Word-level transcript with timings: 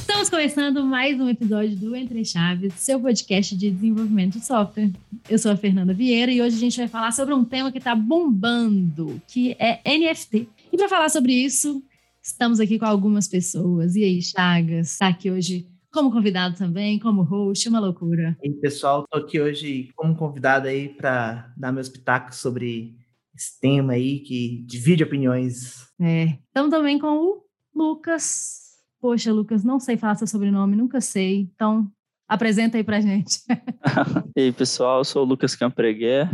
Estamos 0.00 0.30
começando 0.30 0.84
mais 0.84 1.20
um 1.20 1.28
episódio 1.28 1.76
do 1.76 1.94
Entre 1.94 2.24
Chaves, 2.24 2.72
seu 2.74 2.98
podcast 2.98 3.56
de 3.56 3.70
desenvolvimento 3.70 4.38
de 4.38 4.44
software. 4.44 4.90
Eu 5.28 5.38
sou 5.38 5.52
a 5.52 5.56
Fernanda 5.56 5.92
Vieira 5.92 6.32
e 6.32 6.40
hoje 6.40 6.56
a 6.56 6.60
gente 6.60 6.76
vai 6.78 6.88
falar 6.88 7.12
sobre 7.12 7.34
um 7.34 7.44
tema 7.44 7.70
que 7.70 7.78
está 7.78 7.94
bombando, 7.94 9.20
que 9.28 9.54
é 9.58 9.80
NFT. 9.86 10.48
E 10.72 10.76
para 10.76 10.88
falar 10.88 11.08
sobre 11.10 11.32
isso, 11.32 11.82
estamos 12.22 12.60
aqui 12.60 12.78
com 12.78 12.86
algumas 12.86 13.28
pessoas. 13.28 13.96
E 13.96 14.04
aí, 14.04 14.22
Chagas, 14.22 14.92
está 14.92 15.08
aqui 15.08 15.30
hoje 15.30 15.66
como 15.94 16.10
convidado 16.10 16.56
também, 16.56 16.98
como 16.98 17.22
host, 17.22 17.68
uma 17.68 17.78
loucura. 17.78 18.36
E 18.42 18.48
aí, 18.48 18.54
pessoal, 18.54 19.06
tô 19.08 19.18
aqui 19.18 19.40
hoje 19.40 19.90
como 19.94 20.16
convidado 20.16 20.66
aí 20.66 20.88
para 20.88 21.54
dar 21.56 21.70
meus 21.70 21.88
pitacos 21.88 22.36
sobre 22.38 22.96
esse 23.32 23.58
tema 23.60 23.92
aí 23.92 24.18
que 24.18 24.64
divide 24.66 25.04
opiniões. 25.04 25.86
É. 26.00 26.36
Estamos 26.46 26.70
também 26.70 26.98
com 26.98 27.16
o 27.16 27.44
Lucas. 27.72 28.74
Poxa, 29.00 29.32
Lucas, 29.32 29.62
não 29.62 29.78
sei 29.78 29.96
falar 29.96 30.16
seu 30.16 30.26
sobrenome, 30.26 30.74
nunca 30.74 31.00
sei. 31.00 31.48
Então, 31.54 31.88
apresenta 32.26 32.76
aí 32.76 32.82
pra 32.82 33.00
gente. 33.00 33.38
e 34.36 34.40
aí, 34.42 34.52
pessoal, 34.52 34.98
eu 34.98 35.04
sou 35.04 35.22
o 35.22 35.26
Lucas 35.26 35.54
Campreguer. 35.54 36.28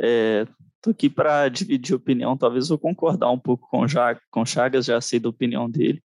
É, 0.00 0.48
tô 0.82 0.90
aqui 0.90 1.08
para 1.08 1.48
dividir 1.48 1.94
opinião. 1.94 2.36
Talvez 2.36 2.70
eu 2.70 2.78
concordar 2.78 3.30
um 3.30 3.38
pouco 3.38 3.68
com, 3.70 3.86
ja 3.86 4.18
com 4.32 4.44
Chagas, 4.44 4.86
já 4.86 5.00
sei 5.00 5.20
da 5.20 5.28
opinião 5.28 5.70
dele. 5.70 6.02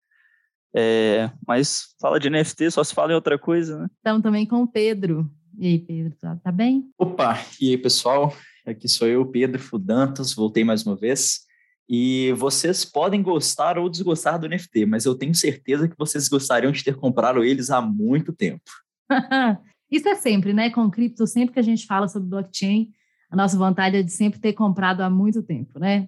É, 0.75 1.29
mas 1.47 1.95
fala 2.01 2.19
de 2.19 2.29
NFT, 2.29 2.71
só 2.71 2.83
se 2.83 2.93
fala 2.93 3.11
em 3.11 3.15
outra 3.15 3.37
coisa, 3.37 3.79
né? 3.79 3.87
Estamos 3.97 4.23
também 4.23 4.45
com 4.45 4.63
o 4.63 4.67
Pedro. 4.67 5.29
E 5.57 5.67
aí, 5.67 5.79
Pedro, 5.79 6.15
tá, 6.19 6.35
tá 6.43 6.51
bem? 6.51 6.89
Opa, 6.97 7.39
e 7.61 7.69
aí, 7.69 7.77
pessoal? 7.77 8.35
Aqui 8.65 8.87
sou 8.87 9.07
eu, 9.07 9.25
Pedro 9.25 9.59
Fudantas, 9.59 10.33
voltei 10.33 10.63
mais 10.63 10.85
uma 10.85 10.95
vez. 10.95 11.41
E 11.87 12.31
vocês 12.37 12.85
podem 12.85 13.21
gostar 13.21 13.77
ou 13.77 13.89
desgostar 13.89 14.39
do 14.39 14.47
NFT, 14.47 14.85
mas 14.85 15.05
eu 15.05 15.13
tenho 15.15 15.35
certeza 15.35 15.87
que 15.87 15.97
vocês 15.97 16.27
gostariam 16.27 16.71
de 16.71 16.83
ter 16.83 16.95
comprado 16.95 17.43
eles 17.43 17.69
há 17.69 17.81
muito 17.81 18.33
tempo. 18.33 18.63
Isso 19.91 20.07
é 20.07 20.15
sempre, 20.15 20.53
né? 20.53 20.71
Com 20.71 20.89
cripto, 20.89 21.27
sempre 21.27 21.53
que 21.53 21.59
a 21.59 21.63
gente 21.63 21.85
fala 21.85 22.07
sobre 22.07 22.29
blockchain, 22.29 22.91
a 23.29 23.35
nossa 23.35 23.57
vontade 23.57 23.97
é 23.97 24.01
de 24.01 24.11
sempre 24.11 24.39
ter 24.39 24.53
comprado 24.53 25.01
há 25.01 25.09
muito 25.09 25.43
tempo, 25.43 25.77
né? 25.77 26.07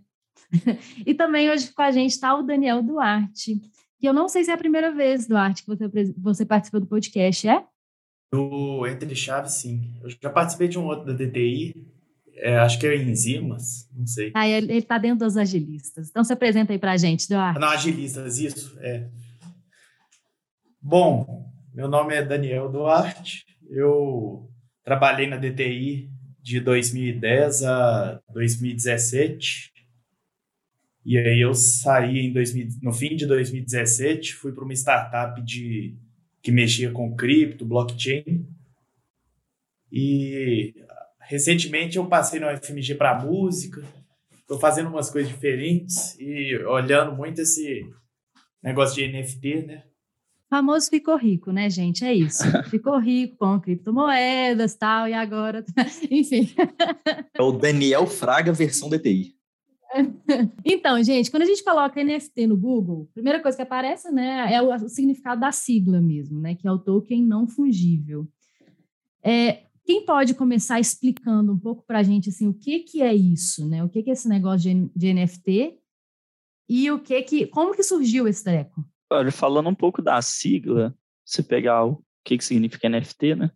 e 1.05 1.13
também 1.13 1.49
hoje 1.49 1.71
com 1.73 1.81
a 1.81 1.91
gente 1.91 2.11
está 2.11 2.35
o 2.35 2.43
Daniel 2.43 2.81
Duarte, 2.81 3.61
que 3.99 4.07
eu 4.07 4.13
não 4.13 4.27
sei 4.27 4.43
se 4.43 4.51
é 4.51 4.53
a 4.53 4.57
primeira 4.57 4.93
vez, 4.93 5.27
Duarte, 5.27 5.63
que 5.63 5.67
você, 5.67 6.13
você 6.17 6.45
participou 6.45 6.79
do 6.79 6.87
podcast, 6.87 7.47
é? 7.47 7.63
Do 8.31 8.85
Entre 8.87 9.15
Chaves, 9.15 9.53
sim. 9.53 9.93
Eu 10.03 10.09
já 10.09 10.29
participei 10.29 10.67
de 10.67 10.77
um 10.77 10.85
outro 10.85 11.05
da 11.05 11.13
DTI, 11.13 11.73
é, 12.37 12.57
acho 12.57 12.79
que 12.79 12.85
é 12.85 12.95
enzimas, 12.95 13.89
não 13.93 14.05
sei. 14.05 14.31
Ah, 14.35 14.47
ele 14.47 14.73
está 14.73 14.97
dentro 14.97 15.25
dos 15.25 15.37
agilistas. 15.37 16.09
Então 16.09 16.23
se 16.23 16.33
apresenta 16.33 16.73
aí 16.73 16.79
para 16.79 16.91
a 16.91 16.97
gente, 16.97 17.27
Duarte. 17.27 17.59
Não, 17.59 17.69
agilistas, 17.69 18.39
isso, 18.39 18.77
é. 18.81 19.09
Bom, 20.81 21.49
meu 21.73 21.87
nome 21.87 22.13
é 22.13 22.23
Daniel 22.23 22.69
Duarte, 22.69 23.45
eu 23.69 24.49
trabalhei 24.83 25.27
na 25.27 25.37
DTI 25.37 26.11
de 26.41 26.59
2010 26.59 27.63
a 27.63 28.21
2017. 28.31 29.73
E 31.05 31.19
aí 31.19 31.39
eu 31.39 31.53
saí 31.53 32.17
em 32.17 32.33
2000, 32.33 32.67
no 32.81 32.91
fim 32.91 33.15
de 33.15 33.27
2017, 33.27 34.33
fui 34.33 34.51
para 34.51 34.63
uma 34.63 34.73
startup 34.73 35.39
de 35.43 35.95
que 36.41 36.51
mexia 36.51 36.91
com 36.91 37.15
cripto, 37.15 37.63
blockchain. 37.63 38.47
E 39.91 40.73
recentemente 41.21 41.97
eu 41.97 42.07
passei 42.07 42.39
no 42.39 42.47
FMG 42.57 42.95
para 42.95 43.23
música. 43.23 43.83
Estou 44.33 44.59
fazendo 44.59 44.89
umas 44.89 45.11
coisas 45.11 45.31
diferentes 45.31 46.15
e 46.19 46.55
olhando 46.65 47.15
muito 47.15 47.41
esse 47.41 47.87
negócio 48.61 48.95
de 48.95 49.07
NFT, 49.07 49.67
né? 49.67 49.83
O 50.47 50.55
famoso 50.55 50.89
ficou 50.89 51.17
rico, 51.17 51.51
né, 51.51 51.69
gente? 51.69 52.03
É 52.03 52.13
isso. 52.13 52.43
Ficou 52.69 52.99
rico 52.99 53.37
com 53.37 53.59
criptomoedas 53.59 54.75
tal, 54.75 55.07
e 55.07 55.13
agora, 55.13 55.65
enfim. 56.09 56.49
É 57.33 57.41
o 57.41 57.51
Daniel 57.51 58.05
Fraga 58.05 58.53
versão 58.53 58.87
DTI. 58.87 59.35
Então, 60.65 61.01
gente, 61.03 61.29
quando 61.29 61.43
a 61.43 61.45
gente 61.45 61.63
coloca 61.63 62.03
NFT 62.03 62.47
no 62.47 62.57
Google, 62.57 63.07
a 63.11 63.13
primeira 63.13 63.41
coisa 63.41 63.55
que 63.55 63.63
aparece, 63.63 64.11
né, 64.11 64.53
é 64.53 64.61
o, 64.61 64.73
o 64.73 64.89
significado 64.89 65.41
da 65.41 65.51
sigla 65.51 66.01
mesmo, 66.01 66.39
né, 66.39 66.55
que 66.55 66.67
é 66.67 66.71
o 66.71 66.79
token 66.79 67.23
não 67.25 67.47
fungível. 67.47 68.27
É, 69.23 69.63
quem 69.85 70.03
pode 70.05 70.33
começar 70.33 70.79
explicando 70.79 71.53
um 71.53 71.59
pouco 71.59 71.83
para 71.85 71.99
a 71.99 72.03
gente 72.03 72.29
assim 72.29 72.47
o 72.47 72.53
que 72.53 72.79
que 72.79 73.01
é 73.01 73.13
isso, 73.13 73.67
né? 73.67 73.83
O 73.83 73.89
que 73.89 74.01
que 74.01 74.09
é 74.09 74.13
esse 74.13 74.27
negócio 74.27 74.61
de, 74.61 74.89
de 74.95 75.13
NFT 75.13 75.79
e 76.67 76.91
o 76.91 76.99
que 76.99 77.21
que, 77.21 77.47
como 77.47 77.75
que 77.75 77.83
surgiu 77.83 78.27
esse 78.27 78.43
treco? 78.43 78.83
Olha, 79.11 79.31
falando 79.31 79.69
um 79.69 79.75
pouco 79.75 80.01
da 80.01 80.19
sigla, 80.21 80.95
se 81.23 81.43
pegar 81.43 81.85
o 81.85 82.03
que 82.23 82.37
que 82.37 82.43
significa 82.43 82.89
NFT, 82.89 83.35
né? 83.35 83.51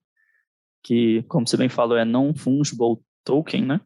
Que, 0.84 1.24
como 1.24 1.48
você 1.48 1.58
bem 1.58 1.70
falou, 1.70 1.98
é 1.98 2.06
non 2.06 2.34
fungible 2.34 2.98
token, 3.24 3.66
né? 3.66 3.82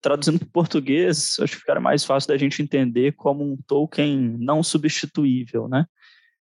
Traduzindo 0.00 0.38
para 0.38 0.46
o 0.46 0.52
português, 0.52 1.36
acho 1.40 1.54
que 1.54 1.60
ficaria 1.60 1.80
mais 1.80 2.04
fácil 2.04 2.28
da 2.28 2.36
gente 2.36 2.62
entender 2.62 3.12
como 3.12 3.44
um 3.44 3.56
token 3.66 4.36
não 4.38 4.62
substituível, 4.62 5.68
né? 5.68 5.86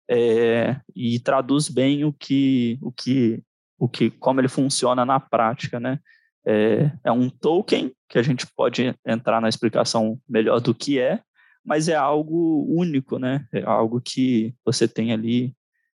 É, 0.09 0.81
e 0.95 1.19
traduz 1.21 1.69
bem 1.69 2.05
o 2.05 2.13
que, 2.13 2.79
o 2.83 2.93
que, 2.93 3.43
o 3.79 3.89
que, 3.89 4.11
como 4.11 4.41
ele 4.41 4.49
funciona 4.49 5.05
na 5.05 5.19
prática, 5.19 5.81
né? 5.81 5.99
É, 6.45 6.91
é 7.05 7.13
um 7.13 7.31
token 7.31 7.93
que 8.09 8.19
a 8.19 8.23
gente 8.23 8.47
pode 8.55 8.95
entrar 9.07 9.41
na 9.41 9.49
explicação 9.49 10.21
melhor 10.29 10.61
do 10.61 10.75
que 10.75 10.99
é, 10.99 11.23
mas 11.65 11.89
é 11.89 11.95
algo 11.95 12.67
único, 12.69 13.19
né? 13.19 13.47
É 13.53 13.63
algo 13.63 14.01
que 14.01 14.55
você 14.65 14.89
tem 14.89 15.13
ali 15.13 15.55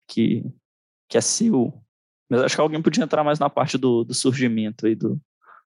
que, 0.08 0.44
que 1.08 1.18
é 1.18 1.20
seu. 1.20 1.72
Mas 2.28 2.42
acho 2.42 2.54
que 2.54 2.60
alguém 2.60 2.82
podia 2.82 3.04
entrar 3.04 3.24
mais 3.24 3.38
na 3.38 3.50
parte 3.50 3.76
do, 3.76 4.04
do 4.04 4.14
surgimento 4.14 4.86
aí 4.86 4.94
do, 4.94 5.20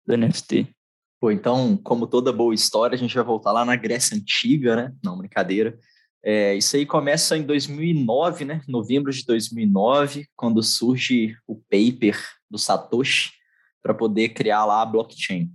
do 0.07 0.17
NFT. 0.17 0.75
Pô, 1.21 1.31
então, 1.31 1.77
como 1.77 2.07
toda 2.07 2.33
boa 2.33 2.55
história, 2.55 2.97
a 2.97 2.99
gente 2.99 3.15
vai 3.15 3.23
voltar 3.23 3.53
lá 3.53 3.63
na 3.63 3.77
Grécia 3.77 4.17
Antiga, 4.17 4.75
né? 4.75 4.95
Não, 5.05 5.19
brincadeira. 5.19 5.79
É, 6.25 6.55
isso 6.55 6.77
aí 6.77 6.87
começa 6.87 7.37
em 7.37 7.43
2009, 7.43 8.47
né? 8.47 8.63
Novembro 8.67 9.13
de 9.13 9.27
2009, 9.27 10.27
quando 10.35 10.63
surge 10.63 11.37
o 11.47 11.57
paper 11.57 12.19
do 12.51 12.57
Satoshi 12.57 13.33
para 13.83 13.93
poder 13.93 14.31
criar 14.31 14.65
lá 14.65 14.81
a 14.81 14.87
blockchain. 14.87 15.51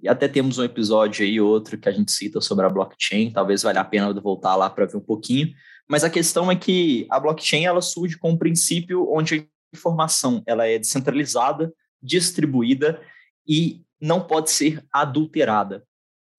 E 0.00 0.08
até 0.08 0.28
temos 0.28 0.58
um 0.58 0.64
episódio 0.64 1.24
aí, 1.24 1.40
outro, 1.40 1.76
que 1.76 1.88
a 1.88 1.92
gente 1.92 2.12
cita 2.12 2.40
sobre 2.40 2.64
a 2.64 2.70
blockchain, 2.70 3.32
talvez 3.32 3.64
valha 3.64 3.80
a 3.80 3.84
pena 3.84 4.12
voltar 4.14 4.54
lá 4.54 4.70
para 4.70 4.86
ver 4.86 4.96
um 4.96 5.04
pouquinho. 5.04 5.52
Mas 5.88 6.04
a 6.04 6.10
questão 6.10 6.48
é 6.52 6.54
que 6.54 7.06
a 7.10 7.18
blockchain 7.18 7.64
ela 7.64 7.82
surge 7.82 8.16
com 8.16 8.30
um 8.30 8.38
princípio 8.38 9.12
onde 9.12 9.34
a 9.34 9.76
informação 9.76 10.40
ela 10.46 10.68
é 10.68 10.78
descentralizada, 10.78 11.72
distribuída 12.00 13.02
e 13.46 13.82
não 14.00 14.26
pode 14.26 14.50
ser 14.50 14.84
adulterada. 14.92 15.84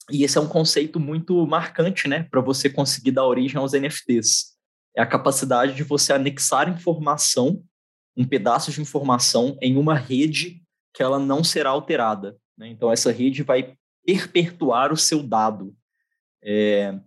E 0.09 0.23
esse 0.23 0.37
é 0.37 0.41
um 0.41 0.47
conceito 0.47 0.99
muito 0.99 1.45
marcante, 1.45 2.07
né, 2.07 2.23
para 2.23 2.41
você 2.41 2.69
conseguir 2.69 3.11
dar 3.11 3.25
origem 3.25 3.57
aos 3.57 3.73
NFTs. 3.73 4.55
É 4.95 5.01
a 5.01 5.05
capacidade 5.05 5.73
de 5.73 5.83
você 5.83 6.11
anexar 6.11 6.67
informação, 6.67 7.63
um 8.17 8.25
pedaço 8.25 8.71
de 8.71 8.81
informação, 8.81 9.57
em 9.61 9.77
uma 9.77 9.95
rede 9.95 10.61
que 10.93 11.01
ela 11.01 11.17
não 11.17 11.43
será 11.43 11.69
alterada. 11.69 12.37
Né? 12.57 12.67
Então, 12.67 12.91
essa 12.91 13.11
rede 13.11 13.43
vai 13.43 13.75
perpetuar 14.05 14.91
o 14.91 14.97
seu 14.97 15.23
dado. 15.23 15.73
É... 16.43 16.99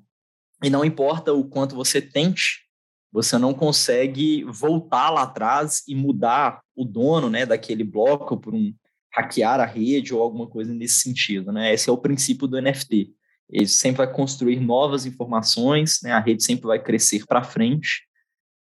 E 0.62 0.70
não 0.70 0.84
importa 0.84 1.32
o 1.34 1.44
quanto 1.44 1.74
você 1.74 2.00
tente, 2.00 2.64
você 3.12 3.36
não 3.36 3.52
consegue 3.52 4.44
voltar 4.44 5.10
lá 5.10 5.22
atrás 5.22 5.82
e 5.86 5.94
mudar 5.94 6.62
o 6.74 6.84
dono 6.84 7.28
né, 7.28 7.44
daquele 7.44 7.84
bloco 7.84 8.36
por 8.38 8.54
um, 8.54 8.74
hackear 9.14 9.60
a 9.60 9.64
rede 9.64 10.12
ou 10.12 10.20
alguma 10.20 10.48
coisa 10.48 10.74
nesse 10.74 11.00
sentido, 11.00 11.52
né? 11.52 11.72
Esse 11.72 11.88
é 11.88 11.92
o 11.92 11.98
princípio 11.98 12.48
do 12.48 12.60
NFT. 12.60 13.12
Ele 13.48 13.68
sempre 13.68 13.98
vai 13.98 14.12
construir 14.12 14.58
novas 14.58 15.06
informações, 15.06 16.00
né? 16.02 16.10
A 16.10 16.18
rede 16.18 16.42
sempre 16.42 16.66
vai 16.66 16.82
crescer 16.82 17.24
para 17.24 17.44
frente 17.44 18.02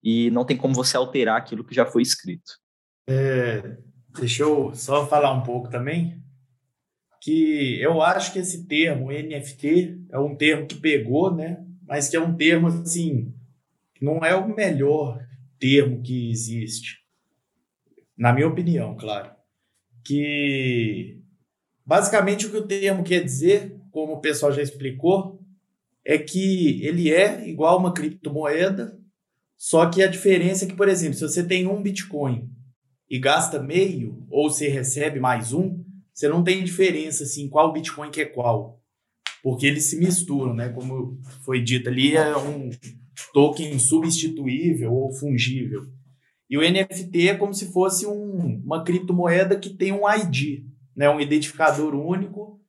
e 0.04 0.32
não 0.32 0.44
tem 0.44 0.58
como 0.58 0.74
você 0.74 0.98
alterar 0.98 1.38
aquilo 1.38 1.64
que 1.64 1.76
já 1.76 1.86
foi 1.86 2.02
escrito. 2.02 2.54
É, 3.08 3.78
deixa 4.18 4.44
eu 4.44 4.74
só 4.74 5.06
falar 5.06 5.32
um 5.34 5.44
pouco 5.44 5.70
também 5.70 6.20
que 7.22 7.80
eu 7.82 8.02
acho 8.02 8.32
que 8.32 8.40
esse 8.40 8.66
termo 8.66 9.12
NFT 9.12 10.06
é 10.10 10.18
um 10.18 10.36
termo 10.36 10.66
que 10.66 10.76
pegou, 10.76 11.36
né? 11.36 11.64
Mas 11.86 12.08
que 12.08 12.16
é 12.16 12.20
um 12.20 12.36
termo 12.36 12.68
assim, 12.68 13.34
não 14.02 14.24
é 14.24 14.34
o 14.34 14.48
melhor 14.48 15.20
termo 15.60 16.02
que 16.02 16.32
existe, 16.32 17.00
na 18.18 18.32
minha 18.32 18.48
opinião, 18.48 18.96
claro 18.96 19.39
que 20.04 21.22
basicamente 21.86 22.46
o 22.46 22.52
que 22.52 22.58
o 22.58 22.68
termo 22.68 23.04
quer 23.04 23.24
dizer, 23.24 23.76
como 23.92 24.14
o 24.14 24.22
pessoal 24.22 24.52
já 24.52 24.62
explicou, 24.62 25.40
é 26.06 26.18
que 26.18 26.84
ele 26.86 27.12
é 27.12 27.48
igual 27.48 27.78
uma 27.78 27.94
criptomoeda, 27.94 28.98
só 29.58 29.90
que 29.90 30.02
a 30.02 30.08
diferença 30.08 30.66
é 30.66 30.68
que, 30.68 30.76
por 30.76 30.88
exemplo, 30.88 31.16
se 31.16 31.22
você 31.22 31.44
tem 31.46 31.68
um 31.68 31.82
Bitcoin 31.82 32.50
e 33.10 33.20
gasta 33.20 33.62
meio, 33.62 34.26
ou 34.30 34.50
você 34.50 34.70
recebe 34.70 35.20
mais 35.20 35.52
um, 35.52 35.84
você 36.14 36.28
não 36.28 36.44
tem 36.44 36.64
diferença 36.64 37.24
assim, 37.24 37.50
qual 37.50 37.74
Bitcoin 37.74 38.12
que 38.12 38.22
é 38.22 38.26
qual. 38.26 38.82
Porque 39.42 39.66
eles 39.66 39.86
se 39.86 39.98
misturam, 39.98 40.54
né? 40.54 40.70
Como 40.70 41.20
foi 41.46 41.62
dito 41.62 41.90
ali, 41.90 42.16
é 42.16 42.38
um 42.38 42.70
token 43.34 43.78
substituível 43.80 44.94
ou 44.94 45.14
fungível. 45.14 45.88
E 46.50 46.58
o 46.58 46.62
NFT 46.62 47.30
é 47.30 47.36
como 47.36 47.54
se 47.54 47.72
fosse 47.72 48.08
um, 48.08 48.62
uma 48.66 48.84
criptomoeda 48.84 49.58
que 49.58 49.70
tem 49.70 49.92
um 49.92 50.10
ID, 50.10 50.66
né? 50.96 51.10
um 51.10 51.22
identificador 51.22 51.94
único. 51.94 52.60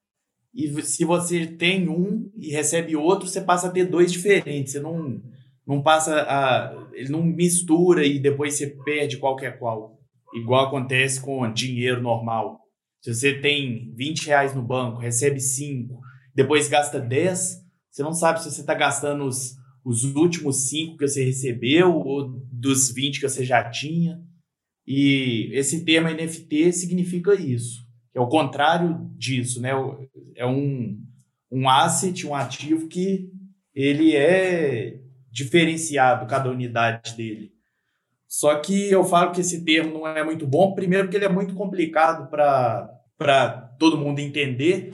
E 0.55 0.69
se 0.83 1.05
você 1.05 1.47
tem 1.47 1.89
um 1.89 2.31
e 2.37 2.51
recebe 2.51 2.95
outro, 2.95 3.27
você 3.27 3.41
passa 3.41 3.69
a 3.69 3.71
ter 3.71 3.87
dois 3.87 4.13
diferentes. 4.13 4.73
Você 4.73 4.81
não, 4.81 5.23
não 5.67 5.83
passa 5.83 6.23
a. 6.23 6.89
Ele 6.93 7.09
não 7.09 7.23
mistura 7.23 8.05
e 8.05 8.19
depois 8.19 8.55
você 8.55 8.67
perde 8.67 9.17
qualquer 9.17 9.59
qual. 9.59 9.99
Igual 10.35 10.67
acontece 10.67 11.21
com 11.21 11.51
dinheiro 11.53 12.03
normal. 12.03 12.61
Se 13.01 13.15
você 13.15 13.41
tem 13.41 13.95
20 13.95 14.27
reais 14.27 14.55
no 14.55 14.63
banco, 14.63 15.01
recebe 15.01 15.41
5, 15.41 15.99
depois 16.35 16.69
gasta 16.69 17.01
10, 17.01 17.61
você 17.91 18.03
não 18.03 18.13
sabe 18.13 18.43
se 18.43 18.51
você 18.51 18.61
está 18.61 18.75
gastando 18.75 19.25
os, 19.25 19.57
os 19.85 20.05
últimos 20.05 20.69
5 20.69 20.99
que 20.99 21.09
você 21.09 21.25
recebeu 21.25 21.97
ou 21.97 22.43
dos 22.61 22.93
20 22.93 23.21
que 23.21 23.29
você 23.29 23.45
já 23.45 23.69
tinha. 23.69 24.21
E 24.87 25.51
esse 25.53 25.85
termo 25.85 26.09
NFT 26.09 26.73
significa 26.73 27.35
isso. 27.35 27.87
É 28.15 28.21
o 28.21 28.29
contrário 28.29 29.11
disso, 29.17 29.61
né? 29.61 29.71
É 30.37 30.45
um, 30.45 30.99
um 31.51 31.69
asset, 31.69 32.27
um 32.27 32.35
ativo 32.35 32.89
que 32.89 33.31
ele 33.75 34.15
é 34.15 35.01
diferenciado, 35.31 36.27
cada 36.27 36.51
unidade 36.51 37.17
dele. 37.17 37.53
Só 38.27 38.57
que 38.57 38.91
eu 38.91 39.05
falo 39.05 39.33
que 39.33 39.41
esse 39.41 39.65
termo 39.65 39.95
não 39.95 40.07
é 40.07 40.25
muito 40.25 40.47
bom, 40.47 40.75
primeiro 40.75 41.05
porque 41.05 41.17
ele 41.17 41.25
é 41.25 41.33
muito 41.33 41.55
complicado 41.55 42.29
para 42.31 43.75
todo 43.79 43.99
mundo 43.99 44.19
entender. 44.19 44.93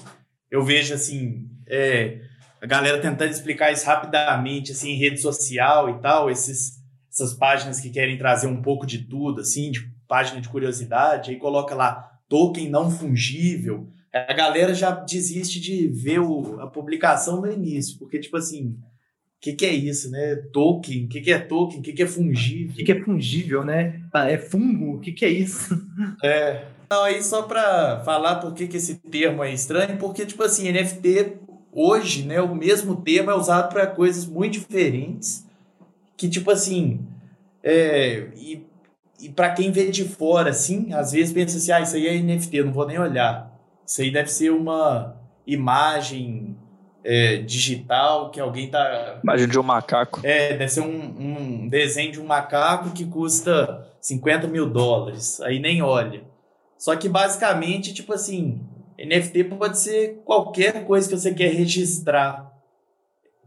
Eu 0.50 0.64
vejo 0.64 0.94
assim, 0.94 1.48
é, 1.66 2.20
a 2.60 2.66
galera 2.66 3.00
tentando 3.00 3.30
explicar 3.30 3.72
isso 3.72 3.86
rapidamente, 3.86 4.72
assim, 4.72 4.90
em 4.90 4.98
rede 4.98 5.20
social 5.20 5.90
e 5.90 6.00
tal, 6.00 6.30
esses, 6.30 6.82
essas 7.16 7.32
páginas 7.32 7.80
que 7.80 7.88
querem 7.88 8.18
trazer 8.18 8.46
um 8.46 8.60
pouco 8.60 8.86
de 8.86 8.98
tudo, 8.98 9.40
assim, 9.40 9.70
de 9.70 9.90
página 10.06 10.38
de 10.38 10.50
curiosidade, 10.50 11.30
aí 11.30 11.38
coloca 11.38 11.74
lá 11.74 12.12
token 12.28 12.68
não 12.68 12.90
fungível. 12.90 13.88
A 14.12 14.34
galera 14.34 14.74
já 14.74 14.90
desiste 14.90 15.58
de 15.58 15.88
ver 15.88 16.20
o, 16.20 16.60
a 16.60 16.66
publicação 16.66 17.40
no 17.40 17.50
início, 17.50 17.98
porque, 17.98 18.18
tipo 18.18 18.36
assim, 18.36 18.68
o 18.68 19.40
que, 19.40 19.54
que 19.54 19.64
é 19.64 19.72
isso, 19.72 20.10
né? 20.10 20.36
Token, 20.52 21.06
o 21.06 21.08
que, 21.08 21.22
que 21.22 21.32
é 21.32 21.38
token, 21.38 21.78
o 21.78 21.82
que, 21.82 21.92
que 21.94 22.02
é 22.02 22.06
fungível? 22.06 22.74
O 22.82 22.84
que, 22.84 22.92
é 22.92 23.02
fungível, 23.02 23.64
né? 23.64 24.02
Ah, 24.12 24.30
é 24.30 24.36
fungo, 24.36 24.96
o 24.96 25.00
que, 25.00 25.12
que 25.12 25.24
é 25.24 25.30
isso? 25.30 25.74
É. 26.22 26.66
Não, 26.90 27.02
aí 27.02 27.22
só 27.22 27.42
para 27.42 28.02
falar 28.04 28.36
por 28.36 28.52
que, 28.54 28.68
que 28.68 28.76
esse 28.76 28.96
termo 28.96 29.42
é 29.42 29.52
estranho, 29.52 29.96
porque, 29.96 30.26
tipo 30.26 30.42
assim, 30.42 30.70
NFT 30.70 31.38
hoje, 31.72 32.24
né, 32.24 32.40
o 32.40 32.54
mesmo 32.54 32.96
termo 32.96 33.30
é 33.30 33.34
usado 33.34 33.70
para 33.70 33.86
coisas 33.86 34.24
muito 34.26 34.52
diferentes, 34.52 35.45
que, 36.16 36.28
tipo 36.28 36.50
assim, 36.50 37.06
é, 37.62 38.28
e, 38.36 38.66
e 39.20 39.28
para 39.28 39.50
quem 39.50 39.70
vê 39.70 39.90
de 39.90 40.04
fora, 40.04 40.50
assim, 40.50 40.92
às 40.92 41.12
vezes 41.12 41.32
pensa 41.32 41.56
assim, 41.58 41.72
ah, 41.72 41.80
isso 41.80 41.96
aí 41.96 42.06
é 42.06 42.20
NFT, 42.20 42.62
não 42.62 42.72
vou 42.72 42.86
nem 42.86 42.98
olhar. 42.98 43.52
Isso 43.86 44.02
aí 44.02 44.10
deve 44.10 44.30
ser 44.30 44.50
uma 44.50 45.16
imagem 45.46 46.56
é, 47.04 47.36
digital 47.38 48.30
que 48.30 48.40
alguém 48.40 48.68
tá. 48.68 49.20
Imagem 49.22 49.48
de 49.48 49.58
um 49.58 49.62
macaco. 49.62 50.20
É, 50.24 50.56
deve 50.56 50.68
ser 50.68 50.80
um, 50.80 51.62
um 51.64 51.68
desenho 51.68 52.10
de 52.10 52.20
um 52.20 52.26
macaco 52.26 52.90
que 52.90 53.04
custa 53.04 53.86
50 54.00 54.48
mil 54.48 54.68
dólares. 54.68 55.40
Aí 55.40 55.60
nem 55.60 55.82
olha. 55.82 56.22
Só 56.76 56.96
que 56.96 57.08
basicamente, 57.08 57.94
tipo 57.94 58.12
assim, 58.12 58.60
NFT 58.98 59.44
pode 59.44 59.78
ser 59.78 60.20
qualquer 60.24 60.84
coisa 60.84 61.08
que 61.08 61.16
você 61.16 61.32
quer 61.32 61.52
registrar. 61.52 62.52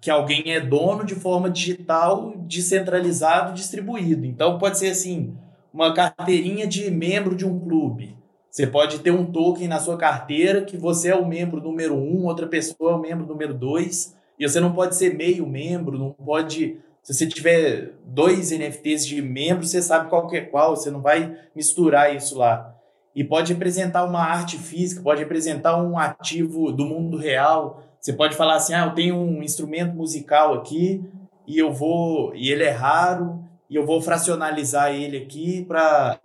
Que 0.01 0.09
alguém 0.09 0.53
é 0.53 0.59
dono 0.59 1.05
de 1.05 1.15
forma 1.15 1.49
digital, 1.49 2.33
descentralizado, 2.37 3.53
distribuído. 3.53 4.25
Então 4.25 4.57
pode 4.57 4.77
ser 4.77 4.89
assim, 4.89 5.35
uma 5.73 5.93
carteirinha 5.93 6.65
de 6.65 6.89
membro 6.89 7.35
de 7.35 7.45
um 7.45 7.59
clube. 7.59 8.17
Você 8.49 8.65
pode 8.65 8.99
ter 8.99 9.11
um 9.11 9.25
token 9.25 9.67
na 9.67 9.79
sua 9.79 9.97
carteira 9.97 10.61
que 10.61 10.75
você 10.75 11.09
é 11.09 11.15
o 11.15 11.27
membro 11.27 11.61
número 11.61 11.95
um, 11.95 12.25
outra 12.25 12.47
pessoa 12.47 12.93
é 12.93 12.95
o 12.95 12.99
membro 12.99 13.25
número 13.27 13.53
dois, 13.53 14.15
e 14.39 14.47
você 14.47 14.59
não 14.59 14.73
pode 14.73 14.95
ser 14.95 15.15
meio 15.15 15.45
membro, 15.45 15.99
não 15.99 16.11
pode. 16.11 16.77
Se 17.03 17.13
você 17.13 17.27
tiver 17.27 17.93
dois 18.05 18.51
NFTs 18.51 19.05
de 19.05 19.21
membro, 19.21 19.65
você 19.65 19.81
sabe 19.81 20.09
qual 20.09 20.33
é 20.33 20.41
qual, 20.41 20.75
você 20.75 20.89
não 20.89 21.01
vai 21.01 21.37
misturar 21.55 22.15
isso 22.15 22.37
lá. 22.37 22.75
E 23.15 23.23
pode 23.23 23.53
representar 23.53 24.03
uma 24.03 24.21
arte 24.21 24.57
física, 24.57 25.01
pode 25.01 25.19
representar 25.19 25.81
um 25.81 25.97
ativo 25.97 26.71
do 26.71 26.85
mundo 26.85 27.17
real. 27.17 27.83
Você 27.99 28.13
pode 28.13 28.35
falar 28.35 28.55
assim: 28.55 28.73
ah, 28.73 28.85
eu 28.85 28.95
tenho 28.95 29.15
um 29.15 29.43
instrumento 29.43 29.95
musical 29.95 30.53
aqui 30.53 31.03
e 31.45 31.57
eu 31.57 31.73
vou. 31.73 32.33
e 32.35 32.51
ele 32.51 32.63
é 32.63 32.69
raro, 32.69 33.43
e 33.69 33.75
eu 33.75 33.85
vou 33.85 34.01
fracionalizar 34.01 34.93
ele 34.93 35.17
aqui 35.17 35.65
para 35.65 36.19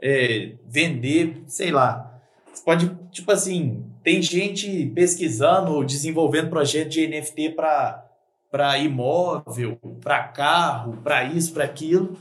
é, 0.00 0.54
vender, 0.66 1.42
sei 1.46 1.70
lá. 1.70 2.20
Você 2.52 2.64
pode, 2.64 2.90
tipo 3.10 3.30
assim, 3.30 3.84
tem 4.02 4.20
gente 4.20 4.86
pesquisando, 4.94 5.84
desenvolvendo 5.84 6.50
projeto 6.50 6.88
de 6.88 7.06
NFT 7.06 7.50
para 7.50 8.78
imóvel, 8.78 9.78
para 10.00 10.24
carro, 10.24 10.98
para 11.02 11.24
isso, 11.24 11.52
para 11.52 11.64
aquilo. 11.64 12.16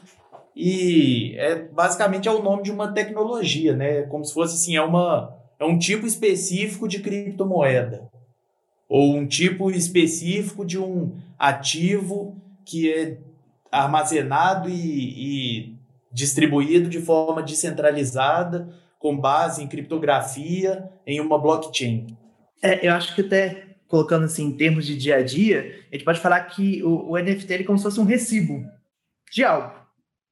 E 0.56 1.34
é 1.38 1.56
basicamente 1.56 2.28
é 2.28 2.32
o 2.32 2.44
nome 2.44 2.64
de 2.64 2.72
uma 2.72 2.92
tecnologia, 2.92 3.76
né? 3.76 4.04
Como 4.04 4.24
se 4.24 4.34
fosse 4.34 4.56
assim, 4.56 4.76
é 4.76 4.82
uma 4.82 5.36
é 5.60 5.66
um 5.66 5.78
tipo 5.78 6.06
específico 6.06 6.88
de 6.88 7.00
criptomoeda 7.00 8.11
ou 8.92 9.16
um 9.16 9.26
tipo 9.26 9.72
específico 9.72 10.66
de 10.66 10.78
um 10.78 11.18
ativo 11.40 12.36
que 12.66 12.92
é 12.92 13.20
armazenado 13.72 14.68
e, 14.68 14.74
e 14.74 15.80
distribuído 16.12 16.90
de 16.90 17.00
forma 17.00 17.42
descentralizada, 17.42 18.68
com 19.00 19.18
base 19.18 19.64
em 19.64 19.68
criptografia, 19.68 20.92
em 21.08 21.22
uma 21.22 21.40
blockchain. 21.40 22.18
É, 22.62 22.86
eu 22.86 22.92
acho 22.92 23.16
que 23.16 23.22
até 23.22 23.78
colocando 23.88 24.26
assim 24.26 24.48
em 24.48 24.58
termos 24.58 24.86
de 24.86 24.98
dia 24.98 25.16
a 25.16 25.24
dia, 25.24 25.74
a 25.90 25.96
gente 25.96 26.04
pode 26.04 26.20
falar 26.20 26.42
que 26.42 26.84
o, 26.84 27.12
o 27.12 27.18
NFT 27.18 27.54
é 27.54 27.64
como 27.64 27.78
se 27.78 27.86
fosse 27.86 28.00
um 28.02 28.04
recibo 28.04 28.62
de 29.32 29.42
algo, 29.42 29.74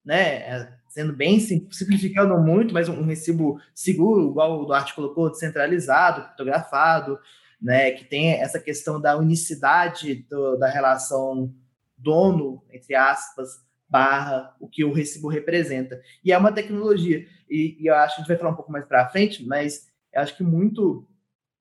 né? 0.04 0.34
É, 0.34 0.74
sendo 0.90 1.14
bem 1.14 1.40
simplificando 1.40 2.38
muito, 2.38 2.74
mas 2.74 2.90
um, 2.90 3.00
um 3.00 3.06
recibo 3.06 3.58
seguro, 3.74 4.32
igual 4.32 4.60
o 4.60 4.66
Duarte 4.66 4.94
colocou, 4.94 5.32
descentralizado, 5.32 6.24
criptografado, 6.24 7.18
né? 7.62 7.92
Que 7.92 8.06
tem 8.06 8.34
essa 8.34 8.60
questão 8.60 9.00
da 9.00 9.18
unicidade 9.18 10.26
do, 10.30 10.58
da 10.58 10.70
relação 10.70 11.54
dono, 11.98 12.64
entre 12.72 12.96
aspas, 12.96 13.50
barra 13.88 14.56
o 14.60 14.68
que 14.68 14.84
o 14.84 14.94
recibo 14.94 15.28
representa. 15.28 16.02
E 16.24 16.32
é 16.32 16.38
uma 16.38 16.52
tecnologia. 16.52 17.26
E, 17.50 17.78
e 17.80 17.88
eu 17.88 17.96
acho 17.96 18.16
que 18.16 18.22
a 18.22 18.24
gente 18.24 18.28
vai 18.28 18.38
falar 18.38 18.52
um 18.52 18.56
pouco 18.56 18.72
mais 18.72 18.86
para 18.86 19.10
frente, 19.10 19.46
mas 19.46 19.88
eu 20.14 20.22
acho 20.22 20.38
que 20.38 20.44
muito 20.44 21.08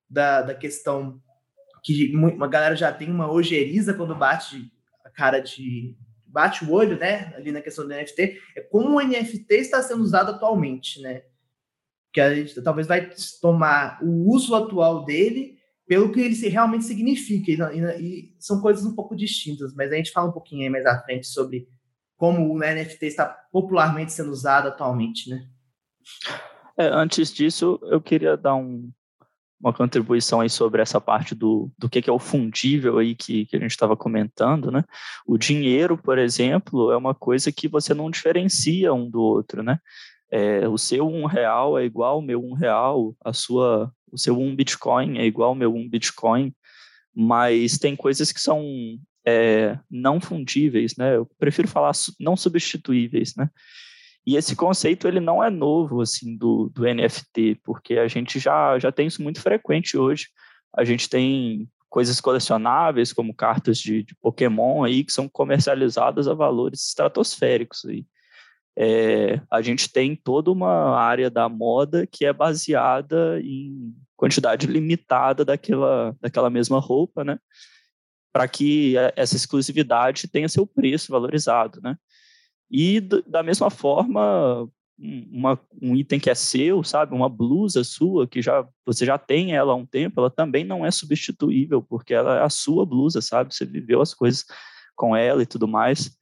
da, 0.09 0.43
da 0.43 0.55
questão 0.55 1.21
que 1.83 2.15
uma 2.15 2.49
galera 2.49 2.77
já 2.77 2.93
tem 2.93 3.11
uma 3.11 3.31
ojeriza 3.31 3.95
quando 3.95 4.15
bate 4.15 4.71
a 5.05 5.11
cara 5.11 5.41
de 5.41 5.97
bate 6.27 6.65
o 6.65 6.73
olho, 6.73 6.99
né, 6.99 7.33
ali 7.37 7.51
na 7.51 7.63
questão 7.63 7.87
do 7.87 7.95
NFT, 7.95 8.39
é 8.55 8.61
como 8.61 8.99
o 8.99 9.01
NFT 9.01 9.55
está 9.55 9.83
sendo 9.83 10.03
usado 10.03 10.33
atualmente, 10.33 11.01
né? 11.01 11.23
Que 12.13 12.21
a 12.21 12.35
gente 12.35 12.61
talvez 12.61 12.87
vai 12.87 13.11
tomar 13.41 13.99
o 14.03 14.31
uso 14.31 14.55
atual 14.55 15.05
dele 15.07 15.58
pelo 15.89 16.13
que 16.13 16.21
ele 16.21 16.37
realmente 16.49 16.85
significa, 16.85 17.51
e, 17.51 17.81
e, 18.01 18.37
são 18.39 18.61
coisas 18.61 18.85
um 18.85 18.95
pouco 18.95 19.17
distintas, 19.17 19.75
mas 19.75 19.91
a 19.91 19.97
gente 19.97 20.13
fala 20.13 20.29
um 20.29 20.33
pouquinho 20.33 20.63
aí 20.63 20.69
mais 20.69 20.85
à 20.85 21.03
frente 21.03 21.27
sobre 21.27 21.67
como 22.17 22.53
o 22.53 22.59
NFT 22.59 23.07
está 23.07 23.27
popularmente 23.51 24.13
sendo 24.13 24.31
usado 24.31 24.69
atualmente, 24.69 25.31
né? 25.31 25.49
É, 26.77 26.87
antes 26.89 27.33
disso, 27.33 27.81
eu 27.85 28.01
queria 28.01 28.37
dar 28.37 28.55
um, 28.55 28.91
uma 29.61 29.73
contribuição 29.73 30.41
aí 30.41 30.51
sobre 30.51 30.83
essa 30.83 31.01
parte 31.01 31.35
do, 31.35 31.71
do 31.79 31.89
que, 31.89 32.03
que 32.03 32.11
é 32.11 32.13
o 32.13 32.19
fundível 32.19 32.99
aí 32.99 33.15
que, 33.15 33.47
que 33.47 33.57
a 33.57 33.59
gente 33.59 33.71
estava 33.71 33.97
comentando, 33.97 34.71
né? 34.71 34.85
O 35.27 35.39
dinheiro, 35.39 35.97
por 35.97 36.19
exemplo, 36.19 36.93
é 36.93 36.97
uma 36.97 37.15
coisa 37.15 37.51
que 37.51 37.67
você 37.67 37.95
não 37.95 38.11
diferencia 38.11 38.93
um 38.93 39.09
do 39.09 39.21
outro, 39.21 39.63
né? 39.63 39.79
É, 40.31 40.69
o 40.69 40.77
seu 40.77 41.09
um 41.09 41.25
real 41.25 41.79
é 41.79 41.85
igual 41.85 42.17
ao 42.17 42.23
meu 42.23 42.43
um 42.43 42.53
real, 42.53 43.17
a 43.25 43.33
sua, 43.33 43.93
o 44.13 44.19
seu 44.19 44.39
um 44.39 44.55
bitcoin 44.55 45.19
é 45.19 45.25
igual 45.25 45.51
ao 45.51 45.55
meu 45.55 45.75
um 45.75 45.89
bitcoin, 45.89 46.55
mas 47.15 47.79
tem 47.79 47.97
coisas 47.97 48.31
que 48.33 48.41
são 48.41 48.65
é, 49.27 49.79
não 49.91 50.21
fundíveis, 50.21 50.97
né? 50.97 51.17
Eu 51.17 51.27
prefiro 51.39 51.69
falar 51.69 51.93
não 52.19 52.37
substituíveis, 52.37 53.35
né? 53.37 53.51
E 54.27 54.37
esse 54.37 54.55
conceito 54.55 55.09
ele 55.09 55.21
não 55.21 55.43
é 55.43 55.51
novo 55.51 56.01
assim 56.03 56.37
do, 56.37 56.71
do 56.75 56.83
NFT, 56.83 57.61
porque 57.65 57.95
a 57.95 58.09
gente 58.09 58.39
já 58.39 58.79
já 58.79 58.93
tem 58.93 59.07
isso 59.07 59.23
muito 59.23 59.41
frequente 59.41 59.97
hoje. 59.97 60.29
A 60.77 60.85
gente 60.85 61.09
tem 61.09 61.69
coisas 61.89 62.21
colecionáveis 62.21 63.13
como 63.13 63.35
cartas 63.35 63.79
de, 63.79 64.03
de 64.03 64.15
Pokémon 64.17 64.85
aí 64.85 65.03
que 65.03 65.13
são 65.13 65.29
comercializadas 65.29 66.29
a 66.29 66.35
valores 66.35 66.89
estratosféricos 66.89 67.85
aí. 67.87 68.05
É, 68.81 69.41
a 69.51 69.61
gente 69.61 69.93
tem 69.93 70.15
toda 70.15 70.53
uma 70.53 70.97
área 70.97 71.29
da 71.29 71.49
moda 71.49 72.07
que 72.07 72.25
é 72.25 72.33
baseada 72.33 73.41
em 73.43 73.93
quantidade 74.17 74.69
limitada 74.69 75.45
daquela, 75.45 76.17
daquela 76.21 76.49
mesma 76.49 76.79
roupa, 76.79 77.25
né? 77.25 77.41
Para 78.33 78.47
que 78.47 78.95
essa 79.17 79.35
exclusividade 79.35 80.29
tenha 80.29 80.49
seu 80.49 80.65
preço 80.65 81.11
valorizado, 81.11 81.81
né? 81.83 81.97
E 82.71 83.01
da 83.01 83.43
mesma 83.43 83.69
forma, 83.69 84.71
uma, 84.97 85.61
um 85.83 85.97
item 85.97 86.21
que 86.21 86.31
é 86.31 86.35
seu, 86.35 86.85
sabe, 86.85 87.15
uma 87.15 87.29
blusa 87.29 87.83
sua 87.83 88.29
que 88.29 88.41
já 88.41 88.65
você 88.87 89.05
já 89.05 89.19
tem 89.19 89.57
ela 89.57 89.73
há 89.73 89.77
um 89.77 89.87
tempo, 89.87 90.21
ela 90.21 90.31
também 90.31 90.65
não 90.65 90.87
é 90.87 90.91
substituível 90.93 91.83
porque 91.83 92.15
ela 92.15 92.39
é 92.39 92.43
a 92.43 92.51
sua 92.51 92.87
blusa, 92.87 93.21
sabe? 93.21 93.53
Você 93.53 93.65
viveu 93.65 94.01
as 94.01 94.15
coisas 94.15 94.45
com 94.95 95.17
ela 95.17 95.43
e 95.43 95.47
tudo 95.47 95.67
mais. 95.67 96.17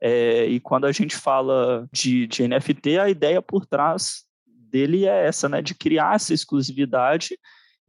É, 0.00 0.46
e 0.46 0.60
quando 0.60 0.86
a 0.86 0.92
gente 0.92 1.16
fala 1.16 1.88
de, 1.92 2.26
de 2.26 2.46
NFT, 2.46 2.98
a 2.98 3.08
ideia 3.08 3.42
por 3.42 3.66
trás 3.66 4.24
dele 4.46 5.06
é 5.06 5.26
essa, 5.26 5.48
né, 5.48 5.60
de 5.62 5.74
criar 5.74 6.14
essa 6.14 6.32
exclusividade 6.32 7.38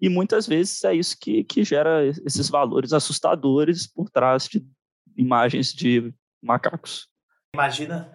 e 0.02 0.08
muitas 0.08 0.48
vezes 0.48 0.84
é 0.84 0.94
isso 0.94 1.18
que, 1.20 1.44
que 1.44 1.64
gera 1.64 2.06
esses 2.26 2.50
valores 2.50 2.94
assustadores 2.94 3.86
por 3.86 4.10
trás 4.10 4.48
de 4.48 4.66
imagens 5.18 5.74
de 5.74 6.14
macacos. 6.42 7.08
Imagina 7.54 8.10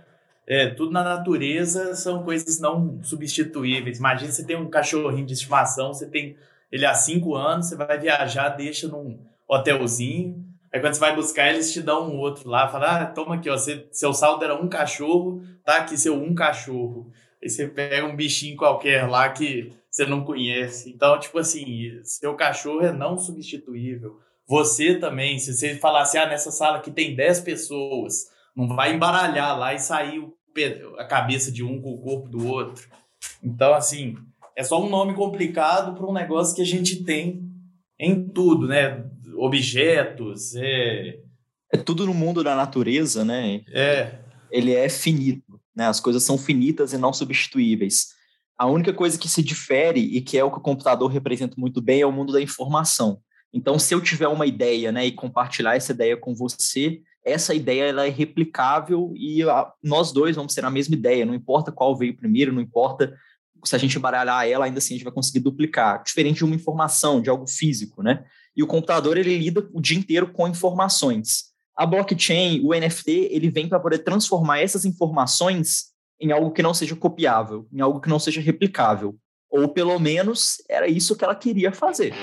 é, 0.47 0.69
tudo 0.69 0.93
na 0.93 1.03
natureza 1.03 1.95
são 1.95 2.23
coisas 2.23 2.59
não 2.59 3.03
substituíveis. 3.03 3.99
Imagina 3.99 4.33
você 4.33 4.45
tem 4.45 4.57
um 4.57 4.71
cachorrinho 4.71 5.27
de 5.27 5.35
estimação, 5.35 5.93
você 5.93 6.09
tem 6.09 6.37
ele 6.73 6.87
há 6.87 6.95
cinco 6.95 7.35
anos, 7.35 7.67
você 7.67 7.77
vai 7.77 7.99
viajar, 7.99 8.49
deixa 8.49 8.89
num 8.89 9.21
hotelzinho. 9.47 10.45
Aí 10.75 10.81
quando 10.81 10.95
você 10.95 11.01
vai 11.01 11.15
buscar, 11.15 11.53
eles 11.53 11.73
te 11.73 11.81
dão 11.81 12.11
um 12.11 12.19
outro 12.19 12.51
lá, 12.51 12.67
fala, 12.67 13.03
ah, 13.03 13.07
toma 13.07 13.37
aqui, 13.37 13.49
ó, 13.49 13.57
você, 13.57 13.87
seu 13.93 14.13
saldo 14.13 14.43
era 14.43 14.61
um 14.61 14.69
cachorro, 14.69 15.41
tá 15.65 15.77
aqui 15.77 15.97
seu 15.97 16.21
um 16.21 16.35
cachorro. 16.35 17.13
Aí 17.41 17.49
você 17.49 17.69
pega 17.69 18.05
um 18.05 18.17
bichinho 18.17 18.57
qualquer 18.57 19.09
lá 19.09 19.29
que 19.29 19.73
você 19.89 20.05
não 20.05 20.25
conhece. 20.25 20.91
Então, 20.91 21.17
tipo 21.21 21.39
assim, 21.39 22.01
seu 22.03 22.35
cachorro 22.35 22.85
é 22.85 22.93
não 22.93 23.17
substituível. 23.17 24.19
Você 24.49 24.97
também, 24.97 25.39
se 25.39 25.55
você 25.55 25.77
falasse, 25.77 26.19
ah, 26.19 26.27
nessa 26.27 26.51
sala 26.51 26.79
aqui 26.79 26.91
tem 26.91 27.15
10 27.15 27.43
pessoas, 27.43 28.25
não 28.57 28.67
vai 28.67 28.95
embaralhar 28.95 29.57
lá 29.57 29.75
e 29.75 29.79
sair 29.79 30.29
a 30.99 31.05
cabeça 31.05 31.53
de 31.53 31.63
um 31.63 31.81
com 31.81 31.95
o 31.95 32.03
corpo 32.03 32.29
do 32.29 32.49
outro. 32.49 32.89
Então, 33.41 33.75
assim, 33.75 34.17
é 34.57 34.65
só 34.65 34.83
um 34.85 34.91
nome 34.91 35.15
complicado 35.15 35.95
para 35.95 36.05
um 36.05 36.13
negócio 36.13 36.57
que 36.57 36.63
a 36.63 36.67
gente 36.67 37.05
tem 37.05 37.49
em 37.97 38.29
tudo, 38.29 38.67
né? 38.67 39.05
Objetos, 39.37 40.55
é... 40.55 41.19
É 41.73 41.77
tudo 41.77 42.07
no 42.07 42.15
mundo 42.15 42.45
da 42.45 42.55
natureza, 42.55 43.25
né? 43.25 43.63
É. 43.73 44.19
Ele 44.51 44.73
é 44.73 44.89
finito, 44.89 45.61
né? 45.75 45.87
As 45.87 45.99
coisas 45.99 46.23
são 46.23 46.39
finitas 46.39 46.93
e 46.93 46.99
não 46.99 47.13
substituíveis. 47.13 48.09
A 48.57 48.67
única 48.67 48.93
coisa 48.93 49.19
que 49.19 49.29
se 49.29 49.43
difere 49.43 50.01
e 50.01 50.21
que 50.21 50.39
é 50.39 50.45
o 50.45 50.51
que 50.51 50.59
o 50.59 50.63
computador 50.63 51.11
representa 51.11 51.57
muito 51.59 51.83
bem 51.83 52.01
é 52.01 52.07
o 52.07 52.13
mundo 52.13 52.33
da 52.33 52.41
informação. 52.41 53.21
Então, 53.53 53.79
se 53.79 53.95
eu 53.95 54.01
tiver 54.01 54.29
uma 54.29 54.47
ideia, 54.47 54.93
né, 54.93 55.07
e 55.07 55.13
compartilhar 55.13 55.77
essa 55.77 55.93
ideia 55.93 56.17
com 56.17 56.35
você, 56.35 57.01
essa 57.25 57.55
ideia 57.55 57.85
ela 57.85 58.07
é 58.07 58.11
replicável 58.11 59.13
e 59.17 59.43
a, 59.43 59.73
nós 59.83 60.13
dois 60.13 60.37
vamos 60.37 60.55
ter 60.55 60.65
a 60.65 60.71
mesma 60.71 60.95
ideia, 60.95 61.25
não 61.25 61.35
importa 61.35 61.73
qual 61.73 61.97
veio 61.97 62.17
primeiro, 62.17 62.53
não 62.53 62.61
importa 62.61 63.17
se 63.65 63.75
a 63.75 63.79
gente 63.79 63.99
baralhar 63.99 64.47
ela, 64.47 64.67
ainda 64.67 64.79
assim 64.79 64.95
a 64.95 64.97
gente 64.99 65.05
vai 65.05 65.13
conseguir 65.13 65.41
duplicar, 65.41 66.03
diferente 66.03 66.39
de 66.39 66.45
uma 66.45 66.55
informação, 66.55 67.23
de 67.23 67.31
algo 67.31 67.47
físico, 67.49 68.03
né? 68.03 68.25
E 68.57 68.63
o 68.63 68.67
computador, 68.67 69.17
ele 69.17 69.37
lida 69.37 69.69
o 69.73 69.81
dia 69.81 69.99
inteiro 69.99 70.33
com 70.33 70.47
informações. 70.47 71.53
A 71.77 71.85
blockchain, 71.85 72.61
o 72.65 72.73
NFT, 72.73 73.29
ele 73.33 73.51
vem 73.51 73.69
para 73.69 73.81
poder 73.81 73.99
transformar 73.99 74.61
essas 74.61 74.85
informações 74.85 75.87
em 76.21 76.31
algo 76.31 76.53
que 76.53 76.63
não 76.63 76.73
seja 76.73 76.95
copiável, 76.95 77.67
em 77.73 77.81
algo 77.81 78.01
que 78.01 78.09
não 78.09 78.19
seja 78.19 78.41
replicável. 78.41 79.17
Ou 79.51 79.69
pelo 79.69 79.99
menos 79.99 80.63
era 80.69 80.87
isso 80.87 81.17
que 81.17 81.25
ela 81.25 81.35
queria 81.35 81.73
fazer. 81.73 82.15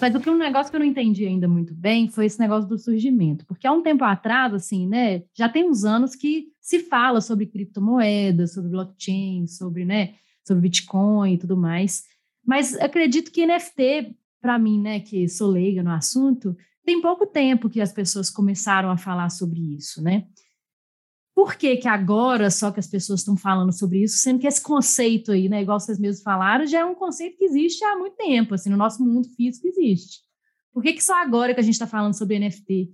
Mas 0.00 0.14
o 0.14 0.20
que 0.20 0.30
um 0.30 0.36
negócio 0.36 0.70
que 0.70 0.76
eu 0.76 0.80
não 0.80 0.86
entendi 0.86 1.26
ainda 1.26 1.48
muito 1.48 1.74
bem 1.74 2.08
foi 2.08 2.26
esse 2.26 2.38
negócio 2.38 2.68
do 2.68 2.78
surgimento, 2.78 3.44
porque 3.46 3.66
há 3.66 3.72
um 3.72 3.82
tempo 3.82 4.04
atrás, 4.04 4.54
assim, 4.54 4.86
né, 4.86 5.24
já 5.34 5.48
tem 5.48 5.68
uns 5.68 5.84
anos 5.84 6.14
que 6.14 6.46
se 6.60 6.78
fala 6.78 7.20
sobre 7.20 7.46
criptomoedas, 7.46 8.54
sobre 8.54 8.70
blockchain, 8.70 9.48
sobre, 9.48 9.84
né, 9.84 10.14
sobre 10.46 10.62
Bitcoin 10.62 11.34
e 11.34 11.38
tudo 11.38 11.56
mais. 11.56 12.04
Mas 12.48 12.74
acredito 12.80 13.30
que 13.30 13.46
NFT, 13.46 14.16
para 14.40 14.58
mim, 14.58 14.80
né, 14.80 15.00
que 15.00 15.28
sou 15.28 15.50
leiga 15.50 15.82
no 15.82 15.90
assunto, 15.90 16.56
tem 16.82 16.98
pouco 17.02 17.26
tempo 17.26 17.68
que 17.68 17.78
as 17.78 17.92
pessoas 17.92 18.30
começaram 18.30 18.90
a 18.90 18.96
falar 18.96 19.28
sobre 19.28 19.60
isso, 19.76 20.02
né? 20.02 20.26
Por 21.34 21.56
que, 21.56 21.76
que 21.76 21.86
agora 21.86 22.50
só 22.50 22.70
que 22.70 22.80
as 22.80 22.86
pessoas 22.86 23.20
estão 23.20 23.36
falando 23.36 23.70
sobre 23.70 24.02
isso, 24.02 24.16
sendo 24.16 24.38
que 24.40 24.46
esse 24.46 24.62
conceito 24.62 25.30
aí, 25.30 25.46
né, 25.46 25.60
igual 25.60 25.78
vocês 25.78 25.98
mesmos 25.98 26.22
falaram, 26.22 26.66
já 26.66 26.80
é 26.80 26.84
um 26.86 26.94
conceito 26.94 27.36
que 27.36 27.44
existe 27.44 27.84
há 27.84 27.98
muito 27.98 28.16
tempo, 28.16 28.54
assim, 28.54 28.70
no 28.70 28.78
nosso 28.78 29.04
mundo 29.04 29.28
físico 29.36 29.66
existe. 29.66 30.22
Por 30.72 30.82
que, 30.82 30.94
que 30.94 31.04
só 31.04 31.20
agora 31.20 31.52
que 31.52 31.60
a 31.60 31.62
gente 31.62 31.74
está 31.74 31.86
falando 31.86 32.16
sobre 32.16 32.38
NFT 32.38 32.90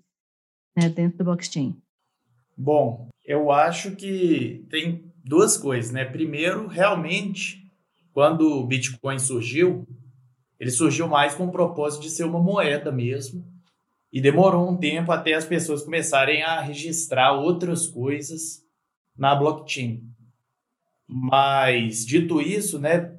né, 0.76 0.88
dentro 0.88 1.18
do 1.18 1.24
blockchain? 1.24 1.80
Bom, 2.56 3.08
eu 3.24 3.52
acho 3.52 3.94
que 3.94 4.66
tem 4.68 5.12
duas 5.24 5.56
coisas, 5.56 5.92
né? 5.92 6.04
Primeiro, 6.04 6.66
realmente, 6.66 7.63
quando 8.14 8.60
o 8.60 8.66
Bitcoin 8.66 9.18
surgiu, 9.18 9.86
ele 10.58 10.70
surgiu 10.70 11.08
mais 11.08 11.34
com 11.34 11.46
o 11.46 11.52
propósito 11.52 12.02
de 12.02 12.10
ser 12.10 12.24
uma 12.24 12.38
moeda 12.38 12.92
mesmo, 12.92 13.44
e 14.12 14.20
demorou 14.20 14.70
um 14.70 14.76
tempo 14.76 15.10
até 15.10 15.34
as 15.34 15.44
pessoas 15.44 15.82
começarem 15.82 16.44
a 16.44 16.60
registrar 16.60 17.32
outras 17.32 17.88
coisas 17.88 18.62
na 19.18 19.34
blockchain. 19.34 20.04
Mas, 21.08 22.06
dito 22.06 22.40
isso, 22.40 22.78
né? 22.78 23.12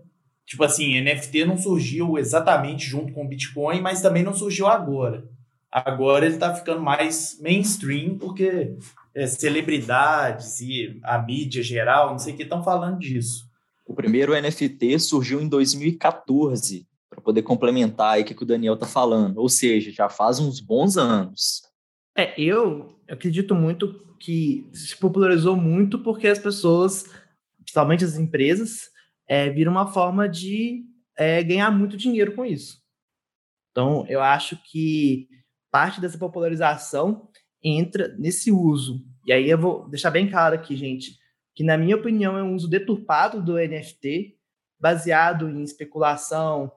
Tipo 0.45 0.63
assim, 0.63 1.01
NFT 1.01 1.43
não 1.43 1.57
surgiu 1.57 2.17
exatamente 2.17 2.85
junto 2.85 3.11
com 3.11 3.25
o 3.25 3.27
Bitcoin, 3.27 3.81
mas 3.81 4.01
também 4.01 4.23
não 4.23 4.33
surgiu 4.33 4.67
agora. 4.67 5.27
Agora 5.69 6.25
ele 6.25 6.35
está 6.35 6.55
ficando 6.55 6.81
mais 6.81 7.37
mainstream, 7.41 8.17
porque 8.17 8.77
é, 9.13 9.27
celebridades 9.27 10.61
e 10.61 10.97
a 11.03 11.17
mídia 11.17 11.61
geral, 11.61 12.11
não 12.11 12.19
sei 12.19 12.33
o 12.33 12.37
que, 12.37 12.43
estão 12.43 12.63
falando 12.63 12.99
disso. 12.99 13.44
O 13.85 13.93
primeiro 13.93 14.33
NFT 14.33 14.99
surgiu 14.99 15.39
em 15.39 15.47
2014, 15.47 16.87
para 17.09 17.21
poder 17.21 17.43
complementar 17.43 18.13
aí 18.13 18.23
o 18.23 18.25
que, 18.25 18.41
o 18.41 18.45
Daniel 18.45 18.73
está 18.73 18.87
falando. 18.87 19.37
Ou 19.37 19.47
seja, 19.47 19.91
já 19.91 20.09
faz 20.09 20.39
uns 20.39 20.59
bons 20.59 20.97
anos. 20.97 21.61
É, 22.17 22.33
eu 22.39 22.99
acredito 23.07 23.53
muito 23.53 24.03
que 24.19 24.67
se 24.73 24.97
popularizou 24.97 25.55
muito 25.55 25.99
porque 25.99 26.27
as 26.27 26.39
pessoas, 26.39 27.05
principalmente 27.57 28.03
as 28.03 28.17
empresas, 28.17 28.89
é, 29.27 29.49
viram 29.49 29.71
uma 29.71 29.87
forma 29.87 30.27
de 30.27 30.83
é, 31.17 31.43
ganhar 31.43 31.69
muito 31.71 31.95
dinheiro 31.95 32.33
com 32.33 32.43
isso. 32.43 32.81
Então, 33.71 34.05
eu 34.07 34.21
acho 34.21 34.57
que 34.63 35.27
parte 35.71 35.99
dessa 35.99 36.17
popularização 36.17 37.29
entra 37.61 38.15
nesse 38.17 38.51
uso. 38.51 39.05
E 39.25 39.33
aí 39.33 39.49
eu 39.49 39.57
vou 39.57 39.89
deixar 39.89 40.11
bem 40.11 40.29
claro 40.29 40.55
aqui, 40.55 40.75
gente, 40.75 41.17
que 41.55 41.63
na 41.63 41.77
minha 41.77 41.95
opinião 41.95 42.37
é 42.37 42.43
um 42.43 42.53
uso 42.53 42.67
deturpado 42.67 43.41
do 43.41 43.53
NFT, 43.53 44.37
baseado 44.77 45.49
em 45.49 45.63
especulação, 45.63 46.69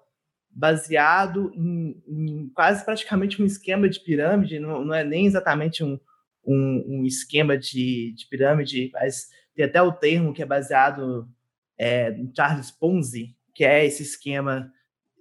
baseado 0.48 1.52
em, 1.54 2.02
em, 2.06 2.48
quase 2.54 2.84
praticamente 2.84 3.42
um 3.42 3.44
esquema 3.44 3.88
de 3.88 4.00
pirâmide, 4.00 4.60
não, 4.60 4.84
não 4.84 4.94
é 4.94 5.02
nem 5.02 5.26
exatamente 5.26 5.82
um, 5.82 5.98
um, 6.46 6.84
um 6.86 7.04
esquema 7.04 7.58
de, 7.58 8.14
de, 8.16 8.26
pirâmide, 8.28 8.90
mas 8.92 9.28
tem 9.54 9.64
até 9.64 9.82
o 9.82 9.92
termo 9.92 10.32
que 10.32 10.42
é 10.42 10.46
baseado 10.46 11.28
é, 11.76 12.12
em 12.12 12.32
Charles 12.34 12.70
Ponzi, 12.70 13.36
que 13.54 13.64
é 13.64 13.84
esse 13.84 14.04
esquema, 14.04 14.72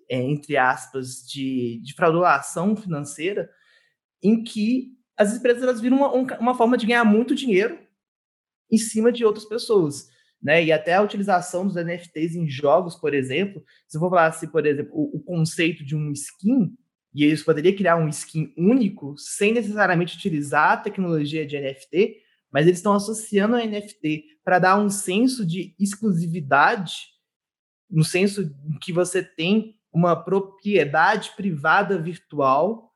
é, 0.07 0.21
entre 0.21 0.55
aspas, 0.55 1.27
de, 1.27 1.81
de 1.83 1.93
fraudulação 1.95 2.75
financeira, 2.75 3.49
em 4.21 4.43
que 4.43 4.95
as 5.17 5.35
empresas 5.35 5.63
elas 5.63 5.81
viram 5.81 5.97
uma, 5.97 6.37
uma 6.37 6.55
forma 6.55 6.77
de 6.77 6.85
ganhar 6.85 7.03
muito 7.03 7.33
dinheiro 7.33 7.86
em 8.71 8.77
cima 8.77 9.11
de 9.11 9.25
outras 9.25 9.45
pessoas 9.45 10.09
né? 10.41 10.63
E 10.63 10.71
até 10.71 10.93
a 10.93 11.01
utilização 11.01 11.65
dos 11.65 11.75
NFTs 11.75 12.35
em 12.35 12.47
jogos, 12.47 12.95
por 12.95 13.13
exemplo, 13.13 13.63
se 13.87 13.97
eu 13.97 14.01
for 14.01 14.09
falar 14.09 14.27
assim, 14.27 14.47
por 14.47 14.65
exemplo, 14.65 14.91
o, 14.93 15.17
o 15.17 15.19
conceito 15.19 15.83
de 15.83 15.95
um 15.95 16.11
skin, 16.11 16.73
e 17.13 17.23
eles 17.23 17.43
poderiam 17.43 17.75
criar 17.75 17.97
um 17.97 18.07
skin 18.07 18.53
único 18.57 19.17
sem 19.17 19.53
necessariamente 19.53 20.15
utilizar 20.15 20.73
a 20.73 20.77
tecnologia 20.77 21.45
de 21.45 21.59
NFT, 21.59 22.17
mas 22.51 22.65
eles 22.65 22.79
estão 22.79 22.93
associando 22.93 23.55
a 23.55 23.65
NFT 23.65 24.23
para 24.43 24.59
dar 24.59 24.79
um 24.79 24.89
senso 24.89 25.45
de 25.45 25.75
exclusividade, 25.79 26.93
um 27.89 28.03
senso 28.03 28.53
que 28.81 28.93
você 28.93 29.23
tem 29.23 29.75
uma 29.91 30.15
propriedade 30.15 31.31
privada 31.35 31.99
virtual 31.99 32.86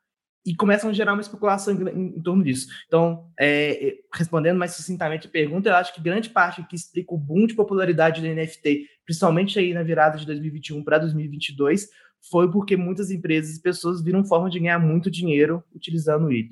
e 0.45 0.55
começam 0.55 0.89
a 0.89 0.93
gerar 0.93 1.13
uma 1.13 1.21
especulação 1.21 1.73
em, 1.73 2.15
em 2.17 2.21
torno 2.21 2.43
disso. 2.43 2.67
Então, 2.87 3.31
é, 3.39 3.89
é, 3.89 3.95
respondendo 4.13 4.57
mais 4.57 4.73
sucintamente 4.73 5.27
a 5.27 5.29
pergunta, 5.29 5.69
eu 5.69 5.75
acho 5.75 5.93
que 5.93 6.01
grande 6.01 6.29
parte 6.29 6.63
que 6.63 6.75
explica 6.75 7.13
o 7.13 7.17
boom 7.17 7.45
de 7.45 7.53
popularidade 7.53 8.21
do 8.21 8.27
NFT, 8.27 8.85
principalmente 9.05 9.59
aí 9.59 9.73
na 9.73 9.83
virada 9.83 10.17
de 10.17 10.25
2021 10.25 10.83
para 10.83 10.97
2022, 10.97 11.87
foi 12.29 12.51
porque 12.51 12.75
muitas 12.75 13.11
empresas 13.11 13.55
e 13.55 13.61
pessoas 13.61 14.03
viram 14.03 14.25
forma 14.25 14.49
de 14.49 14.59
ganhar 14.59 14.79
muito 14.79 15.09
dinheiro 15.09 15.63
utilizando 15.73 16.31
ele. 16.31 16.49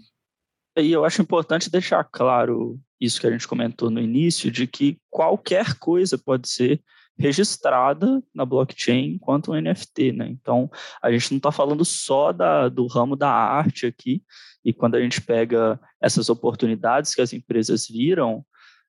E 0.77 0.91
eu 0.91 1.03
acho 1.03 1.21
importante 1.21 1.69
deixar 1.69 2.03
claro 2.03 2.79
isso 2.99 3.19
que 3.19 3.27
a 3.27 3.31
gente 3.31 3.47
comentou 3.47 3.89
no 3.89 3.99
início, 3.99 4.51
de 4.51 4.67
que 4.67 4.97
qualquer 5.09 5.75
coisa 5.75 6.17
pode 6.17 6.49
ser 6.49 6.81
registrada 7.19 8.23
na 8.33 8.45
blockchain 8.45 9.15
enquanto 9.15 9.51
um 9.51 9.61
NFT, 9.61 10.13
né? 10.13 10.27
Então, 10.29 10.69
a 11.01 11.11
gente 11.11 11.31
não 11.31 11.37
está 11.37 11.51
falando 11.51 11.83
só 11.83 12.31
da, 12.31 12.69
do 12.69 12.87
ramo 12.87 13.15
da 13.15 13.29
arte 13.29 13.85
aqui, 13.85 14.23
e 14.63 14.73
quando 14.73 14.95
a 14.95 15.01
gente 15.01 15.21
pega 15.21 15.79
essas 16.01 16.29
oportunidades 16.29 17.13
que 17.13 17.21
as 17.21 17.33
empresas 17.33 17.87
viram, 17.87 18.45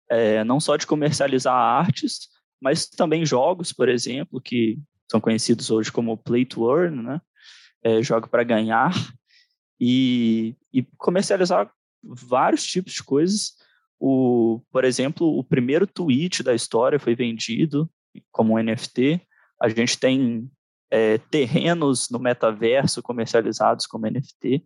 é, 0.08 0.44
não 0.44 0.60
só 0.60 0.76
de 0.76 0.86
comercializar 0.86 1.54
artes, 1.54 2.28
mas 2.60 2.86
também 2.86 3.26
jogos, 3.26 3.72
por 3.72 3.88
exemplo, 3.88 4.40
que 4.40 4.78
são 5.10 5.20
conhecidos 5.20 5.70
hoje 5.70 5.90
como 5.90 6.16
play 6.16 6.44
to 6.44 6.70
earn, 6.70 7.02
né? 7.02 7.20
É, 7.82 8.02
jogo 8.02 8.28
para 8.28 8.44
ganhar, 8.44 8.92
e, 9.80 10.54
e 10.72 10.82
comercializar 10.98 11.72
vários 12.02 12.64
tipos 12.64 12.92
de 12.92 13.02
coisas. 13.02 13.54
O, 13.98 14.60
por 14.70 14.84
exemplo, 14.84 15.26
o 15.38 15.42
primeiro 15.42 15.86
tweet 15.86 16.42
da 16.42 16.54
história 16.54 16.98
foi 16.98 17.14
vendido 17.14 17.90
como 18.30 18.54
um 18.54 18.62
NFT. 18.62 19.20
A 19.60 19.68
gente 19.68 19.98
tem 19.98 20.50
é, 20.90 21.18
terrenos 21.18 22.08
no 22.10 22.18
metaverso 22.18 23.02
comercializados 23.02 23.86
como 23.86 24.06
NFT. 24.06 24.64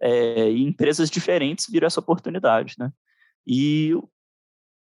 É, 0.00 0.50
e 0.50 0.62
empresas 0.62 1.10
diferentes 1.10 1.66
viram 1.70 1.86
essa 1.86 2.00
oportunidade, 2.00 2.74
né? 2.78 2.90
E 3.46 3.92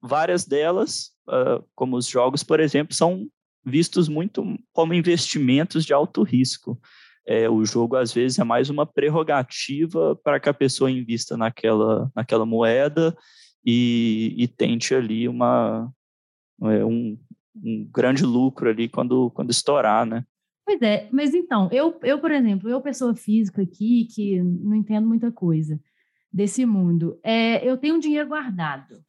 várias 0.02 0.44
delas, 0.44 1.12
uh, 1.28 1.64
como 1.74 1.96
os 1.96 2.06
jogos, 2.06 2.42
por 2.42 2.60
exemplo, 2.60 2.94
são 2.94 3.26
vistos 3.64 4.08
muito 4.08 4.44
como 4.72 4.94
investimentos 4.94 5.84
de 5.84 5.92
alto 5.92 6.22
risco. 6.22 6.80
É, 7.26 7.48
o 7.48 7.64
jogo, 7.64 7.96
às 7.96 8.12
vezes, 8.12 8.38
é 8.38 8.44
mais 8.44 8.70
uma 8.70 8.86
prerrogativa 8.86 10.16
para 10.16 10.40
que 10.40 10.48
a 10.48 10.54
pessoa 10.54 10.90
invista 10.90 11.36
naquela, 11.36 12.10
naquela 12.14 12.46
moeda 12.46 13.14
e, 13.64 14.34
e 14.38 14.48
tente 14.48 14.94
ali 14.94 15.28
uma, 15.28 15.92
é, 16.62 16.84
um, 16.84 17.18
um 17.64 17.88
grande 17.92 18.24
lucro 18.24 18.68
ali 18.68 18.88
quando, 18.88 19.30
quando 19.30 19.50
estourar, 19.50 20.06
né? 20.06 20.24
Pois 20.64 20.82
é, 20.82 21.08
mas 21.10 21.34
então, 21.34 21.68
eu, 21.72 21.98
eu, 22.02 22.18
por 22.18 22.30
exemplo, 22.30 22.68
eu, 22.68 22.80
pessoa 22.80 23.14
física 23.14 23.62
aqui, 23.62 24.06
que 24.14 24.42
não 24.42 24.74
entendo 24.74 25.08
muita 25.08 25.32
coisa 25.32 25.80
desse 26.30 26.66
mundo, 26.66 27.18
é, 27.22 27.66
eu 27.66 27.78
tenho 27.78 27.94
um 27.94 27.98
dinheiro 27.98 28.28
guardado. 28.28 29.02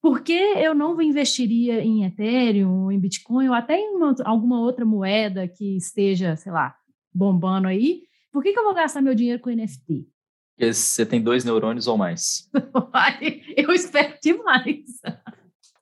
Por 0.00 0.20
que 0.20 0.32
eu 0.32 0.74
não 0.74 1.00
investiria 1.00 1.80
em 1.80 2.04
Ethereum, 2.04 2.90
em 2.90 2.98
Bitcoin, 2.98 3.48
ou 3.48 3.54
até 3.54 3.78
em 3.78 3.94
uma, 3.94 4.14
alguma 4.24 4.60
outra 4.60 4.84
moeda 4.84 5.46
que 5.46 5.76
esteja, 5.76 6.34
sei 6.36 6.50
lá, 6.50 6.74
bombando 7.14 7.68
aí? 7.68 8.02
Por 8.32 8.42
que, 8.42 8.52
que 8.52 8.58
eu 8.58 8.64
vou 8.64 8.74
gastar 8.74 9.00
meu 9.00 9.14
dinheiro 9.14 9.40
com 9.40 9.50
NFT? 9.50 10.08
Porque 10.56 10.72
você 10.72 11.06
tem 11.06 11.22
dois 11.22 11.44
neurônios 11.44 11.86
ou 11.86 11.96
mais. 11.96 12.50
eu 13.56 13.72
espero 13.72 14.14
demais. 14.20 15.00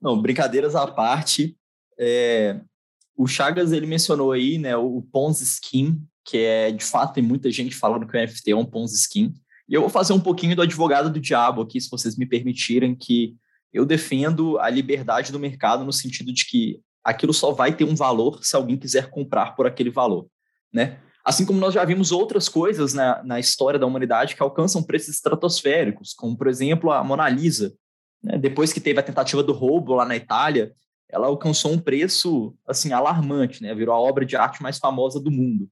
Não, 0.06 0.22
brincadeiras 0.22 0.76
à 0.76 0.86
parte, 0.86 1.58
é, 1.98 2.60
o 3.16 3.26
Chagas 3.26 3.72
ele 3.72 3.88
mencionou 3.88 4.30
aí, 4.30 4.56
né, 4.56 4.76
o 4.76 5.02
Ponzi 5.02 5.44
Scheme, 5.44 6.00
que 6.24 6.38
é 6.38 6.70
de 6.70 6.84
fato 6.84 7.14
tem 7.14 7.24
muita 7.24 7.50
gente 7.50 7.74
falando 7.74 8.06
que 8.06 8.16
o 8.16 8.20
NFT 8.20 8.52
é 8.52 8.56
um 8.56 8.64
Ponzi 8.64 8.96
Scheme. 9.02 9.34
E 9.68 9.74
eu 9.74 9.80
vou 9.80 9.90
fazer 9.90 10.12
um 10.12 10.20
pouquinho 10.20 10.54
do 10.54 10.62
advogado 10.62 11.10
do 11.10 11.18
diabo 11.18 11.60
aqui, 11.60 11.80
se 11.80 11.90
vocês 11.90 12.16
me 12.16 12.24
permitirem, 12.24 12.94
que 12.94 13.34
eu 13.72 13.84
defendo 13.84 14.60
a 14.60 14.70
liberdade 14.70 15.32
do 15.32 15.40
mercado 15.40 15.84
no 15.84 15.92
sentido 15.92 16.32
de 16.32 16.44
que 16.44 16.80
aquilo 17.02 17.34
só 17.34 17.50
vai 17.50 17.74
ter 17.74 17.82
um 17.82 17.96
valor 17.96 18.44
se 18.44 18.54
alguém 18.54 18.76
quiser 18.76 19.10
comprar 19.10 19.56
por 19.56 19.66
aquele 19.66 19.90
valor, 19.90 20.28
né? 20.72 21.00
Assim 21.24 21.44
como 21.44 21.58
nós 21.58 21.74
já 21.74 21.84
vimos 21.84 22.12
outras 22.12 22.48
coisas 22.48 22.94
na, 22.94 23.24
na 23.24 23.40
história 23.40 23.80
da 23.80 23.86
humanidade 23.86 24.36
que 24.36 24.42
alcançam 24.44 24.84
preços 24.84 25.16
estratosféricos, 25.16 26.14
como, 26.14 26.38
por 26.38 26.46
exemplo, 26.46 26.92
a 26.92 27.02
Mona 27.02 27.28
Lisa. 27.28 27.74
Né? 28.22 28.38
Depois 28.38 28.72
que 28.72 28.80
teve 28.80 29.00
a 29.00 29.02
tentativa 29.02 29.42
do 29.42 29.52
roubo 29.52 29.94
lá 29.94 30.04
na 30.04 30.16
Itália, 30.16 30.72
ela 31.08 31.28
alcançou 31.28 31.72
um 31.72 31.78
preço 31.78 32.54
assim 32.66 32.92
alarmante, 32.92 33.62
né? 33.62 33.74
Virou 33.74 33.94
a 33.94 34.00
obra 34.00 34.24
de 34.24 34.36
arte 34.36 34.62
mais 34.62 34.78
famosa 34.78 35.20
do 35.20 35.30
mundo. 35.30 35.70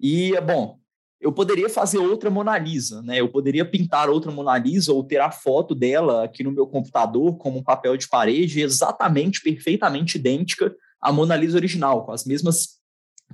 E, 0.00 0.38
bom, 0.40 0.78
eu 1.20 1.30
poderia 1.30 1.68
fazer 1.68 1.98
outra 1.98 2.30
Mona 2.30 2.56
Lisa, 2.56 3.02
né? 3.02 3.20
Eu 3.20 3.28
poderia 3.28 3.64
pintar 3.64 4.08
outra 4.08 4.32
Mona 4.32 4.56
Lisa 4.56 4.92
ou 4.92 5.04
ter 5.04 5.20
a 5.20 5.30
foto 5.30 5.74
dela 5.74 6.24
aqui 6.24 6.42
no 6.42 6.50
meu 6.50 6.66
computador 6.66 7.36
como 7.36 7.58
um 7.58 7.62
papel 7.62 7.96
de 7.96 8.08
parede 8.08 8.62
exatamente, 8.62 9.42
perfeitamente 9.42 10.16
idêntica 10.16 10.74
à 11.00 11.12
Mona 11.12 11.36
Lisa 11.36 11.58
original, 11.58 12.06
com 12.06 12.12
as 12.12 12.24
mesmas 12.24 12.80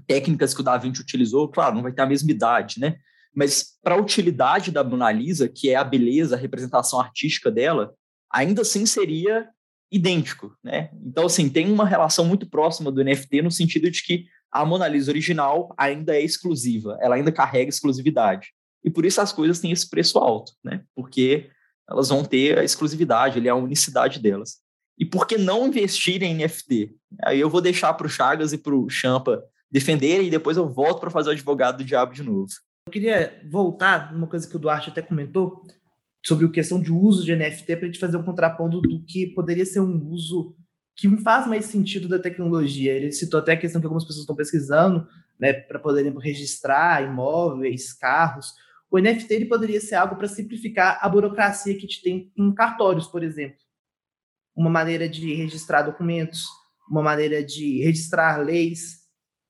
técnicas 0.07 0.53
que 0.53 0.61
o 0.61 0.65
Da 0.65 0.77
Vinci 0.77 1.01
utilizou. 1.01 1.49
Claro, 1.49 1.77
não 1.77 1.83
vai 1.83 1.93
ter 1.93 2.03
a 2.03 2.07
mesma 2.07 2.31
idade, 2.31 2.81
né? 2.81 2.97
Mas 3.33 3.79
para 3.83 3.95
a 3.95 4.01
utilidade 4.01 4.73
da 4.73 4.83
Mona 4.83 5.13
Lisa, 5.13 5.49
que 5.49 5.71
é 5.71 5.77
a 5.77 5.85
beleza, 5.85 6.35
a 6.35 6.39
representação 6.39 6.99
artística 6.99 7.53
dela, 7.53 7.95
ainda 8.33 8.63
assim 8.63 8.87
seria 8.87 9.49
idêntico, 9.91 10.57
né? 10.63 10.91
Então, 11.05 11.27
assim, 11.27 11.49
tem 11.49 11.71
uma 11.71 11.87
relação 11.87 12.25
muito 12.25 12.49
próxima 12.49 12.91
do 12.91 13.03
NFT 13.03 13.43
no 13.43 13.51
sentido 13.51 13.91
de 13.91 14.03
que 14.03 14.27
a 14.51 14.65
Mona 14.65 14.89
Lisa 14.89 15.11
original 15.11 15.75
ainda 15.77 16.17
é 16.17 16.23
exclusiva, 16.23 16.99
ela 17.01 17.17
ainda 17.17 17.33
carrega 17.33 17.69
exclusividade. 17.69 18.49
E 18.85 18.91
por 18.91 19.05
isso 19.05 19.21
as 19.21 19.33
coisas 19.33 19.61
têm 19.61 19.73
esse 19.73 19.89
preço 19.89 20.19
alto, 20.19 20.53
né? 20.65 20.83
Porque 20.95 21.51
elas 21.89 22.09
vão 22.09 22.25
ter 22.25 22.59
a 22.59 22.65
exclusividade, 22.65 23.39
ali, 23.39 23.49
a 23.49 23.55
unicidade 23.55 24.21
delas. 24.21 24.59
E 24.99 25.05
por 25.05 25.27
que 25.27 25.37
não 25.37 25.67
investir 25.67 26.23
em 26.23 26.35
NFT? 26.35 26.95
Aí 27.25 27.39
eu 27.39 27.51
vou 27.51 27.61
deixar 27.61 27.93
para 27.95 28.07
o 28.07 28.11
Chagas 28.11 28.53
e 28.53 28.59
para 28.59 28.75
o 28.75 28.89
Champa 28.89 29.43
defenderem 29.71 30.29
e 30.29 30.31
depois 30.31 30.57
eu 30.57 30.69
volto 30.69 31.01
para 31.01 31.11
fazer 31.11 31.29
o 31.29 31.33
advogado 31.33 31.79
do 31.79 31.85
diabo 31.85 32.15
de 32.15 32.23
novo. 32.23 32.49
Eu 32.87 32.93
queria 32.93 33.41
voltar 33.51 34.13
numa 34.13 34.27
coisa 34.27 34.49
que 34.49 34.57
o 34.57 34.59
Duarte 34.59 34.91
até 34.91 35.03
comentou, 35.03 35.67
sobre 36.27 36.45
a 36.45 36.51
questão 36.51 36.81
de 36.81 36.93
uso 36.93 37.25
de 37.25 37.37
NFT 37.37 37.77
para 37.77 37.85
a 37.85 37.87
gente 37.87 38.01
fazer 38.01 38.17
um 38.17 38.25
contraponto 38.25 38.81
do 38.81 39.01
que 39.05 39.29
poderia 39.29 39.65
ser 39.65 39.79
um 39.79 40.09
uso 40.09 40.57
que 40.97 41.09
faz 41.19 41.47
mais 41.47 41.67
sentido 41.67 42.09
da 42.09 42.19
tecnologia. 42.19 42.93
Ele 42.93 43.13
citou 43.13 43.39
até 43.39 43.53
a 43.53 43.57
questão 43.57 43.81
que 43.81 43.87
algumas 43.87 44.05
pessoas 44.05 44.23
estão 44.23 44.35
pesquisando, 44.35 45.07
né, 45.39 45.53
para 45.53 45.79
poderem 45.79 46.13
registrar 46.19 47.05
imóveis, 47.05 47.93
carros. 47.93 48.53
O 48.91 48.99
NFT 48.99 49.35
ele 49.35 49.45
poderia 49.45 49.81
ser 49.81 49.95
algo 49.95 50.17
para 50.17 50.27
simplificar 50.27 50.99
a 51.01 51.09
burocracia 51.09 51.75
que 51.75 51.79
a 51.79 51.83
gente 51.83 52.03
tem 52.03 52.33
em 52.37 52.53
cartórios, 52.53 53.07
por 53.07 53.23
exemplo. 53.23 53.59
Uma 54.57 54.71
maneira 54.71 55.09
de 55.09 55.33
registrar 55.33 55.83
documentos, 55.83 56.45
uma 56.91 57.03
maneira 57.03 57.45
de 57.45 57.85
registrar 57.85 58.39
leis, 58.39 59.07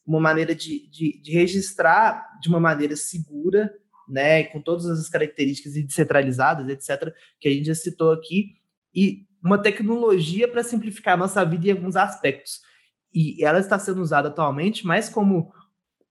uma 0.06 0.20
maneira 0.20 0.54
de, 0.54 0.90
de, 0.90 1.22
de 1.22 1.32
registrar 1.32 2.38
de 2.42 2.50
uma 2.50 2.60
maneira 2.60 2.96
segura 2.96 3.72
né, 4.08 4.44
com 4.44 4.60
todas 4.60 4.86
as 4.86 5.08
características 5.08 5.74
descentralizadas, 5.74 6.68
etc., 6.68 7.12
que 7.40 7.48
a 7.48 7.52
gente 7.52 7.66
já 7.66 7.74
citou 7.74 8.12
aqui, 8.12 8.56
e 8.94 9.26
uma 9.42 9.58
tecnologia 9.58 10.48
para 10.48 10.64
simplificar 10.64 11.14
a 11.14 11.18
nossa 11.18 11.44
vida 11.44 11.68
em 11.68 11.72
alguns 11.72 11.96
aspectos. 11.96 12.60
E 13.14 13.42
ela 13.44 13.58
está 13.58 13.78
sendo 13.78 14.00
usada 14.02 14.28
atualmente 14.28 14.86
mais 14.86 15.08
como 15.08 15.52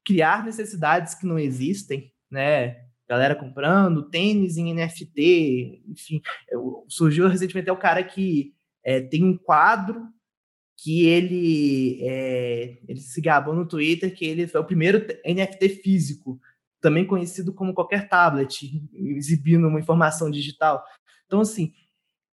criar 0.05 0.45
necessidades 0.45 1.15
que 1.15 1.25
não 1.25 1.37
existem, 1.37 2.11
né? 2.29 2.83
Galera 3.07 3.35
comprando 3.35 4.09
tênis 4.09 4.57
em 4.57 4.73
NFT, 4.73 5.83
enfim. 5.87 6.21
Surgiu 6.87 7.27
recentemente 7.27 7.69
o 7.69 7.77
cara 7.77 8.03
que 8.03 8.53
é, 8.83 9.01
tem 9.01 9.23
um 9.23 9.37
quadro 9.37 10.07
que 10.77 11.05
ele, 11.05 11.99
é, 12.03 12.77
ele 12.87 12.99
se 12.99 13.21
gabou 13.21 13.55
no 13.55 13.67
Twitter 13.67 14.13
que 14.13 14.25
ele 14.25 14.47
foi 14.47 14.61
o 14.61 14.65
primeiro 14.65 15.05
NFT 15.25 15.69
físico 15.81 16.39
também 16.85 17.03
conhecido 17.03 17.51
como 17.51 17.73
qualquer 17.73 18.07
tablet, 18.07 18.87
exibindo 18.93 19.67
uma 19.67 19.79
informação 19.79 20.29
digital. 20.29 20.85
Então, 21.25 21.41
assim, 21.41 21.73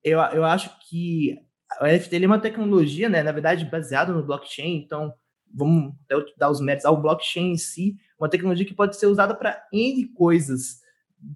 eu, 0.02 0.18
eu 0.18 0.42
acho 0.42 0.74
que 0.88 1.36
o 1.82 1.84
NFT 1.84 2.24
é 2.24 2.26
uma 2.26 2.40
tecnologia, 2.40 3.10
né, 3.10 3.22
na 3.22 3.30
verdade, 3.30 3.66
baseada 3.66 4.10
no 4.10 4.24
blockchain, 4.24 4.78
então 4.78 5.12
vamos 5.52 5.92
dar 6.38 6.48
os 6.48 6.62
méritos 6.62 6.86
ao 6.86 6.98
blockchain 6.98 7.52
em 7.52 7.58
si, 7.58 7.98
uma 8.18 8.30
tecnologia 8.30 8.64
que 8.64 8.72
pode 8.72 8.96
ser 8.96 9.04
usada 9.04 9.34
para 9.34 9.62
N 9.70 10.06
coisas, 10.14 10.80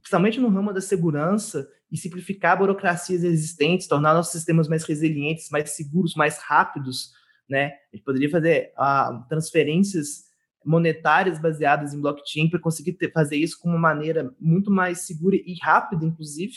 principalmente 0.01 0.41
no 0.41 0.49
ramo 0.49 0.73
da 0.73 0.81
segurança 0.81 1.69
e 1.91 1.99
simplificar 1.99 2.57
burocracias 2.57 3.23
existentes, 3.23 3.87
tornar 3.87 4.15
nossos 4.15 4.33
sistemas 4.33 4.69
mais 4.69 4.85
resilientes, 4.85 5.51
mais 5.51 5.71
seguros, 5.73 6.15
mais 6.15 6.39
rápidos, 6.39 7.13
né? 7.47 7.75
A 7.93 7.97
gente 7.97 8.05
poderia 8.07 8.31
fazer 8.31 8.73
uh, 8.79 9.29
transferências 9.29 10.32
monetárias 10.65 11.41
baseadas 11.41 11.95
em 11.95 12.01
blockchain 12.01 12.49
para 12.49 12.61
conseguir 12.61 12.93
ter, 12.95 13.13
fazer 13.13 13.37
isso 13.37 13.59
com 13.61 13.69
uma 13.69 13.79
maneira 13.79 14.33
muito 14.41 14.71
mais 14.71 15.01
segura 15.01 15.37
e 15.37 15.57
rápida, 15.61 16.05
inclusive, 16.05 16.55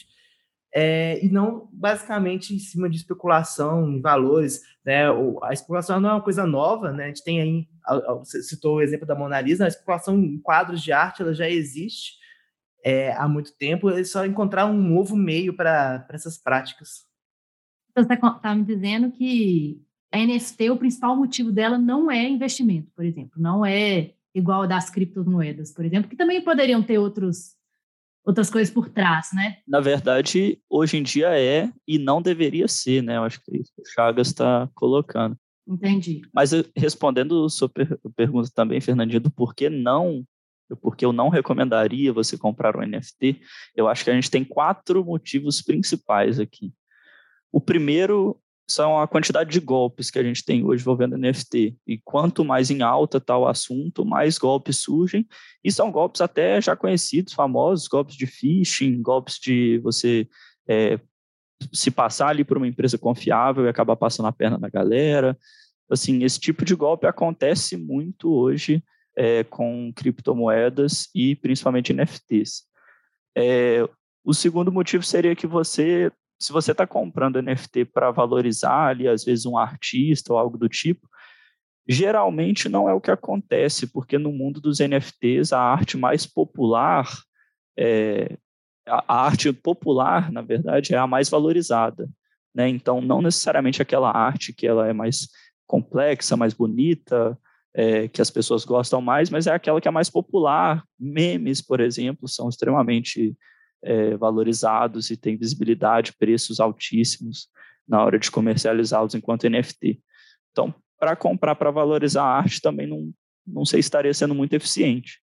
é, 0.73 1.23
e 1.25 1.29
não 1.29 1.69
basicamente 1.71 2.53
em 2.53 2.59
cima 2.59 2.89
de 2.89 2.97
especulação 2.97 3.89
em 3.89 4.01
valores. 4.01 4.61
Né? 4.85 5.05
A 5.43 5.53
especulação 5.53 5.99
não 5.99 6.09
é 6.09 6.13
uma 6.13 6.21
coisa 6.21 6.45
nova, 6.45 6.91
né? 6.91 7.05
a 7.05 7.07
gente 7.07 7.23
tem 7.23 7.41
aí, 7.41 7.67
você 8.19 8.43
citou 8.43 8.75
o 8.75 8.81
exemplo 8.81 9.07
da 9.07 9.15
Mona 9.15 9.39
Lisa, 9.39 9.65
a 9.65 9.69
especulação 9.69 10.17
em 10.17 10.39
quadros 10.39 10.81
de 10.81 10.91
arte 10.91 11.21
ela 11.21 11.33
já 11.33 11.49
existe 11.49 12.15
é, 12.85 13.13
há 13.13 13.27
muito 13.27 13.57
tempo, 13.57 13.89
é 13.89 14.03
só 14.03 14.23
encontrar 14.25 14.67
um 14.67 14.77
novo 14.77 15.15
meio 15.15 15.55
para 15.55 16.05
essas 16.11 16.37
práticas. 16.37 17.03
Você 17.97 18.13
está 18.13 18.31
tá 18.31 18.53
me 18.53 18.63
dizendo 18.63 19.11
que 19.11 19.81
a 20.11 20.17
NFT, 20.17 20.69
o 20.69 20.77
principal 20.77 21.15
motivo 21.15 21.51
dela 21.51 21.77
não 21.77 22.09
é 22.09 22.27
investimento, 22.27 22.91
por 22.95 23.03
exemplo, 23.03 23.41
não 23.41 23.65
é 23.65 24.11
igual 24.33 24.67
das 24.67 24.89
criptomoedas, 24.89 25.71
por 25.71 25.85
exemplo, 25.85 26.09
que 26.09 26.15
também 26.15 26.41
poderiam 26.41 26.83
ter 26.83 26.97
outros, 26.97 27.55
outras 28.23 28.49
coisas 28.49 28.73
por 28.73 28.89
trás, 28.89 29.29
né? 29.33 29.57
Na 29.67 29.79
verdade, 29.79 30.59
hoje 30.69 30.97
em 30.97 31.03
dia 31.03 31.39
é 31.39 31.71
e 31.87 31.97
não 31.97 32.21
deveria 32.21 32.67
ser, 32.67 33.01
né? 33.01 33.17
Eu 33.17 33.23
acho 33.23 33.41
que 33.41 33.57
é 33.57 33.59
o 33.59 33.85
Chagas 33.93 34.27
está 34.27 34.69
colocando. 34.73 35.37
Entendi. 35.67 36.21
Mas 36.33 36.51
respondendo 36.75 37.45
a 37.45 37.49
sua 37.49 37.69
per 37.69 37.97
pergunta 38.15 38.49
também, 38.53 38.79
Fernandinho, 38.81 39.21
do 39.21 39.31
porquê 39.31 39.69
não, 39.69 40.23
porque 40.81 41.05
eu 41.05 41.13
não 41.13 41.29
recomendaria 41.29 42.13
você 42.13 42.37
comprar 42.37 42.75
um 42.75 42.85
NFT, 42.85 43.41
eu 43.75 43.87
acho 43.87 44.03
que 44.03 44.09
a 44.09 44.13
gente 44.13 44.29
tem 44.29 44.43
quatro 44.43 45.03
motivos 45.03 45.61
principais 45.61 46.39
aqui. 46.39 46.73
O 47.51 47.61
primeiro 47.61 48.39
são 48.67 48.99
a 48.99 49.07
quantidade 49.07 49.51
de 49.51 49.59
golpes 49.59 50.09
que 50.09 50.17
a 50.17 50.23
gente 50.23 50.43
tem 50.43 50.65
hoje 50.65 50.81
envolvendo 50.81 51.17
NFT. 51.17 51.77
E 51.85 51.99
quanto 52.03 52.43
mais 52.43 52.71
em 52.71 52.81
alta 52.81 53.17
está 53.17 53.37
o 53.37 53.47
assunto, 53.47 54.05
mais 54.05 54.37
golpes 54.37 54.77
surgem. 54.77 55.27
E 55.63 55.71
são 55.71 55.91
golpes 55.91 56.21
até 56.21 56.59
já 56.59 56.75
conhecidos, 56.75 57.33
famosos, 57.33 57.87
golpes 57.87 58.15
de 58.15 58.25
phishing, 58.25 59.01
golpes 59.01 59.37
de 59.39 59.77
você 59.79 60.27
é, 60.67 60.99
se 61.71 61.91
passar 61.91 62.29
ali 62.29 62.43
por 62.43 62.57
uma 62.57 62.67
empresa 62.67 62.97
confiável 62.97 63.65
e 63.65 63.69
acabar 63.69 63.95
passando 63.95 64.27
a 64.27 64.33
perna 64.33 64.57
na 64.57 64.69
galera. 64.69 65.37
Assim, 65.89 66.23
esse 66.23 66.39
tipo 66.39 66.65
de 66.65 66.73
golpe 66.73 67.05
acontece 67.05 67.77
muito 67.77 68.33
hoje 68.33 68.83
é, 69.15 69.43
com 69.43 69.93
criptomoedas 69.95 71.07
e 71.13 71.35
principalmente 71.35 71.93
NFTs. 71.93 72.63
É, 73.37 73.87
o 74.23 74.33
segundo 74.33 74.71
motivo 74.71 75.03
seria 75.03 75.35
que 75.35 75.45
você 75.45 76.11
se 76.39 76.51
você 76.51 76.71
está 76.71 76.85
comprando 76.85 77.41
NFT 77.41 77.85
para 77.85 78.11
valorizar 78.11 78.87
ali, 78.87 79.07
às 79.07 79.23
vezes, 79.23 79.45
um 79.45 79.57
artista 79.57 80.33
ou 80.33 80.39
algo 80.39 80.57
do 80.57 80.67
tipo, 80.67 81.07
geralmente 81.87 82.67
não 82.67 82.89
é 82.89 82.93
o 82.93 83.01
que 83.01 83.11
acontece, 83.11 83.87
porque 83.87 84.17
no 84.17 84.31
mundo 84.31 84.59
dos 84.59 84.79
NFTs, 84.79 85.53
a 85.53 85.59
arte 85.59 85.97
mais 85.97 86.25
popular, 86.25 87.07
é, 87.77 88.37
a 88.87 89.23
arte 89.23 89.51
popular, 89.53 90.31
na 90.31 90.41
verdade, 90.41 90.93
é 90.93 90.97
a 90.97 91.07
mais 91.07 91.29
valorizada. 91.29 92.09
Né? 92.53 92.69
Então, 92.69 93.01
não 93.01 93.21
necessariamente 93.21 93.81
aquela 93.81 94.11
arte 94.11 94.53
que 94.53 94.65
ela 94.65 94.87
é 94.87 94.93
mais 94.93 95.27
complexa, 95.67 96.37
mais 96.37 96.53
bonita, 96.53 97.37
é, 97.73 98.07
que 98.07 98.21
as 98.21 98.29
pessoas 98.29 98.63
gostam 98.63 99.01
mais, 99.01 99.29
mas 99.29 99.47
é 99.47 99.53
aquela 99.53 99.81
que 99.81 99.87
é 99.87 99.91
mais 99.91 100.09
popular. 100.09 100.83
Memes, 100.97 101.61
por 101.61 101.79
exemplo, 101.81 102.27
são 102.27 102.47
extremamente 102.47 103.35
é, 103.85 104.17
valorizados 104.17 105.11
e 105.11 105.15
têm 105.15 105.37
visibilidade, 105.37 106.13
preços 106.17 106.59
altíssimos 106.59 107.47
na 107.87 108.03
hora 108.03 108.17
de 108.17 108.31
comercializá-los 108.31 109.13
enquanto 109.13 109.47
NFT. 109.47 110.01
Então, 110.51 110.73
para 110.99 111.15
comprar 111.15 111.55
para 111.55 111.69
valorizar 111.69 112.23
a 112.23 112.37
arte 112.37 112.59
também 112.59 112.87
não, 112.87 113.13
não 113.45 113.63
sei 113.63 113.81
se 113.81 113.87
estaria 113.87 114.13
sendo 114.13 114.33
muito 114.33 114.53
eficiente. 114.53 115.19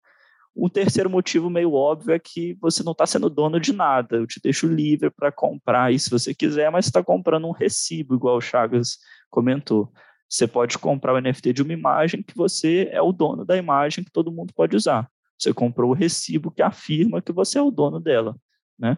O 0.54 0.70
terceiro 0.70 1.10
motivo 1.10 1.50
meio 1.50 1.74
óbvio 1.74 2.14
é 2.14 2.20
que 2.20 2.56
você 2.60 2.84
não 2.84 2.92
está 2.92 3.06
sendo 3.06 3.30
dono 3.30 3.60
de 3.60 3.74
nada. 3.74 4.18
Eu 4.18 4.28
te 4.28 4.40
deixo 4.44 4.68
livre 4.68 5.10
para 5.10 5.32
comprar 5.32 5.86
aí 5.86 5.98
se 5.98 6.10
você 6.10 6.36
quiser, 6.36 6.70
mas 6.70 6.86
está 6.86 7.02
comprando 7.02 7.48
um 7.48 7.52
recibo, 7.52 8.16
igual 8.16 8.38
o 8.38 8.42
Chagas 8.42 8.98
comentou. 9.30 9.92
Você 10.30 10.48
pode 10.48 10.78
comprar 10.78 11.14
o 11.14 11.22
NFT 11.22 11.54
de 11.54 11.64
uma 11.64 11.74
imagem 11.74 12.22
que 12.22 12.36
você 12.36 12.90
é 12.92 13.02
o 13.02 13.14
dono 13.14 13.46
da 13.46 13.58
imagem 13.58 14.04
que 14.04 14.12
todo 14.12 14.32
mundo 14.32 14.54
pode 14.54 14.76
usar. 14.76 15.10
Você 15.40 15.54
comprou 15.54 15.92
o 15.92 15.96
recibo 15.96 16.52
que 16.52 16.62
afirma 16.62 17.22
que 17.22 17.32
você 17.32 17.58
é 17.58 17.62
o 17.62 17.72
dono 17.72 18.00
dela 18.00 18.36
né? 18.82 18.98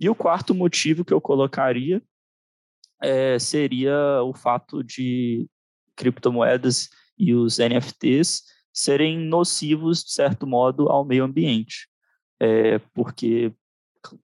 E 0.00 0.10
o 0.10 0.14
quarto 0.14 0.54
motivo 0.54 1.04
que 1.04 1.12
eu 1.12 1.20
colocaria 1.20 2.02
é, 3.00 3.38
seria 3.38 4.22
o 4.22 4.34
fato 4.34 4.82
de 4.82 5.48
criptomoedas 5.96 6.88
e 7.16 7.34
os 7.34 7.58
NFTs 7.58 8.42
serem 8.72 9.18
nocivos, 9.18 10.04
de 10.04 10.12
certo 10.12 10.46
modo, 10.46 10.88
ao 10.88 11.04
meio 11.04 11.24
ambiente. 11.24 11.88
É, 12.40 12.78
porque, 12.94 13.52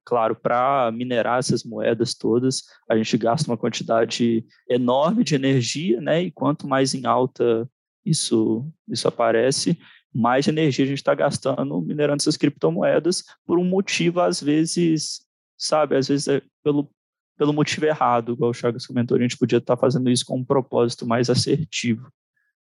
claro, 0.04 0.36
para 0.36 0.92
minerar 0.92 1.40
essas 1.40 1.64
moedas 1.64 2.14
todas, 2.14 2.62
a 2.88 2.96
gente 2.96 3.16
gasta 3.18 3.50
uma 3.50 3.56
quantidade 3.56 4.46
enorme 4.68 5.24
de 5.24 5.34
energia, 5.34 6.00
né? 6.00 6.22
E 6.22 6.30
quanto 6.30 6.68
mais 6.68 6.94
em 6.94 7.04
alta 7.04 7.68
isso, 8.04 8.70
isso 8.88 9.08
aparece, 9.08 9.78
mais 10.14 10.46
energia 10.46 10.84
a 10.84 10.88
gente 10.88 10.98
está 10.98 11.14
gastando 11.14 11.80
minerando 11.80 12.22
essas 12.22 12.36
criptomoedas 12.36 13.24
por 13.44 13.58
um 13.58 13.64
motivo, 13.64 14.20
às 14.20 14.40
vezes, 14.40 15.26
sabe, 15.58 15.96
às 15.96 16.08
vezes 16.08 16.28
é 16.28 16.42
pelo, 16.62 16.88
pelo 17.36 17.52
motivo 17.52 17.86
errado, 17.86 18.32
igual 18.32 18.50
o 18.50 18.54
Chagas 18.54 18.86
comentou, 18.86 19.16
a 19.16 19.20
gente 19.20 19.36
podia 19.36 19.58
estar 19.58 19.76
tá 19.76 19.80
fazendo 19.80 20.08
isso 20.10 20.24
com 20.24 20.38
um 20.38 20.44
propósito 20.44 21.06
mais 21.06 21.28
assertivo, 21.28 22.08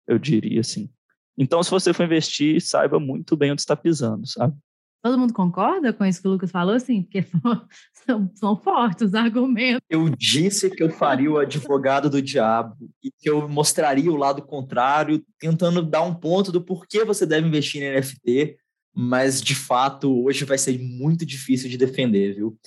eu 0.08 0.18
diria 0.18 0.62
assim. 0.62 0.89
Então, 1.38 1.62
se 1.63 1.72
você 1.72 1.94
for 1.94 2.04
investir, 2.04 2.62
saiba 2.62 3.00
muito 3.00 3.36
bem 3.36 3.52
onde 3.52 3.62
está 3.62 3.76
pisando, 3.76 4.28
sabe? 4.28 4.56
Todo 5.04 5.20
mundo 5.20 5.34
concorda 5.34 5.92
com 5.92 6.06
isso 6.06 6.22
que 6.22 6.28
o 6.30 6.32
Lucas 6.32 6.50
falou, 6.50 6.74
assim? 6.74 7.02
Porque 7.02 7.26
são, 8.08 8.32
são, 8.34 8.56
fortes 8.56 9.10
os 9.10 9.13
argumentos. 9.13 9.86
Eu 9.89 10.08
disse 10.08 10.70
que 10.70 10.82
eu 10.82 10.89
faria 10.89 11.30
o 11.30 11.38
advogado 11.38 12.10
do 12.10 12.22
diabo 12.22 12.89
e 13.04 13.12
que 13.12 13.30
eu 13.30 13.50
mostraria 13.50 14.10
o 14.10 14.16
lado 14.16 14.42
contrário, 14.42 15.22
tentando 15.38 15.84
dar 15.84 16.04
um 16.04 16.16
ponto 16.16 16.54
do 16.54 16.63
porquê 16.63 17.04
você 17.04 17.26
deve 17.26 17.46
investir 17.46 17.84
em 17.84 17.94
NFT, 17.94 18.56
mas 18.96 19.42
de 19.42 19.56
fato 19.56 20.24
hoje 20.24 20.46
vai 20.46 20.58
ser 20.58 20.80
muito 20.80 21.26
difícil 21.26 21.70
de 21.70 21.78
defender, 21.78 22.36
viu? 22.36 22.58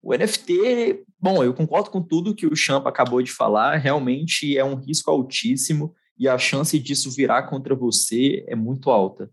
O 0.00 0.14
NFT, 0.14 1.02
bom, 1.18 1.42
eu 1.42 1.52
concordo 1.52 1.90
com 1.90 2.00
tudo 2.00 2.36
que 2.36 2.46
o 2.46 2.54
Champa 2.54 2.88
acabou 2.88 3.20
de 3.20 3.32
falar, 3.32 3.76
realmente 3.78 4.56
é 4.56 4.64
um 4.64 4.76
risco 4.76 5.10
altíssimo 5.10 5.92
e 6.16 6.28
a 6.28 6.38
chance 6.38 6.78
disso 6.78 7.10
virar 7.10 7.48
contra 7.48 7.74
você 7.74 8.44
é 8.46 8.54
muito 8.54 8.90
alta. 8.90 9.28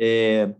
É, 0.00 0.54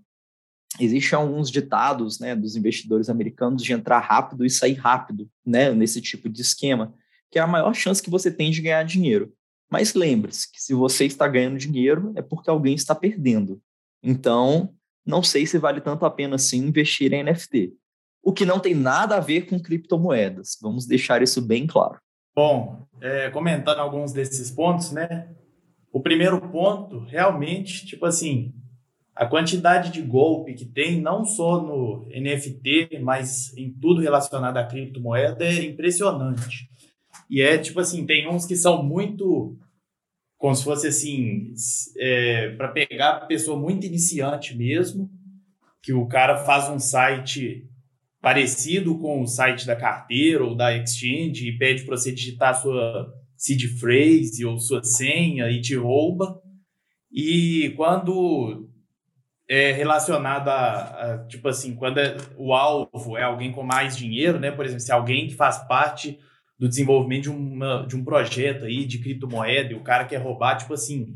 existem 0.80 1.18
alguns 1.18 1.50
ditados 1.50 2.18
né, 2.18 2.34
dos 2.34 2.56
investidores 2.56 3.08
americanos 3.08 3.62
de 3.62 3.72
entrar 3.72 4.00
rápido 4.00 4.44
e 4.44 4.50
sair 4.50 4.74
rápido 4.74 5.28
né, 5.44 5.72
nesse 5.72 6.00
tipo 6.00 6.28
de 6.28 6.40
esquema, 6.40 6.94
que 7.30 7.38
é 7.38 7.42
a 7.42 7.46
maior 7.46 7.74
chance 7.74 8.02
que 8.02 8.10
você 8.10 8.30
tem 8.30 8.50
de 8.50 8.62
ganhar 8.62 8.82
dinheiro. 8.84 9.32
Mas 9.70 9.94
lembre-se 9.94 10.50
que 10.50 10.62
se 10.62 10.72
você 10.72 11.04
está 11.04 11.28
ganhando 11.28 11.58
dinheiro 11.58 12.12
é 12.16 12.22
porque 12.22 12.48
alguém 12.48 12.74
está 12.74 12.94
perdendo. 12.94 13.60
Então, 14.02 14.74
não 15.04 15.22
sei 15.22 15.46
se 15.46 15.58
vale 15.58 15.80
tanto 15.80 16.06
a 16.06 16.10
pena 16.10 16.36
assim 16.36 16.58
investir 16.58 17.12
em 17.12 17.22
NFT. 17.22 17.74
O 18.22 18.32
que 18.32 18.44
não 18.44 18.58
tem 18.58 18.74
nada 18.74 19.16
a 19.16 19.20
ver 19.20 19.42
com 19.42 19.60
criptomoedas. 19.60 20.58
Vamos 20.60 20.86
deixar 20.86 21.22
isso 21.22 21.40
bem 21.40 21.66
claro. 21.66 21.98
Bom, 22.34 22.86
é, 23.00 23.30
comentando 23.30 23.78
alguns 23.78 24.12
desses 24.12 24.50
pontos, 24.50 24.92
né? 24.92 25.28
O 25.92 26.00
primeiro 26.00 26.40
ponto, 26.50 27.00
realmente, 27.00 27.86
tipo 27.86 28.06
assim, 28.06 28.54
a 29.18 29.26
quantidade 29.26 29.90
de 29.90 30.00
golpe 30.00 30.54
que 30.54 30.64
tem, 30.64 31.00
não 31.00 31.24
só 31.24 31.60
no 31.60 32.06
NFT, 32.08 33.00
mas 33.02 33.52
em 33.58 33.68
tudo 33.68 34.00
relacionado 34.00 34.56
à 34.58 34.64
criptomoeda, 34.64 35.44
é 35.44 35.64
impressionante. 35.64 36.70
E 37.28 37.42
é 37.42 37.58
tipo 37.58 37.80
assim, 37.80 38.06
tem 38.06 38.28
uns 38.28 38.46
que 38.46 38.54
são 38.54 38.80
muito. 38.80 39.58
Como 40.36 40.54
se 40.54 40.62
fosse 40.62 40.86
assim, 40.86 41.52
é, 41.98 42.50
para 42.50 42.68
pegar 42.68 43.26
pessoa 43.26 43.58
muito 43.58 43.84
iniciante 43.84 44.56
mesmo, 44.56 45.10
que 45.82 45.92
o 45.92 46.06
cara 46.06 46.44
faz 46.44 46.68
um 46.70 46.78
site 46.78 47.68
parecido 48.20 48.96
com 48.98 49.20
o 49.20 49.26
site 49.26 49.66
da 49.66 49.74
carteira 49.74 50.44
ou 50.44 50.54
da 50.54 50.76
exchange 50.76 51.48
e 51.48 51.58
pede 51.58 51.82
para 51.82 51.96
você 51.96 52.12
digitar 52.12 52.54
sua 52.54 53.12
seed 53.36 53.64
phrase 53.80 54.44
ou 54.44 54.60
sua 54.60 54.84
senha 54.84 55.50
e 55.50 55.60
te 55.60 55.74
rouba. 55.74 56.40
E 57.10 57.74
quando 57.76 58.67
é 59.48 59.72
relacionado 59.72 60.48
a, 60.48 60.78
a, 60.78 61.18
tipo 61.26 61.48
assim, 61.48 61.74
quando 61.74 61.98
é, 61.98 62.16
o 62.36 62.52
alvo 62.52 63.16
é 63.16 63.22
alguém 63.22 63.50
com 63.50 63.62
mais 63.62 63.96
dinheiro, 63.96 64.38
né? 64.38 64.50
Por 64.50 64.64
exemplo, 64.64 64.82
se 64.82 64.92
alguém 64.92 65.26
que 65.26 65.34
faz 65.34 65.58
parte 65.66 66.18
do 66.58 66.68
desenvolvimento 66.68 67.22
de, 67.22 67.30
uma, 67.30 67.86
de 67.86 67.96
um 67.96 68.04
projeto 68.04 68.66
aí 68.66 68.84
de 68.84 68.98
criptomoeda 68.98 69.72
e 69.72 69.76
o 69.76 69.82
cara 69.82 70.04
quer 70.04 70.18
roubar, 70.18 70.56
tipo 70.56 70.74
assim, 70.74 71.14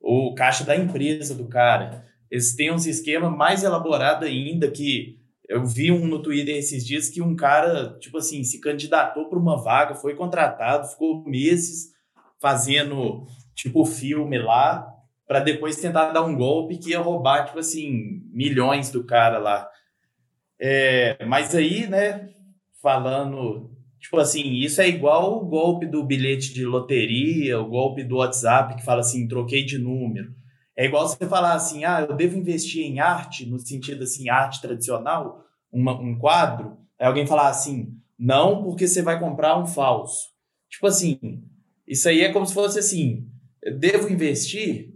o 0.00 0.34
caixa 0.34 0.64
da 0.64 0.76
empresa 0.76 1.34
do 1.34 1.46
cara. 1.46 2.04
Eles 2.30 2.54
têm 2.54 2.72
uns 2.72 2.86
esquemas 2.86 3.34
mais 3.34 3.62
elaborados 3.62 4.28
ainda 4.28 4.70
que 4.70 5.18
eu 5.48 5.64
vi 5.64 5.90
um 5.92 6.06
no 6.06 6.20
Twitter 6.20 6.56
esses 6.56 6.84
dias 6.84 7.08
que 7.08 7.22
um 7.22 7.36
cara, 7.36 7.96
tipo 8.00 8.18
assim, 8.18 8.42
se 8.42 8.60
candidatou 8.60 9.28
para 9.28 9.38
uma 9.38 9.62
vaga, 9.62 9.94
foi 9.94 10.14
contratado, 10.14 10.88
ficou 10.88 11.24
meses 11.24 11.92
fazendo 12.40 13.26
tipo 13.54 13.84
filme 13.84 14.38
lá 14.38 14.91
para 15.32 15.40
depois 15.40 15.80
tentar 15.80 16.10
dar 16.10 16.22
um 16.24 16.36
golpe 16.36 16.76
que 16.76 16.90
ia 16.90 17.00
roubar, 17.00 17.46
tipo 17.46 17.58
assim, 17.58 18.20
milhões 18.30 18.90
do 18.90 19.02
cara 19.02 19.38
lá. 19.38 19.66
É, 20.60 21.24
mas 21.24 21.54
aí, 21.54 21.86
né, 21.86 22.28
falando, 22.82 23.70
tipo 23.98 24.18
assim, 24.18 24.56
isso 24.56 24.82
é 24.82 24.88
igual 24.88 25.38
o 25.38 25.46
golpe 25.46 25.86
do 25.86 26.04
bilhete 26.04 26.52
de 26.52 26.66
loteria, 26.66 27.58
o 27.58 27.66
golpe 27.66 28.04
do 28.04 28.16
WhatsApp 28.16 28.76
que 28.76 28.84
fala 28.84 29.00
assim, 29.00 29.26
troquei 29.26 29.64
de 29.64 29.78
número. 29.78 30.34
É 30.76 30.84
igual 30.84 31.08
você 31.08 31.26
falar 31.26 31.54
assim, 31.54 31.86
ah, 31.86 32.04
eu 32.06 32.14
devo 32.14 32.36
investir 32.36 32.84
em 32.84 33.00
arte, 33.00 33.46
no 33.46 33.58
sentido 33.58 34.02
assim, 34.02 34.28
arte 34.28 34.60
tradicional, 34.60 35.46
uma, 35.72 35.98
um 35.98 36.18
quadro. 36.18 36.76
Aí 37.00 37.06
alguém 37.06 37.26
falar 37.26 37.48
assim, 37.48 37.96
não, 38.18 38.62
porque 38.64 38.86
você 38.86 39.00
vai 39.00 39.18
comprar 39.18 39.58
um 39.58 39.66
falso. 39.66 40.28
Tipo 40.68 40.88
assim, 40.88 41.18
isso 41.88 42.06
aí 42.06 42.20
é 42.20 42.30
como 42.30 42.44
se 42.44 42.52
fosse 42.52 42.78
assim, 42.78 43.26
devo 43.78 44.12
investir? 44.12 44.91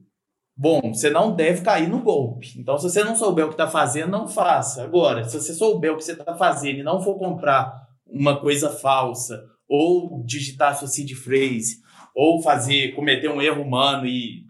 Bom, 0.56 0.94
você 0.94 1.10
não 1.10 1.36
deve 1.36 1.60
cair 1.60 1.86
no 1.86 2.00
golpe. 2.00 2.54
Então, 2.58 2.78
se 2.78 2.88
você 2.88 3.04
não 3.04 3.14
souber 3.14 3.44
o 3.44 3.48
que 3.48 3.54
está 3.54 3.68
fazendo, 3.68 4.10
não 4.10 4.26
faça. 4.26 4.82
Agora, 4.82 5.24
se 5.24 5.38
você 5.38 5.52
souber 5.52 5.92
o 5.92 5.96
que 5.96 6.04
você 6.04 6.12
está 6.12 6.34
fazendo 6.34 6.78
e 6.78 6.82
não 6.82 7.02
for 7.02 7.18
comprar 7.18 7.86
uma 8.06 8.40
coisa 8.40 8.70
falsa, 8.70 9.44
ou 9.68 10.24
digitar 10.24 10.78
sua 10.78 10.88
seed 10.88 11.12
phrase, 11.12 11.80
ou 12.14 12.40
fazer, 12.40 12.94
cometer 12.94 13.28
um 13.28 13.42
erro 13.42 13.62
humano 13.62 14.06
e 14.06 14.46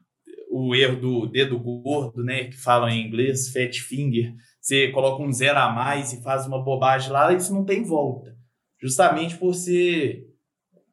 o 0.51 0.75
erro 0.75 1.01
do 1.01 1.27
dedo 1.27 1.59
gordo, 1.59 2.23
né, 2.23 2.45
que 2.45 2.57
falam 2.57 2.88
em 2.88 3.05
inglês, 3.05 3.51
fat 3.51 3.73
finger, 3.81 4.33
você 4.61 4.88
coloca 4.92 5.23
um 5.23 5.33
zero 5.33 5.59
a 5.59 5.71
mais 5.71 6.12
e 6.12 6.23
faz 6.23 6.47
uma 6.47 6.62
bobagem 6.62 7.11
lá, 7.11 7.33
isso 7.33 7.53
não 7.53 7.64
tem 7.64 7.83
volta. 7.83 8.35
Justamente 8.81 9.37
por 9.37 9.55
ser 9.55 10.25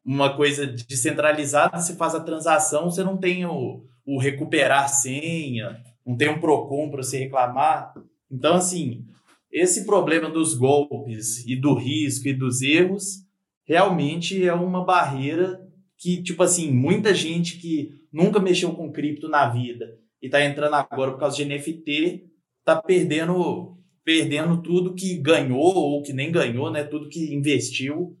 uma 0.04 0.36
coisa 0.36 0.66
descentralizada, 0.66 1.78
você 1.78 1.94
faz 1.94 2.14
a 2.14 2.20
transação, 2.20 2.90
você 2.90 3.04
não 3.04 3.16
tem 3.16 3.46
o, 3.46 3.84
o 4.06 4.18
recuperar 4.18 4.88
senha, 4.88 5.82
não 6.06 6.16
tem 6.16 6.28
um 6.28 6.40
PROCON 6.40 6.90
para 6.90 7.02
você 7.02 7.18
reclamar. 7.18 7.94
Então, 8.30 8.56
assim, 8.56 9.04
esse 9.50 9.86
problema 9.86 10.28
dos 10.28 10.54
golpes 10.54 11.44
e 11.46 11.56
do 11.56 11.74
risco 11.74 12.28
e 12.28 12.34
dos 12.34 12.60
erros 12.60 13.24
realmente 13.66 14.46
é 14.46 14.52
uma 14.52 14.84
barreira 14.84 15.60
que, 15.96 16.22
tipo 16.22 16.42
assim, 16.42 16.70
muita 16.70 17.14
gente 17.14 17.58
que 17.58 18.02
nunca 18.12 18.38
mexeu 18.38 18.72
com 18.74 18.92
cripto 18.92 19.28
na 19.28 19.48
vida 19.48 19.98
e 20.20 20.26
está 20.26 20.44
entrando 20.44 20.74
agora 20.74 21.12
por 21.12 21.20
causa 21.20 21.36
de 21.36 21.44
NFT, 21.44 22.24
está 22.60 22.80
perdendo 22.80 23.74
perdendo 24.04 24.60
tudo 24.60 24.94
que 24.94 25.16
ganhou 25.16 25.74
ou 25.74 26.02
que 26.02 26.12
nem 26.12 26.30
ganhou, 26.30 26.70
né? 26.70 26.84
Tudo 26.84 27.08
que 27.08 27.34
investiu 27.34 28.18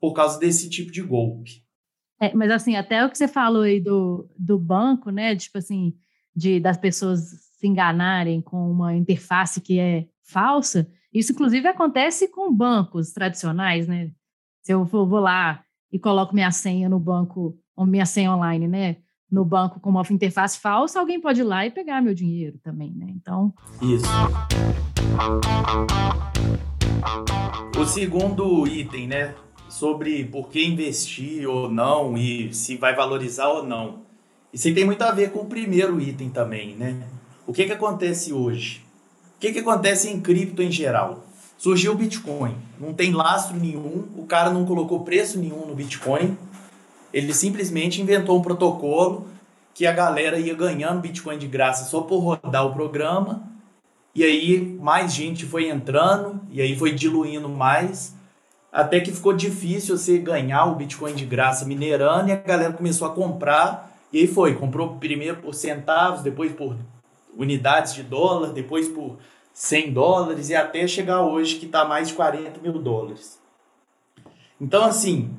por 0.00 0.12
causa 0.12 0.38
desse 0.38 0.70
tipo 0.70 0.92
de 0.92 1.02
golpe. 1.02 1.65
É, 2.20 2.34
mas 2.34 2.50
assim, 2.50 2.76
até 2.76 3.04
o 3.04 3.10
que 3.10 3.18
você 3.18 3.28
falou 3.28 3.62
aí 3.62 3.80
do, 3.80 4.28
do 4.38 4.58
banco, 4.58 5.10
né? 5.10 5.36
Tipo 5.36 5.58
assim, 5.58 5.94
de 6.34 6.58
das 6.58 6.76
pessoas 6.76 7.20
se 7.58 7.66
enganarem 7.66 8.40
com 8.40 8.70
uma 8.70 8.94
interface 8.94 9.60
que 9.60 9.78
é 9.78 10.06
falsa, 10.22 10.88
isso 11.12 11.32
inclusive 11.32 11.66
acontece 11.66 12.28
com 12.28 12.52
bancos 12.52 13.12
tradicionais, 13.12 13.86
né? 13.86 14.10
Se 14.62 14.72
eu 14.72 14.84
vou, 14.84 15.06
vou 15.06 15.20
lá 15.20 15.62
e 15.92 15.98
coloco 15.98 16.34
minha 16.34 16.50
senha 16.50 16.88
no 16.88 16.98
banco, 16.98 17.58
ou 17.74 17.86
minha 17.86 18.04
senha 18.04 18.32
online, 18.32 18.66
né? 18.68 18.96
No 19.30 19.44
banco 19.44 19.80
com 19.80 19.90
uma 19.90 20.02
interface 20.10 20.58
falsa, 20.58 21.00
alguém 21.00 21.20
pode 21.20 21.40
ir 21.40 21.44
lá 21.44 21.66
e 21.66 21.70
pegar 21.70 22.02
meu 22.02 22.14
dinheiro 22.14 22.58
também, 22.62 22.92
né? 22.92 23.06
Então. 23.10 23.52
Isso. 23.82 24.06
O 27.78 27.84
segundo 27.84 28.66
item, 28.66 29.08
né? 29.08 29.34
Sobre 29.76 30.24
por 30.24 30.48
que 30.48 30.64
investir 30.64 31.46
ou 31.46 31.70
não 31.70 32.16
e 32.16 32.50
se 32.54 32.78
vai 32.78 32.96
valorizar 32.96 33.48
ou 33.48 33.62
não. 33.62 33.98
Isso 34.50 34.72
tem 34.72 34.86
muito 34.86 35.02
a 35.02 35.10
ver 35.10 35.32
com 35.32 35.40
o 35.40 35.44
primeiro 35.44 36.00
item 36.00 36.30
também, 36.30 36.74
né? 36.74 37.06
O 37.46 37.52
que, 37.52 37.66
que 37.66 37.72
acontece 37.72 38.32
hoje? 38.32 38.80
O 39.36 39.38
que, 39.38 39.52
que 39.52 39.58
acontece 39.58 40.08
em 40.08 40.18
cripto 40.18 40.62
em 40.62 40.72
geral? 40.72 41.26
Surgiu 41.58 41.92
o 41.92 41.94
Bitcoin, 41.94 42.54
não 42.80 42.94
tem 42.94 43.12
lastro 43.12 43.54
nenhum, 43.58 44.08
o 44.16 44.24
cara 44.24 44.48
não 44.48 44.64
colocou 44.64 45.00
preço 45.00 45.38
nenhum 45.38 45.66
no 45.66 45.74
Bitcoin, 45.74 46.38
ele 47.12 47.34
simplesmente 47.34 48.00
inventou 48.00 48.38
um 48.38 48.42
protocolo 48.42 49.26
que 49.74 49.86
a 49.86 49.92
galera 49.92 50.38
ia 50.38 50.54
ganhando 50.54 51.02
Bitcoin 51.02 51.36
de 51.36 51.46
graça 51.46 51.84
só 51.84 52.00
por 52.00 52.20
rodar 52.20 52.64
o 52.64 52.72
programa, 52.72 53.42
e 54.14 54.24
aí 54.24 54.58
mais 54.80 55.12
gente 55.12 55.44
foi 55.44 55.68
entrando, 55.68 56.40
e 56.50 56.62
aí 56.62 56.74
foi 56.78 56.92
diluindo 56.92 57.50
mais, 57.50 58.16
até 58.72 59.00
que 59.00 59.12
ficou 59.12 59.32
difícil 59.32 59.96
você 59.96 60.18
ganhar 60.18 60.66
o 60.66 60.74
Bitcoin 60.74 61.14
de 61.14 61.24
graça 61.24 61.64
minerando, 61.64 62.28
e 62.28 62.32
a 62.32 62.36
galera 62.36 62.72
começou 62.72 63.06
a 63.08 63.14
comprar, 63.14 63.96
e 64.12 64.20
aí 64.20 64.26
foi, 64.26 64.54
comprou 64.54 64.96
primeiro 64.96 65.38
por 65.38 65.54
centavos, 65.54 66.22
depois 66.22 66.52
por 66.52 66.76
unidades 67.36 67.94
de 67.94 68.02
dólar, 68.02 68.52
depois 68.52 68.88
por 68.88 69.18
100 69.52 69.92
dólares 69.92 70.50
e 70.50 70.54
até 70.54 70.86
chegar 70.86 71.22
hoje 71.22 71.56
que 71.56 71.66
está 71.66 71.84
mais 71.84 72.08
de 72.08 72.14
40 72.14 72.60
mil 72.60 72.74
dólares. 72.74 73.40
Então, 74.60 74.84
assim, 74.84 75.34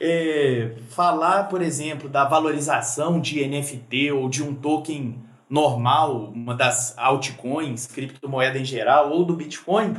é, 0.00 0.76
falar, 0.90 1.44
por 1.44 1.62
exemplo, 1.62 2.08
da 2.08 2.24
valorização 2.24 3.20
de 3.20 3.46
NFT 3.46 4.12
ou 4.12 4.28
de 4.28 4.42
um 4.42 4.54
token 4.54 5.18
normal, 5.48 6.32
uma 6.34 6.54
das 6.54 6.96
altcoins, 6.98 7.86
criptomoeda 7.86 8.58
em 8.58 8.64
geral, 8.64 9.10
ou 9.10 9.24
do 9.24 9.34
Bitcoin, 9.34 9.94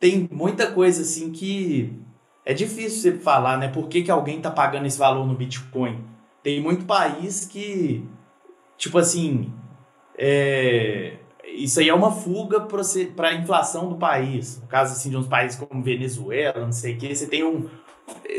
tem 0.00 0.26
muita 0.32 0.72
coisa 0.72 1.02
assim 1.02 1.30
que 1.30 1.92
é 2.44 2.54
difícil 2.54 3.12
você 3.12 3.18
falar, 3.18 3.58
né? 3.58 3.68
Por 3.68 3.86
que, 3.86 4.02
que 4.02 4.10
alguém 4.10 4.38
está 4.38 4.50
pagando 4.50 4.86
esse 4.86 4.98
valor 4.98 5.26
no 5.26 5.36
Bitcoin? 5.36 6.02
Tem 6.42 6.60
muito 6.60 6.86
país 6.86 7.44
que, 7.44 8.02
tipo 8.78 8.96
assim, 8.96 9.52
é, 10.16 11.18
isso 11.44 11.80
aí 11.80 11.90
é 11.90 11.94
uma 11.94 12.10
fuga 12.10 12.60
para 12.60 13.28
a 13.28 13.34
inflação 13.34 13.90
do 13.90 13.96
país. 13.96 14.58
No 14.62 14.66
caso 14.66 14.94
assim, 14.94 15.10
de 15.10 15.18
uns 15.18 15.26
países 15.26 15.58
como 15.58 15.82
Venezuela, 15.82 16.64
não 16.64 16.72
sei 16.72 16.94
o 16.94 16.98
que, 16.98 17.14
você 17.14 17.26
tem 17.26 17.44
um, 17.44 17.68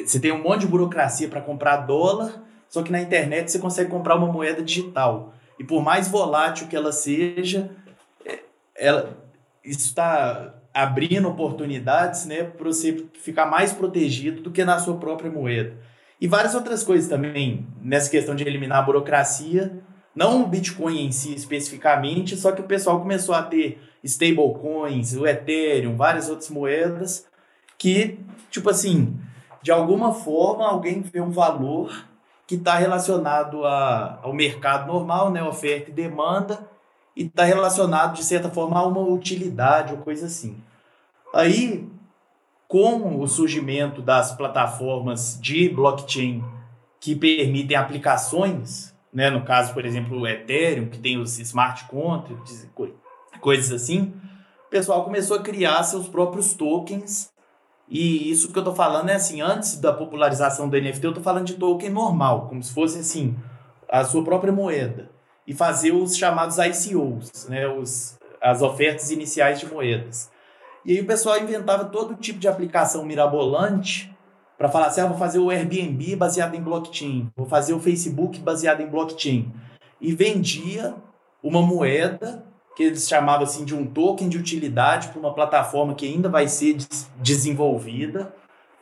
você 0.03 0.19
tem 0.19 0.31
um 0.31 0.41
monte 0.41 0.61
de 0.61 0.67
burocracia 0.67 1.29
para 1.29 1.41
comprar 1.41 1.77
dólar, 1.77 2.43
só 2.67 2.81
que 2.81 2.91
na 2.91 2.99
internet 2.99 3.51
você 3.51 3.59
consegue 3.59 3.91
comprar 3.91 4.15
uma 4.15 4.27
moeda 4.27 4.63
digital. 4.63 5.33
E 5.59 5.63
por 5.63 5.83
mais 5.83 6.07
volátil 6.07 6.67
que 6.67 6.75
ela 6.75 6.91
seja, 6.91 7.69
é, 8.25 8.39
ela, 8.75 9.15
isso 9.63 9.85
está 9.85 10.55
abrindo 10.73 11.27
oportunidades 11.27 12.25
né, 12.25 12.43
para 12.43 12.65
você 12.65 13.05
ficar 13.21 13.45
mais 13.45 13.73
protegido 13.73 14.41
do 14.41 14.51
que 14.51 14.63
na 14.63 14.79
sua 14.79 14.97
própria 14.97 15.31
moeda. 15.31 15.75
E 16.19 16.27
várias 16.27 16.55
outras 16.55 16.83
coisas 16.83 17.09
também 17.09 17.67
nessa 17.81 18.09
questão 18.09 18.35
de 18.35 18.43
eliminar 18.43 18.79
a 18.79 18.83
burocracia 18.83 19.81
não 20.15 20.43
o 20.43 20.47
Bitcoin 20.47 21.05
em 21.05 21.11
si 21.11 21.33
especificamente, 21.33 22.35
só 22.35 22.51
que 22.51 22.61
o 22.61 22.65
pessoal 22.65 22.99
começou 22.99 23.33
a 23.33 23.43
ter 23.43 23.81
stablecoins, 24.03 25.15
o 25.15 25.25
Ethereum, 25.25 25.95
várias 25.95 26.29
outras 26.29 26.49
moedas 26.49 27.25
que, 27.77 28.19
tipo 28.49 28.69
assim, 28.69 29.17
de 29.61 29.71
alguma 29.71 30.13
forma 30.13 30.67
alguém 30.67 31.01
vê 31.01 31.21
um 31.21 31.31
valor 31.31 32.05
que 32.45 32.55
está 32.55 32.75
relacionado 32.75 33.65
a, 33.65 34.19
ao 34.21 34.33
mercado 34.33 34.87
normal, 34.87 35.31
né, 35.31 35.41
oferta 35.41 35.89
e 35.89 35.93
demanda, 35.93 36.69
e 37.15 37.23
está 37.23 37.43
relacionado, 37.43 38.15
de 38.15 38.23
certa 38.23 38.49
forma, 38.49 38.79
a 38.79 38.85
uma 38.85 39.01
utilidade 39.01 39.93
ou 39.93 39.99
coisa 39.99 40.25
assim. 40.25 40.57
Aí, 41.33 41.87
com 42.67 43.19
o 43.19 43.27
surgimento 43.27 44.01
das 44.01 44.35
plataformas 44.35 45.37
de 45.41 45.69
blockchain 45.69 46.43
que 46.99 47.15
permitem 47.15 47.75
aplicações 47.75 48.91
né? 49.13 49.29
No 49.29 49.43
caso, 49.43 49.73
por 49.73 49.85
exemplo, 49.85 50.19
o 50.19 50.27
Ethereum, 50.27 50.87
que 50.87 50.97
tem 50.97 51.17
os 51.17 51.37
smart 51.39 51.85
contracts, 51.85 52.69
coisas 53.39 53.71
assim, 53.71 54.13
o 54.67 54.69
pessoal 54.69 55.03
começou 55.03 55.37
a 55.37 55.41
criar 55.41 55.83
seus 55.83 56.07
próprios 56.07 56.53
tokens. 56.53 57.29
E 57.89 58.31
isso 58.31 58.53
que 58.53 58.57
eu 58.57 58.63
tô 58.63 58.73
falando 58.73 59.09
é 59.09 59.15
assim, 59.15 59.41
antes 59.41 59.77
da 59.77 59.91
popularização 59.91 60.69
do 60.69 60.79
NFT, 60.79 61.05
eu 61.05 61.13
tô 61.13 61.21
falando 61.21 61.45
de 61.45 61.55
token 61.55 61.89
normal, 61.89 62.47
como 62.47 62.63
se 62.63 62.73
fosse 62.73 62.99
assim, 62.99 63.35
a 63.89 64.05
sua 64.05 64.23
própria 64.23 64.53
moeda. 64.53 65.09
E 65.51 65.53
fazer 65.53 65.91
os 65.91 66.15
chamados 66.15 66.57
ICOs, 66.57 67.49
né? 67.49 67.67
Os, 67.67 68.17
as 68.41 68.61
ofertas 68.61 69.11
iniciais 69.11 69.59
de 69.59 69.65
moedas. 69.65 70.31
E 70.85 70.93
aí 70.93 71.01
o 71.01 71.05
pessoal 71.05 71.37
inventava 71.37 71.83
todo 71.83 72.15
tipo 72.15 72.39
de 72.39 72.47
aplicação 72.47 73.03
mirabolante 73.03 74.15
para 74.57 74.69
falar 74.69 74.85
assim, 74.85 75.01
ah, 75.01 75.07
vou 75.07 75.17
fazer 75.17 75.39
o 75.39 75.49
Airbnb 75.49 76.15
baseado 76.15 76.55
em 76.55 76.61
blockchain, 76.61 77.29
vou 77.35 77.45
fazer 77.45 77.73
o 77.73 77.81
Facebook 77.81 78.39
baseado 78.39 78.79
em 78.79 78.87
blockchain. 78.87 79.51
E 79.99 80.15
vendia 80.15 80.95
uma 81.43 81.61
moeda 81.61 82.45
que 82.73 82.83
eles 82.83 83.05
chamavam 83.09 83.43
assim 83.43 83.65
de 83.65 83.75
um 83.75 83.85
token 83.85 84.29
de 84.29 84.37
utilidade 84.37 85.09
para 85.09 85.19
uma 85.19 85.33
plataforma 85.33 85.95
que 85.95 86.07
ainda 86.07 86.29
vai 86.29 86.47
ser 86.47 86.77
desenvolvida 87.17 88.33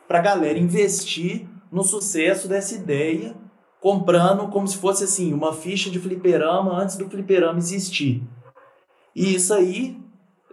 para 0.06 0.20
a 0.20 0.22
galera 0.22 0.56
investir 0.56 1.48
no 1.72 1.82
sucesso 1.82 2.46
dessa 2.46 2.76
ideia, 2.76 3.34
comprando 3.80 4.48
como 4.48 4.68
se 4.68 4.76
fosse 4.76 5.04
assim 5.04 5.32
uma 5.32 5.52
ficha 5.52 5.90
de 5.90 5.98
fliperama 5.98 6.72
antes 6.80 6.96
do 6.96 7.08
fliperama 7.08 7.58
existir. 7.58 8.22
E 9.14 9.34
isso 9.34 9.52
aí 9.54 10.00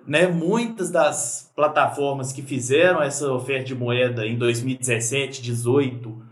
né, 0.07 0.25
muitas 0.25 0.89
das 0.89 1.51
plataformas 1.53 2.31
que 2.31 2.41
fizeram 2.41 3.03
essa 3.03 3.29
oferta 3.33 3.65
de 3.65 3.75
moeda 3.75 4.25
em 4.25 4.37
2017, 4.37 5.41
2018, 5.41 6.25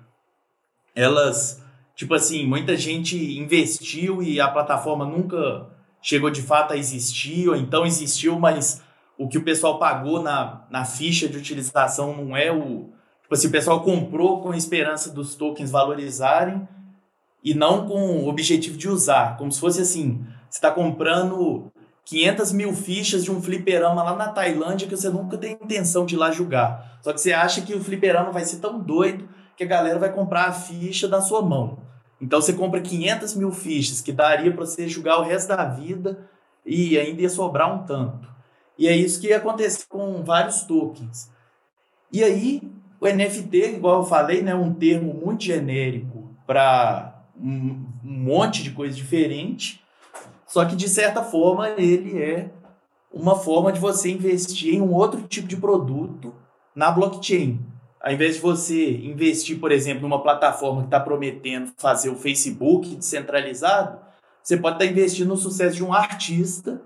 elas, 0.95 1.61
tipo 1.93 2.13
assim, 2.13 2.47
muita 2.47 2.77
gente 2.77 3.37
investiu 3.37 4.23
e 4.23 4.39
a 4.39 4.47
plataforma 4.47 5.05
nunca 5.05 5.67
chegou 6.01 6.29
de 6.29 6.41
fato 6.41 6.71
a 6.71 6.77
existir, 6.77 7.49
ou 7.49 7.55
então 7.55 7.85
existiu, 7.85 8.39
mas 8.39 8.81
o 9.17 9.27
que 9.27 9.37
o 9.37 9.43
pessoal 9.43 9.77
pagou 9.77 10.23
na, 10.23 10.65
na 10.71 10.85
ficha 10.85 11.27
de 11.27 11.37
utilização 11.37 12.15
não 12.15 12.37
é 12.37 12.49
o. 12.51 12.93
Tipo 13.23 13.33
assim, 13.33 13.47
o 13.47 13.51
pessoal 13.51 13.81
comprou 13.81 14.39
com 14.41 14.51
a 14.51 14.57
esperança 14.57 15.11
dos 15.11 15.35
tokens 15.35 15.71
valorizarem 15.71 16.65
e 17.45 17.53
não 17.53 17.87
com 17.87 18.23
o 18.23 18.27
objetivo 18.27 18.75
de 18.75 18.89
usar. 18.89 19.37
Como 19.37 19.51
se 19.51 19.59
fosse 19.59 19.79
assim: 19.79 20.25
você 20.49 20.57
está 20.57 20.71
comprando 20.71 21.71
500 22.03 22.51
mil 22.51 22.73
fichas 22.73 23.23
de 23.23 23.31
um 23.31 23.39
fliperama 23.39 24.01
lá 24.01 24.15
na 24.15 24.29
Tailândia 24.29 24.87
que 24.87 24.97
você 24.97 25.09
nunca 25.09 25.37
tem 25.37 25.53
intenção 25.53 26.05
de 26.05 26.15
ir 26.15 26.17
lá 26.17 26.31
jogar. 26.31 26.99
Só 27.03 27.13
que 27.13 27.21
você 27.21 27.31
acha 27.31 27.61
que 27.61 27.75
o 27.75 27.83
fliperama 27.83 28.31
vai 28.31 28.43
ser 28.43 28.57
tão 28.57 28.79
doido 28.79 29.29
que 29.55 29.63
a 29.63 29.67
galera 29.67 29.99
vai 29.99 30.11
comprar 30.11 30.45
a 30.45 30.51
ficha 30.51 31.07
da 31.07 31.21
sua 31.21 31.43
mão. 31.43 31.77
Então 32.19 32.41
você 32.41 32.51
compra 32.51 32.81
500 32.81 33.35
mil 33.35 33.51
fichas 33.51 34.01
que 34.01 34.11
daria 34.11 34.51
para 34.51 34.65
você 34.65 34.87
jogar 34.87 35.19
o 35.19 35.23
resto 35.23 35.49
da 35.49 35.65
vida 35.65 36.27
e 36.65 36.97
ainda 36.97 37.21
ia 37.21 37.29
sobrar 37.29 37.73
um 37.73 37.85
tanto. 37.85 38.27
E 38.77 38.87
é 38.87 38.95
isso 38.95 39.21
que 39.21 39.31
acontece 39.31 39.87
com 39.87 40.23
vários 40.23 40.63
tokens. 40.63 41.31
E 42.11 42.23
aí, 42.23 42.61
o 42.99 43.07
NFT, 43.07 43.75
igual 43.75 43.99
eu 43.99 44.05
falei, 44.05 44.41
né, 44.41 44.55
um 44.55 44.73
termo 44.73 45.13
muito 45.13 45.43
genérico 45.43 46.35
para 46.45 47.14
um, 47.39 47.85
monte 48.03 48.63
de 48.63 48.71
coisa 48.71 48.95
diferente. 48.95 49.83
Só 50.47 50.65
que, 50.65 50.75
de 50.75 50.87
certa 50.87 51.23
forma, 51.23 51.69
ele 51.69 52.21
é 52.21 52.51
uma 53.11 53.35
forma 53.35 53.71
de 53.71 53.79
você 53.79 54.11
investir 54.11 54.75
em 54.75 54.81
um 54.81 54.93
outro 54.93 55.21
tipo 55.23 55.47
de 55.47 55.57
produto 55.57 56.33
na 56.75 56.91
blockchain. 56.91 57.59
Ao 58.01 58.11
invés 58.11 58.35
de 58.35 58.41
você 58.41 58.91
investir, 58.97 59.59
por 59.59 59.71
exemplo, 59.71 60.03
numa 60.03 60.21
plataforma 60.21 60.81
que 60.81 60.87
está 60.87 60.99
prometendo 60.99 61.71
fazer 61.77 62.09
o 62.09 62.15
Facebook 62.15 62.95
descentralizado, 62.95 63.99
você 64.43 64.57
pode 64.57 64.75
estar 64.75 64.85
tá 64.85 64.91
investindo 64.91 65.29
no 65.29 65.37
sucesso 65.37 65.75
de 65.75 65.83
um 65.83 65.91
artista 65.91 66.81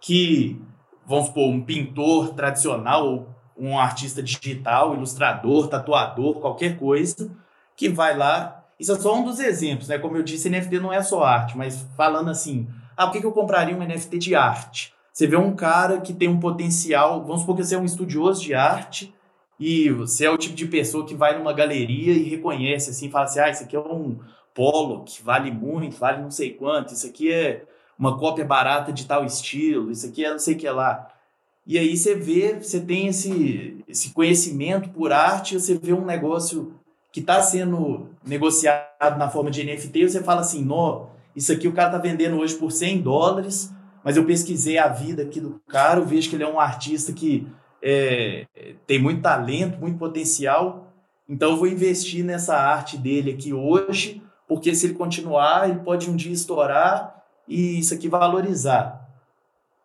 que, 0.00 0.58
vamos 1.06 1.26
supor, 1.26 1.50
um 1.50 1.62
pintor 1.62 2.32
tradicional, 2.34 3.36
um 3.56 3.78
artista 3.78 4.22
digital, 4.22 4.94
ilustrador, 4.94 5.68
tatuador, 5.68 6.40
qualquer 6.40 6.78
coisa, 6.78 7.30
que 7.76 7.88
vai 7.88 8.16
lá. 8.16 8.61
Isso 8.82 8.90
é 8.90 8.98
só 8.98 9.14
um 9.14 9.22
dos 9.22 9.38
exemplos, 9.38 9.86
né? 9.86 9.96
Como 9.96 10.16
eu 10.16 10.24
disse, 10.24 10.50
NFT 10.50 10.80
não 10.80 10.92
é 10.92 11.00
só 11.04 11.22
arte, 11.22 11.56
mas 11.56 11.86
falando 11.96 12.30
assim, 12.30 12.66
ah, 12.96 13.06
por 13.06 13.20
que 13.20 13.24
eu 13.24 13.30
compraria 13.30 13.76
um 13.76 13.78
NFT 13.78 14.18
de 14.18 14.34
arte? 14.34 14.92
Você 15.12 15.24
vê 15.24 15.36
um 15.36 15.54
cara 15.54 16.00
que 16.00 16.12
tem 16.12 16.28
um 16.28 16.40
potencial, 16.40 17.24
vamos 17.24 17.42
supor 17.42 17.54
que 17.54 17.62
você 17.62 17.76
é 17.76 17.78
um 17.78 17.84
estudioso 17.84 18.42
de 18.42 18.54
arte, 18.54 19.14
e 19.56 19.88
você 19.90 20.24
é 20.24 20.30
o 20.32 20.36
tipo 20.36 20.56
de 20.56 20.66
pessoa 20.66 21.06
que 21.06 21.14
vai 21.14 21.38
numa 21.38 21.52
galeria 21.52 22.12
e 22.12 22.28
reconhece 22.28 22.90
assim, 22.90 23.08
fala 23.08 23.26
assim: 23.26 23.38
ah, 23.38 23.50
isso 23.50 23.62
aqui 23.62 23.76
é 23.76 23.78
um 23.78 24.18
polo 24.52 25.04
que 25.04 25.22
vale 25.22 25.52
muito, 25.52 25.96
vale 25.96 26.20
não 26.20 26.32
sei 26.32 26.52
quanto, 26.52 26.92
isso 26.92 27.06
aqui 27.06 27.32
é 27.32 27.64
uma 27.96 28.18
cópia 28.18 28.44
barata 28.44 28.92
de 28.92 29.06
tal 29.06 29.24
estilo, 29.24 29.92
isso 29.92 30.08
aqui 30.08 30.24
é 30.24 30.30
não 30.32 30.40
sei 30.40 30.56
o 30.56 30.58
que 30.58 30.68
lá. 30.68 31.08
E 31.64 31.78
aí 31.78 31.96
você 31.96 32.16
vê, 32.16 32.58
você 32.58 32.80
tem 32.80 33.06
esse, 33.06 33.84
esse 33.86 34.10
conhecimento 34.10 34.88
por 34.88 35.12
arte, 35.12 35.54
você 35.54 35.78
vê 35.78 35.92
um 35.92 36.04
negócio 36.04 36.81
que 37.12 37.20
está 37.20 37.42
sendo 37.42 38.08
negociado 38.24 39.18
na 39.18 39.28
forma 39.28 39.50
de 39.50 39.62
NFT, 39.62 40.08
você 40.08 40.22
fala 40.22 40.40
assim, 40.40 40.64
nó, 40.64 41.08
isso 41.36 41.52
aqui 41.52 41.68
o 41.68 41.72
cara 41.72 41.90
tá 41.90 41.98
vendendo 41.98 42.38
hoje 42.38 42.54
por 42.54 42.72
100 42.72 43.02
dólares, 43.02 43.70
mas 44.02 44.16
eu 44.16 44.24
pesquisei 44.24 44.78
a 44.78 44.88
vida 44.88 45.22
aqui 45.22 45.38
do 45.38 45.60
cara, 45.68 46.00
eu 46.00 46.06
vejo 46.06 46.30
que 46.30 46.36
ele 46.36 46.44
é 46.44 46.48
um 46.48 46.58
artista 46.58 47.12
que 47.12 47.46
é, 47.82 48.46
tem 48.86 48.98
muito 48.98 49.20
talento, 49.20 49.78
muito 49.78 49.98
potencial. 49.98 50.88
Então 51.28 51.50
eu 51.52 51.56
vou 51.56 51.68
investir 51.68 52.24
nessa 52.24 52.56
arte 52.56 52.96
dele 52.96 53.32
aqui 53.32 53.52
hoje, 53.52 54.22
porque 54.48 54.74
se 54.74 54.86
ele 54.86 54.94
continuar, 54.94 55.68
ele 55.68 55.80
pode 55.80 56.10
um 56.10 56.16
dia 56.16 56.32
estourar 56.32 57.22
e 57.46 57.78
isso 57.78 57.92
aqui 57.92 58.08
valorizar. 58.08 59.02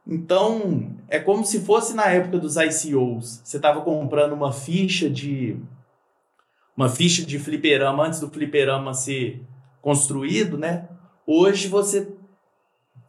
Então, 0.06 0.92
é 1.10 1.20
como 1.20 1.46
se 1.46 1.60
fosse 1.60 1.94
na 1.94 2.06
época 2.06 2.40
dos 2.40 2.56
ICOs. 2.56 3.42
Você 3.44 3.58
estava 3.58 3.82
comprando 3.82 4.32
uma 4.32 4.54
ficha 4.54 5.10
de 5.10 5.58
uma 6.78 6.88
ficha 6.88 7.26
de 7.26 7.40
fliperama 7.40 8.06
antes 8.06 8.20
do 8.20 8.30
fliperama 8.30 8.94
ser 8.94 9.44
construído, 9.82 10.60
né? 10.60 10.88
Hoje 11.26 11.68
você 11.68 12.08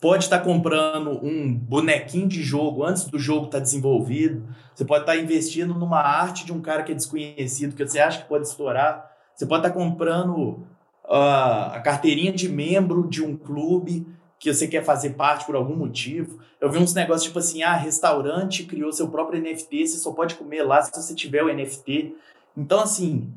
pode 0.01 0.25
estar 0.25 0.39
comprando 0.39 1.23
um 1.23 1.55
bonequinho 1.55 2.27
de 2.27 2.43
jogo 2.43 2.83
antes 2.83 3.05
do 3.05 3.19
jogo 3.19 3.47
estar 3.47 3.59
desenvolvido. 3.59 4.49
Você 4.75 4.87
pode 4.87 5.03
estar 5.03 5.17
investindo 5.17 5.75
numa 5.75 6.01
arte 6.01 6.47
de 6.47 6.53
um 6.53 6.63
cara 6.63 6.83
que 6.83 6.93
é 6.93 6.95
desconhecido, 6.95 7.75
que 7.75 7.87
você 7.87 8.01
acha 8.01 8.23
que 8.23 8.29
pode 8.29 8.47
estourar. 8.47 9.11
Você 9.35 9.45
pode 9.45 9.67
estar 9.67 9.79
comprando 9.79 10.67
uh, 11.05 11.75
a 11.75 11.81
carteirinha 11.81 12.33
de 12.33 12.49
membro 12.49 13.07
de 13.07 13.23
um 13.23 13.37
clube 13.37 14.07
que 14.39 14.53
você 14.53 14.67
quer 14.67 14.85
fazer 14.85 15.11
parte 15.11 15.45
por 15.45 15.57
algum 15.57 15.77
motivo. 15.77 16.39
Eu 16.61 16.71
vi 16.71 16.79
uns 16.79 16.95
negócios 16.95 17.25
tipo 17.25 17.39
assim, 17.39 17.63
ah, 17.63 17.75
restaurante 17.75 18.65
criou 18.65 18.93
seu 18.93 19.09
próprio 19.09 19.43
NFT, 19.43 19.87
você 19.87 19.99
só 19.99 20.13
pode 20.13 20.37
comer 20.37 20.63
lá 20.63 20.81
se 20.81 20.93
você 20.93 21.15
tiver 21.15 21.43
o 21.43 21.53
NFT. 21.53 22.15
Então, 22.57 22.81
assim, 22.81 23.33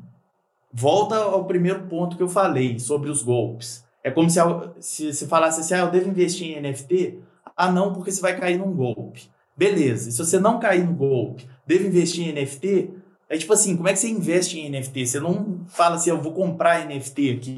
volta 0.72 1.16
ao 1.16 1.44
primeiro 1.44 1.82
ponto 1.82 2.16
que 2.16 2.22
eu 2.22 2.28
falei 2.28 2.78
sobre 2.78 3.10
os 3.10 3.22
golpes. 3.22 3.84
É 4.02 4.10
como 4.10 4.28
se, 4.28 4.40
se 4.80 5.12
você 5.12 5.26
falasse 5.26 5.60
assim, 5.60 5.74
ah, 5.74 5.86
eu 5.86 5.90
devo 5.90 6.08
investir 6.08 6.56
em 6.56 6.60
NFT? 6.60 7.18
Ah, 7.56 7.70
não, 7.70 7.92
porque 7.92 8.10
você 8.10 8.20
vai 8.20 8.38
cair 8.38 8.58
num 8.58 8.72
golpe. 8.72 9.30
Beleza, 9.56 10.10
se 10.10 10.18
você 10.18 10.40
não 10.40 10.58
cair 10.58 10.84
no 10.84 10.94
golpe, 10.94 11.46
devo 11.66 11.86
investir 11.86 12.26
em 12.26 12.32
NFT? 12.32 12.90
É 13.28 13.36
tipo 13.36 13.52
assim, 13.52 13.76
como 13.76 13.88
é 13.88 13.92
que 13.92 13.98
você 13.98 14.08
investe 14.08 14.58
em 14.58 14.70
NFT? 14.70 15.06
Você 15.06 15.20
não 15.20 15.60
fala 15.68 15.96
assim, 15.96 16.10
eu 16.10 16.20
vou 16.20 16.32
comprar 16.32 16.86
NFT 16.86 17.30
aqui. 17.30 17.56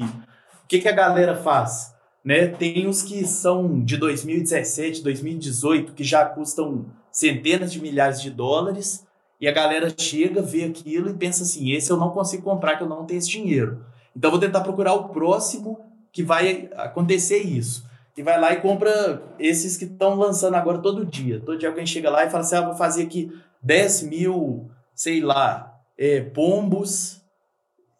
O 0.63 0.67
que, 0.67 0.79
que 0.79 0.87
a 0.87 0.91
galera 0.91 1.35
faz? 1.35 1.93
Né? 2.23 2.47
Tem 2.47 2.87
os 2.87 3.01
que 3.01 3.25
são 3.25 3.83
de 3.83 3.97
2017, 3.97 5.01
2018, 5.03 5.93
que 5.93 6.03
já 6.03 6.25
custam 6.25 6.85
centenas 7.11 7.71
de 7.71 7.81
milhares 7.81 8.21
de 8.21 8.29
dólares, 8.29 9.04
e 9.39 9.47
a 9.47 9.51
galera 9.51 9.93
chega, 9.97 10.41
vê 10.41 10.63
aquilo 10.63 11.09
e 11.09 11.13
pensa 11.13 11.43
assim: 11.43 11.71
esse 11.71 11.91
eu 11.91 11.97
não 11.97 12.11
consigo 12.11 12.43
comprar, 12.43 12.77
que 12.77 12.83
eu 12.83 12.89
não 12.89 13.05
tenho 13.05 13.17
esse 13.17 13.29
dinheiro. 13.29 13.85
Então 14.15 14.31
vou 14.31 14.39
tentar 14.39 14.61
procurar 14.61 14.93
o 14.93 15.09
próximo 15.09 15.79
que 16.11 16.23
vai 16.23 16.69
acontecer 16.75 17.39
isso. 17.39 17.85
E 18.17 18.23
vai 18.23 18.39
lá 18.39 18.53
e 18.53 18.61
compra 18.61 19.21
esses 19.37 19.75
que 19.75 19.83
estão 19.83 20.15
lançando 20.15 20.55
agora 20.55 20.77
todo 20.77 21.05
dia. 21.05 21.41
Todo 21.41 21.57
dia 21.57 21.67
alguém 21.67 21.85
chega 21.85 22.09
lá 22.09 22.25
e 22.25 22.29
fala 22.29 22.43
assim: 22.43 22.55
ah, 22.55 22.61
vou 22.61 22.75
fazer 22.75 23.03
aqui 23.03 23.31
10 23.61 24.03
mil, 24.03 24.69
sei 24.93 25.19
lá, 25.19 25.73
é, 25.97 26.21
pombos 26.21 27.21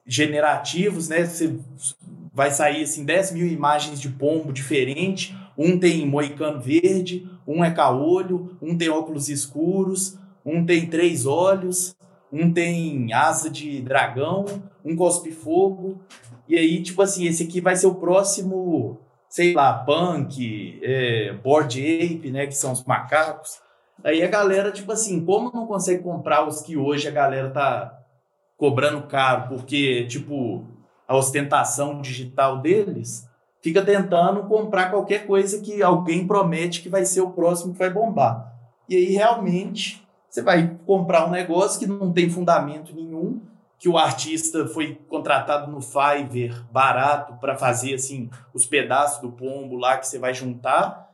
generativos, 0.06 1.10
né? 1.10 1.26
Você 1.26 1.60
vai 2.34 2.52
sair 2.52 2.84
assim 2.84 3.04
10 3.04 3.32
mil 3.34 3.48
imagens 3.48 4.00
de 4.00 4.10
pombo 4.10 4.54
diferente. 4.54 5.36
Um 5.58 5.78
tem 5.78 6.06
moicano 6.06 6.62
verde, 6.62 7.30
um 7.48 7.63
é 7.63 7.71
caolho, 7.71 8.58
um 8.62 8.78
tem 8.78 8.89
óculos 8.89 9.30
escuros, 9.30 10.17
um 10.45 10.65
tem 10.65 10.88
três 10.88 11.25
olhos, 11.25 11.95
um 12.31 12.51
tem 12.51 13.12
asa 13.13 13.49
de 13.49 13.81
dragão, 13.81 14.45
um 14.84 14.95
cospe 14.95 15.31
fogo. 15.31 15.99
E 16.47 16.55
aí, 16.55 16.84
tipo 16.84 17.01
assim, 17.01 17.25
esse 17.25 17.43
aqui 17.43 17.60
vai 17.60 17.75
ser 17.75 17.88
o 17.88 17.95
próximo, 17.95 18.99
sei 19.27 19.53
lá, 19.53 19.73
punk, 19.73 20.79
é, 20.84 21.34
board 21.34 21.81
ape, 21.81 22.29
né? 22.29 22.45
Que 22.45 22.55
são 22.55 22.71
os 22.71 22.84
macacos. 22.84 23.60
Aí 24.03 24.21
a 24.21 24.27
galera, 24.27 24.71
tipo 24.71 24.91
assim, 24.91 25.25
como 25.25 25.51
não 25.51 25.65
consegue 25.65 26.03
comprar 26.03 26.47
os 26.47 26.62
que 26.62 26.77
hoje 26.77 27.08
a 27.08 27.12
galera 27.12 27.49
tá 27.49 27.99
cobrando 28.58 29.08
caro, 29.08 29.49
porque, 29.49 30.05
tipo, 30.05 30.65
a 31.08 31.15
ostentação 31.15 32.01
digital 32.01 32.62
deles, 32.62 33.27
fica 33.62 33.81
tentando 33.81 34.43
comprar 34.43 34.91
qualquer 34.91 35.25
coisa 35.25 35.62
que 35.62 35.81
alguém 35.81 36.27
promete 36.27 36.81
que 36.81 36.89
vai 36.89 37.05
ser 37.05 37.21
o 37.21 37.31
próximo 37.31 37.73
que 37.73 37.79
vai 37.79 37.89
bombar. 37.89 38.53
E 38.88 38.95
aí, 38.95 39.05
realmente, 39.05 40.05
você 40.36 40.41
vai 40.41 40.78
comprar 40.86 41.26
um 41.26 41.32
negócio 41.32 41.80
que 41.80 41.88
não 41.88 42.12
tem 42.12 42.30
fundamento 42.30 42.93
nenhum, 42.93 43.39
que 43.80 43.88
o 43.88 43.98
artista 43.98 44.67
foi 44.67 45.00
contratado 45.08 45.71
no 45.71 45.80
Fiverr 45.80 46.62
barato 46.69 47.36
para 47.39 47.56
fazer 47.56 47.93
assim 47.93 48.30
os 48.54 48.65
pedaços 48.65 49.21
do 49.21 49.32
pombo 49.32 49.78
lá 49.78 49.98
que 49.98 50.06
você 50.06 50.19
vai 50.19 50.34
juntar. 50.34 51.10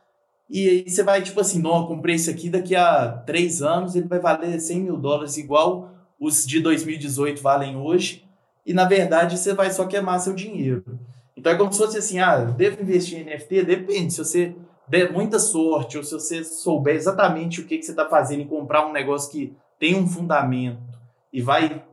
E 0.49 0.67
aí 0.67 0.89
você 0.89 1.03
vai, 1.03 1.21
tipo 1.21 1.39
assim, 1.39 1.61
não, 1.61 1.85
comprei 1.85 2.15
esse 2.15 2.31
aqui, 2.31 2.49
daqui 2.49 2.75
a 2.75 3.09
três 3.23 3.61
anos 3.61 3.95
ele 3.95 4.07
vai 4.07 4.17
valer 4.17 4.59
100 4.59 4.79
mil 4.79 4.97
dólares, 4.97 5.37
igual 5.37 5.91
os 6.19 6.43
de 6.43 6.59
2018 6.59 7.43
valem 7.43 7.77
hoje. 7.77 8.25
E 8.65 8.73
na 8.73 8.85
verdade 8.85 9.37
você 9.37 9.53
vai 9.53 9.69
só 9.69 9.85
queimar 9.85 10.19
seu 10.19 10.33
dinheiro. 10.33 10.99
Então 11.37 11.53
é 11.53 11.55
como 11.55 11.71
se 11.71 11.77
fosse 11.77 11.99
assim, 11.99 12.17
ah, 12.17 12.37
devo 12.37 12.81
investir 12.81 13.19
em 13.19 13.23
NFT? 13.23 13.65
Depende, 13.65 14.13
se 14.13 14.17
você 14.17 14.55
der 14.87 15.11
muita 15.11 15.39
sorte 15.39 15.97
ou 15.97 16.03
se 16.03 16.13
você 16.13 16.43
souber 16.43 16.95
exatamente 16.95 17.61
o 17.61 17.65
que, 17.65 17.77
que 17.77 17.85
você 17.85 17.91
está 17.91 18.07
fazendo 18.07 18.41
e 18.41 18.47
comprar 18.47 18.85
um 18.85 18.91
negócio 18.91 19.31
que 19.31 19.55
tem 19.79 19.95
um 19.95 20.07
fundamento 20.07 20.99
e 21.31 21.41
vai 21.41 21.83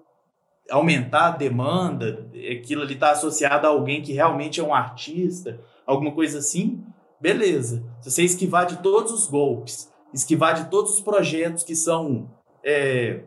aumentar 0.71 1.29
a 1.29 1.37
demanda, 1.37 2.29
aquilo 2.53 2.83
ali 2.83 2.95
está 2.95 3.13
associado 3.13 3.67
a 3.67 3.71
alguém 3.71 4.03
que 4.03 4.13
realmente 4.13 4.61
é 4.61 4.63
um 4.63 4.75
artista, 4.75 5.61
alguma 5.87 6.13
coisa 6.13 6.39
assim, 6.39 6.85
beleza. 7.19 7.83
Se 8.01 8.11
você 8.11 8.23
esquivar 8.23 8.67
de 8.67 8.77
todos 8.83 9.13
os 9.13 9.27
golpes, 9.27 9.91
esquivar 10.13 10.55
de 10.55 10.71
todos 10.71 10.95
os 10.95 11.01
projetos 11.01 11.63
que 11.63 11.75
são 11.75 12.31
é, 12.63 13.21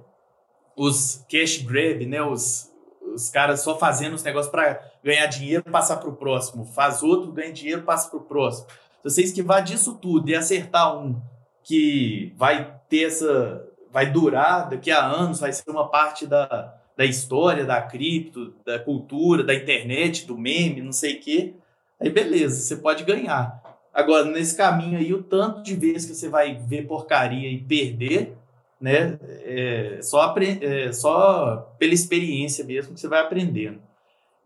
os 0.75 1.25
cash 1.29 1.57
grab, 1.63 2.05
né, 2.05 2.21
os, 2.21 2.71
os 3.13 3.29
caras 3.29 3.61
só 3.61 3.77
fazendo 3.77 4.13
os 4.13 4.23
negócios 4.23 4.51
para 4.51 4.79
ganhar 5.03 5.25
dinheiro 5.27 5.63
passar 5.63 5.97
para 5.97 6.09
o 6.09 6.15
próximo, 6.15 6.65
faz 6.65 7.01
outro, 7.01 7.31
ganha 7.31 7.51
dinheiro, 7.51 7.81
passa 7.83 8.09
para 8.09 8.19
o 8.19 8.23
próximo. 8.23 8.67
Se 9.03 9.09
você 9.09 9.23
esquivar 9.23 9.63
disso 9.63 9.97
tudo 10.01 10.29
e 10.29 10.35
acertar 10.35 10.97
um 10.97 11.19
que 11.63 12.33
vai 12.37 12.79
ter 12.89 13.05
essa. 13.05 13.67
vai 13.91 14.11
durar 14.11 14.69
daqui 14.69 14.91
a 14.91 15.03
anos, 15.03 15.39
vai 15.39 15.51
ser 15.51 15.69
uma 15.69 15.89
parte 15.89 16.25
da, 16.25 16.75
da 16.95 17.05
história, 17.05 17.65
da 17.65 17.81
cripto, 17.81 18.53
da 18.65 18.77
cultura, 18.79 19.43
da 19.43 19.53
internet, 19.53 20.25
do 20.25 20.37
meme, 20.37 20.81
não 20.81 20.91
sei 20.91 21.15
o 21.15 21.19
quê, 21.19 21.53
aí 21.99 22.09
beleza, 22.09 22.61
você 22.61 22.75
pode 22.75 23.03
ganhar. 23.03 23.61
Agora, 23.93 24.25
nesse 24.25 24.55
caminho 24.55 24.97
aí, 24.97 25.13
o 25.13 25.23
tanto 25.23 25.61
de 25.61 25.75
vezes 25.75 26.05
que 26.05 26.15
você 26.15 26.29
vai 26.29 26.55
ver 26.55 26.87
porcaria 26.87 27.49
e 27.49 27.59
perder, 27.59 28.37
né, 28.79 29.19
é 29.43 29.99
só, 30.01 30.33
é 30.37 30.91
só 30.93 31.75
pela 31.77 31.93
experiência 31.93 32.63
mesmo 32.63 32.93
que 32.93 32.99
você 32.99 33.07
vai 33.07 33.19
aprendendo. 33.19 33.81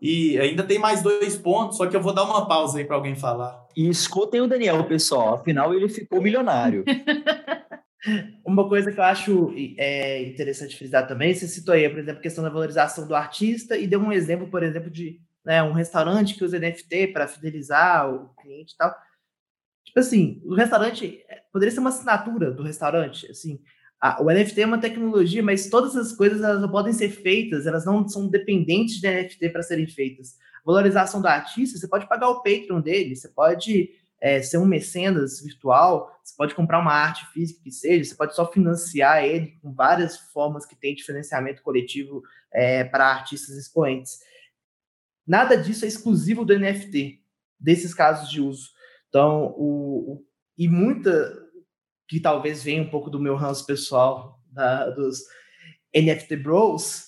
E 0.00 0.38
ainda 0.38 0.62
tem 0.62 0.78
mais 0.78 1.02
dois 1.02 1.36
pontos, 1.36 1.78
só 1.78 1.86
que 1.86 1.96
eu 1.96 2.02
vou 2.02 2.12
dar 2.12 2.24
uma 2.24 2.46
pausa 2.46 2.78
aí 2.78 2.84
para 2.84 2.96
alguém 2.96 3.16
falar. 3.16 3.66
E 3.76 3.88
escutem 3.88 4.40
o 4.40 4.46
Daniel, 4.46 4.84
pessoal, 4.84 5.34
afinal 5.34 5.74
ele 5.74 5.88
ficou 5.88 6.20
milionário. 6.20 6.84
Uma 8.44 8.68
coisa 8.68 8.92
que 8.92 9.00
eu 9.00 9.04
acho 9.04 9.52
é, 9.76 10.22
interessante 10.22 10.76
frisar 10.76 11.08
também, 11.08 11.34
você 11.34 11.48
citou 11.48 11.74
aí, 11.74 11.88
por 11.88 11.98
exemplo, 11.98 12.20
a 12.20 12.22
questão 12.22 12.44
da 12.44 12.50
valorização 12.50 13.06
do 13.06 13.16
artista 13.16 13.76
e 13.76 13.86
deu 13.86 13.98
um 13.98 14.12
exemplo, 14.12 14.48
por 14.48 14.62
exemplo, 14.62 14.88
de 14.88 15.20
né, 15.44 15.62
um 15.62 15.72
restaurante 15.72 16.34
que 16.34 16.44
usa 16.44 16.58
NFT 16.58 17.08
para 17.08 17.26
fidelizar 17.26 18.08
o 18.08 18.28
cliente 18.40 18.74
e 18.74 18.76
tal. 18.76 18.94
Tipo 19.84 20.00
assim, 20.00 20.40
o 20.44 20.54
restaurante 20.54 21.24
é, 21.28 21.42
poderia 21.52 21.72
ser 21.72 21.80
uma 21.80 21.90
assinatura 21.90 22.50
do 22.52 22.62
restaurante, 22.62 23.30
assim. 23.30 23.60
O 24.20 24.30
NFT 24.30 24.60
é 24.60 24.66
uma 24.66 24.80
tecnologia, 24.80 25.42
mas 25.42 25.70
todas 25.70 25.96
as 25.96 26.12
coisas 26.12 26.42
elas 26.42 26.70
podem 26.70 26.92
ser 26.92 27.08
feitas, 27.08 27.66
elas 27.66 27.84
não 27.84 28.06
são 28.06 28.28
dependentes 28.28 29.00
de 29.00 29.10
NFT 29.10 29.48
para 29.48 29.62
serem 29.62 29.86
feitas. 29.86 30.36
Valorização 30.64 31.20
do 31.20 31.28
artista, 31.28 31.78
você 31.78 31.88
pode 31.88 32.08
pagar 32.08 32.28
o 32.28 32.42
Patreon 32.42 32.80
dele, 32.80 33.16
você 33.16 33.28
pode 33.28 33.90
é, 34.20 34.42
ser 34.42 34.58
um 34.58 34.66
mecenas 34.66 35.40
virtual, 35.40 36.18
você 36.22 36.34
pode 36.36 36.54
comprar 36.54 36.78
uma 36.78 36.92
arte 36.92 37.26
física 37.32 37.60
que 37.62 37.70
seja, 37.70 38.04
você 38.04 38.14
pode 38.14 38.34
só 38.34 38.50
financiar 38.50 39.24
ele 39.24 39.58
com 39.62 39.72
várias 39.72 40.18
formas 40.18 40.66
que 40.66 40.76
tem 40.76 40.94
de 40.94 41.02
financiamento 41.02 41.62
coletivo 41.62 42.22
é, 42.52 42.84
para 42.84 43.06
artistas 43.06 43.56
expoentes. 43.56 44.18
Nada 45.26 45.56
disso 45.56 45.84
é 45.84 45.88
exclusivo 45.88 46.44
do 46.44 46.58
NFT, 46.58 47.22
desses 47.58 47.94
casos 47.94 48.28
de 48.28 48.40
uso. 48.40 48.70
Então, 49.08 49.54
o, 49.56 50.12
o 50.12 50.26
e 50.58 50.68
muita 50.68 51.45
que 52.08 52.20
talvez 52.20 52.62
venha 52.62 52.82
um 52.82 52.90
pouco 52.90 53.10
do 53.10 53.20
meu 53.20 53.36
ranço 53.36 53.66
pessoal 53.66 54.40
da, 54.50 54.90
dos 54.90 55.20
NFT 55.94 56.36
Bros, 56.36 57.06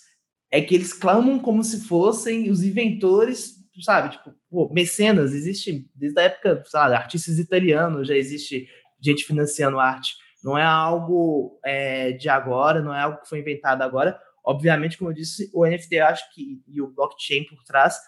é 0.50 0.60
que 0.60 0.74
eles 0.74 0.92
clamam 0.92 1.38
como 1.38 1.62
se 1.62 1.86
fossem 1.86 2.50
os 2.50 2.62
inventores, 2.62 3.56
sabe? 3.82 4.10
Tipo, 4.10 4.34
pô, 4.50 4.68
mecenas, 4.72 5.32
existe 5.32 5.88
desde 5.94 6.18
a 6.20 6.24
época, 6.24 6.62
sabe, 6.66 6.94
artistas 6.94 7.38
italianos, 7.38 8.08
já 8.08 8.16
existe 8.16 8.68
gente 9.00 9.24
financiando 9.24 9.78
arte. 9.78 10.16
Não 10.42 10.56
é 10.56 10.64
algo 10.64 11.58
é, 11.64 12.12
de 12.12 12.28
agora, 12.28 12.80
não 12.80 12.94
é 12.94 13.00
algo 13.00 13.20
que 13.20 13.28
foi 13.28 13.40
inventado 13.40 13.82
agora. 13.82 14.18
Obviamente, 14.44 14.96
como 14.96 15.10
eu 15.10 15.14
disse, 15.14 15.50
o 15.52 15.66
NFT, 15.66 15.96
eu 15.96 16.06
acho 16.06 16.34
que, 16.34 16.62
e 16.66 16.80
o 16.80 16.88
blockchain 16.88 17.44
por 17.44 17.62
trás, 17.64 17.98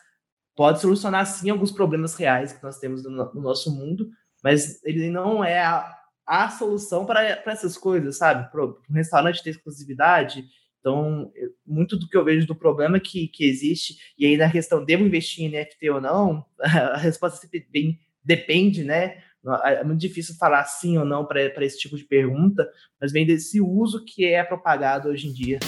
pode 0.56 0.80
solucionar 0.80 1.26
sim 1.26 1.50
alguns 1.50 1.72
problemas 1.72 2.14
reais 2.14 2.52
que 2.52 2.62
nós 2.62 2.78
temos 2.78 3.02
no, 3.02 3.10
no 3.10 3.40
nosso 3.40 3.74
mundo, 3.74 4.08
mas 4.42 4.82
ele 4.84 5.10
não 5.10 5.44
é 5.44 5.60
a 6.30 6.48
solução 6.48 7.04
para 7.04 7.42
essas 7.44 7.76
coisas, 7.76 8.18
sabe? 8.18 8.48
Para 8.52 8.64
um 8.64 8.76
restaurante 8.94 9.42
ter 9.42 9.50
exclusividade. 9.50 10.44
Então, 10.78 11.32
muito 11.66 11.96
do 11.96 12.08
que 12.08 12.16
eu 12.16 12.24
vejo 12.24 12.46
do 12.46 12.54
problema 12.54 13.00
que, 13.00 13.26
que 13.26 13.44
existe, 13.44 13.96
e 14.16 14.26
aí 14.26 14.36
na 14.36 14.48
questão, 14.48 14.84
devo 14.84 15.04
investir 15.04 15.44
em 15.44 15.48
NFT 15.48 15.90
ou 15.90 16.00
não, 16.00 16.46
a 16.62 16.96
resposta 16.96 17.36
sempre 17.36 17.66
bem, 17.68 17.98
depende, 18.24 18.84
né? 18.84 19.20
É 19.64 19.82
muito 19.82 19.98
difícil 19.98 20.36
falar 20.36 20.62
sim 20.66 20.96
ou 20.98 21.04
não 21.04 21.24
para 21.26 21.64
esse 21.64 21.80
tipo 21.80 21.96
de 21.96 22.04
pergunta, 22.04 22.70
mas 23.00 23.10
vem 23.10 23.26
desse 23.26 23.60
uso 23.60 24.04
que 24.04 24.24
é 24.24 24.44
propagado 24.44 25.08
hoje 25.08 25.26
em 25.26 25.32
dia. 25.32 25.58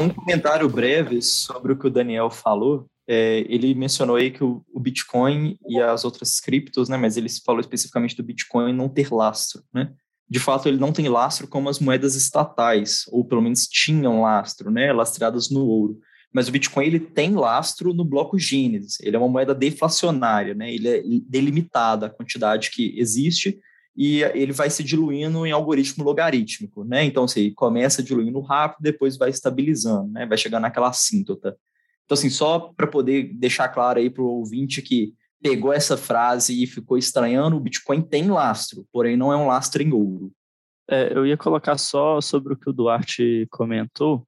Um 0.00 0.08
comentário 0.08 0.68
breve 0.68 1.22
sobre 1.22 1.72
o 1.72 1.78
que 1.78 1.86
o 1.86 1.90
Daniel 1.90 2.28
falou. 2.28 2.88
É, 3.10 3.38
ele 3.48 3.74
mencionou 3.74 4.16
aí 4.16 4.30
que 4.30 4.44
o, 4.44 4.62
o, 4.70 4.78
Bitcoin 4.78 5.58
e 5.66 5.80
as 5.80 6.04
outras 6.04 6.38
criptos, 6.40 6.90
né, 6.90 6.96
mas 6.98 7.16
ele 7.16 7.28
falou 7.42 7.60
especificamente 7.60 8.14
do 8.14 8.22
Bitcoin 8.22 8.74
não 8.74 8.86
ter 8.86 9.10
lastro, 9.10 9.62
né? 9.72 9.94
De 10.28 10.38
fato, 10.38 10.68
ele 10.68 10.76
não 10.76 10.92
tem 10.92 11.08
lastro 11.08 11.48
como 11.48 11.70
as 11.70 11.78
moedas 11.78 12.14
estatais, 12.14 13.04
ou 13.08 13.24
pelo 13.24 13.40
menos 13.40 13.66
tinham 13.66 14.20
lastro, 14.20 14.70
né, 14.70 14.92
lastreadas 14.92 15.48
no 15.48 15.64
ouro. 15.64 15.98
Mas 16.30 16.48
o 16.48 16.52
Bitcoin 16.52 16.84
ele 16.84 17.00
tem 17.00 17.34
lastro 17.34 17.94
no 17.94 18.04
bloco 18.04 18.38
Gênesis. 18.38 18.98
Ele 19.00 19.16
é 19.16 19.18
uma 19.18 19.28
moeda 19.28 19.54
deflacionária, 19.54 20.54
né? 20.54 20.72
Ele 20.72 20.88
é 20.88 21.02
delimitada 21.26 22.06
a 22.06 22.10
quantidade 22.10 22.70
que 22.70 22.94
existe 22.98 23.58
e 23.96 24.22
ele 24.22 24.52
vai 24.52 24.68
se 24.68 24.84
diluindo 24.84 25.46
em 25.46 25.50
algoritmo 25.50 26.04
logarítmico, 26.04 26.84
né? 26.84 27.04
Então, 27.04 27.24
assim, 27.24 27.50
começa 27.54 28.02
diluindo 28.02 28.40
rápido, 28.40 28.82
depois 28.82 29.16
vai 29.16 29.30
estabilizando, 29.30 30.12
né? 30.12 30.26
Vai 30.26 30.36
chegar 30.36 30.60
naquela 30.60 30.88
assíntota. 30.88 31.56
Então, 32.08 32.16
assim, 32.16 32.30
só 32.30 32.58
para 32.58 32.86
poder 32.86 33.34
deixar 33.34 33.68
claro 33.68 33.98
aí 33.98 34.08
para 34.08 34.22
o 34.22 34.38
ouvinte 34.38 34.80
que 34.80 35.12
pegou 35.42 35.74
essa 35.74 35.94
frase 35.94 36.62
e 36.62 36.66
ficou 36.66 36.96
estranhando, 36.96 37.54
o 37.54 37.60
Bitcoin 37.60 38.00
tem 38.00 38.30
lastro, 38.30 38.86
porém 38.90 39.14
não 39.14 39.30
é 39.30 39.36
um 39.36 39.46
lastro 39.46 39.82
em 39.82 39.92
ouro. 39.92 40.32
É, 40.90 41.12
eu 41.14 41.26
ia 41.26 41.36
colocar 41.36 41.76
só 41.76 42.18
sobre 42.18 42.54
o 42.54 42.56
que 42.56 42.70
o 42.70 42.72
Duarte 42.72 43.46
comentou. 43.50 44.26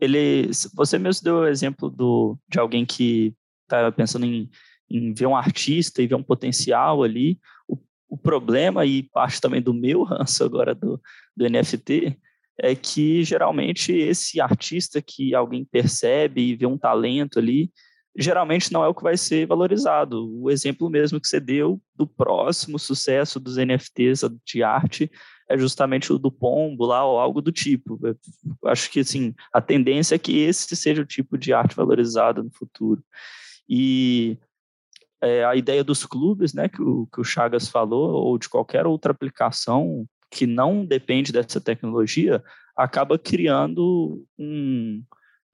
Ele, 0.00 0.48
você 0.72 1.00
mesmo 1.00 1.24
deu 1.24 1.38
o 1.38 1.48
exemplo 1.48 1.90
do, 1.90 2.38
de 2.48 2.60
alguém 2.60 2.86
que 2.86 3.34
estava 3.64 3.90
pensando 3.90 4.24
em, 4.24 4.48
em 4.88 5.12
ver 5.12 5.26
um 5.26 5.36
artista 5.36 6.00
e 6.00 6.06
ver 6.06 6.14
um 6.14 6.22
potencial 6.22 7.02
ali. 7.02 7.40
O 7.66 7.76
o 8.08 8.16
problema, 8.16 8.86
e 8.86 9.02
parte 9.02 9.40
também 9.40 9.60
do 9.60 9.74
meu 9.74 10.02
ranço 10.02 10.44
agora 10.44 10.74
do, 10.74 11.00
do 11.36 11.48
NFT, 11.48 12.16
é 12.58 12.74
que 12.74 13.22
geralmente 13.22 13.92
esse 13.92 14.40
artista 14.40 15.02
que 15.02 15.34
alguém 15.34 15.64
percebe 15.64 16.40
e 16.40 16.56
vê 16.56 16.66
um 16.66 16.78
talento 16.78 17.38
ali, 17.38 17.70
geralmente 18.16 18.72
não 18.72 18.82
é 18.82 18.88
o 18.88 18.94
que 18.94 19.02
vai 19.02 19.16
ser 19.16 19.46
valorizado. 19.46 20.30
O 20.40 20.50
exemplo 20.50 20.88
mesmo 20.88 21.20
que 21.20 21.28
você 21.28 21.38
deu 21.38 21.80
do 21.94 22.06
próximo 22.06 22.78
sucesso 22.78 23.38
dos 23.38 23.56
NFTs 23.56 24.22
de 24.44 24.62
arte 24.62 25.10
é 25.48 25.56
justamente 25.56 26.12
o 26.12 26.18
do 26.18 26.30
pombo 26.30 26.86
lá 26.86 27.04
ou 27.04 27.18
algo 27.18 27.40
do 27.40 27.52
tipo. 27.52 27.98
Eu 28.02 28.16
acho 28.64 28.90
que 28.90 29.00
assim, 29.00 29.34
a 29.52 29.60
tendência 29.60 30.14
é 30.14 30.18
que 30.18 30.40
esse 30.40 30.74
seja 30.74 31.02
o 31.02 31.06
tipo 31.06 31.38
de 31.38 31.52
arte 31.52 31.76
valorizada 31.76 32.42
no 32.42 32.50
futuro. 32.50 33.04
E 33.68 34.38
é, 35.20 35.44
a 35.44 35.54
ideia 35.54 35.84
dos 35.84 36.04
clubes, 36.04 36.52
né, 36.52 36.68
que 36.68 36.82
o, 36.82 37.06
que 37.06 37.20
o 37.20 37.24
Chagas 37.24 37.68
falou, 37.68 38.12
ou 38.12 38.38
de 38.38 38.48
qualquer 38.48 38.86
outra 38.86 39.12
aplicação 39.12 40.06
que 40.30 40.46
não 40.46 40.84
depende 40.84 41.32
dessa 41.32 41.60
tecnologia, 41.60 42.42
acaba 42.76 43.18
criando 43.18 44.24
um, 44.38 45.02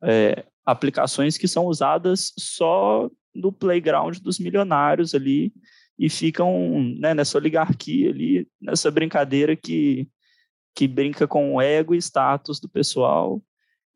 é, 0.02 0.44
aplicações 0.64 1.36
que 1.36 1.46
são 1.46 1.66
usadas 1.66 2.32
só 2.38 3.10
no 3.34 3.52
playground 3.52 4.18
dos 4.18 4.38
milionários 4.38 5.14
ali 5.14 5.52
e 5.98 6.08
ficam 6.08 6.94
né, 6.98 7.14
nessa 7.14 7.38
oligarquia 7.38 8.10
ali, 8.10 8.48
nessa 8.60 8.90
brincadeira 8.90 9.54
que, 9.54 10.08
que 10.74 10.88
brinca 10.88 11.26
com 11.26 11.54
o 11.54 11.60
ego 11.60 11.94
e 11.94 11.98
status 11.98 12.60
do 12.60 12.68
pessoal 12.68 13.42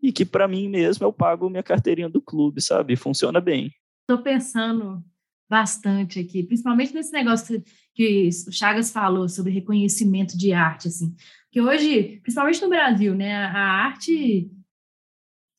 e 0.03 0.13
que 0.13 0.25
para 0.25 0.47
mim 0.47 0.69
mesmo 0.69 1.05
eu 1.07 1.13
pago 1.13 1.51
minha 1.51 1.63
carteirinha 1.63 2.09
do 2.09 2.21
clube, 2.21 2.61
sabe? 2.61 2.97
Funciona 2.97 3.41
bem. 3.41 3.73
Estou 4.03 4.23
pensando 4.23 5.03
bastante 5.49 6.19
aqui, 6.21 6.43
principalmente 6.43 6.95
nesse 6.95 7.13
negócio 7.13 7.63
que 7.97 8.29
o 8.47 8.53
Chagas 8.53 8.91
falou 8.91 9.27
sobre 9.27 9.51
reconhecimento 9.51 10.37
de 10.37 10.53
arte, 10.53 10.89
assim, 10.89 11.17
que 11.51 11.63
hoje, 11.63 12.21
principalmente 12.23 12.61
no 12.61 12.69
Brasil, 12.69 13.15
né, 13.15 13.35
a 13.35 13.87
arte 13.87 14.51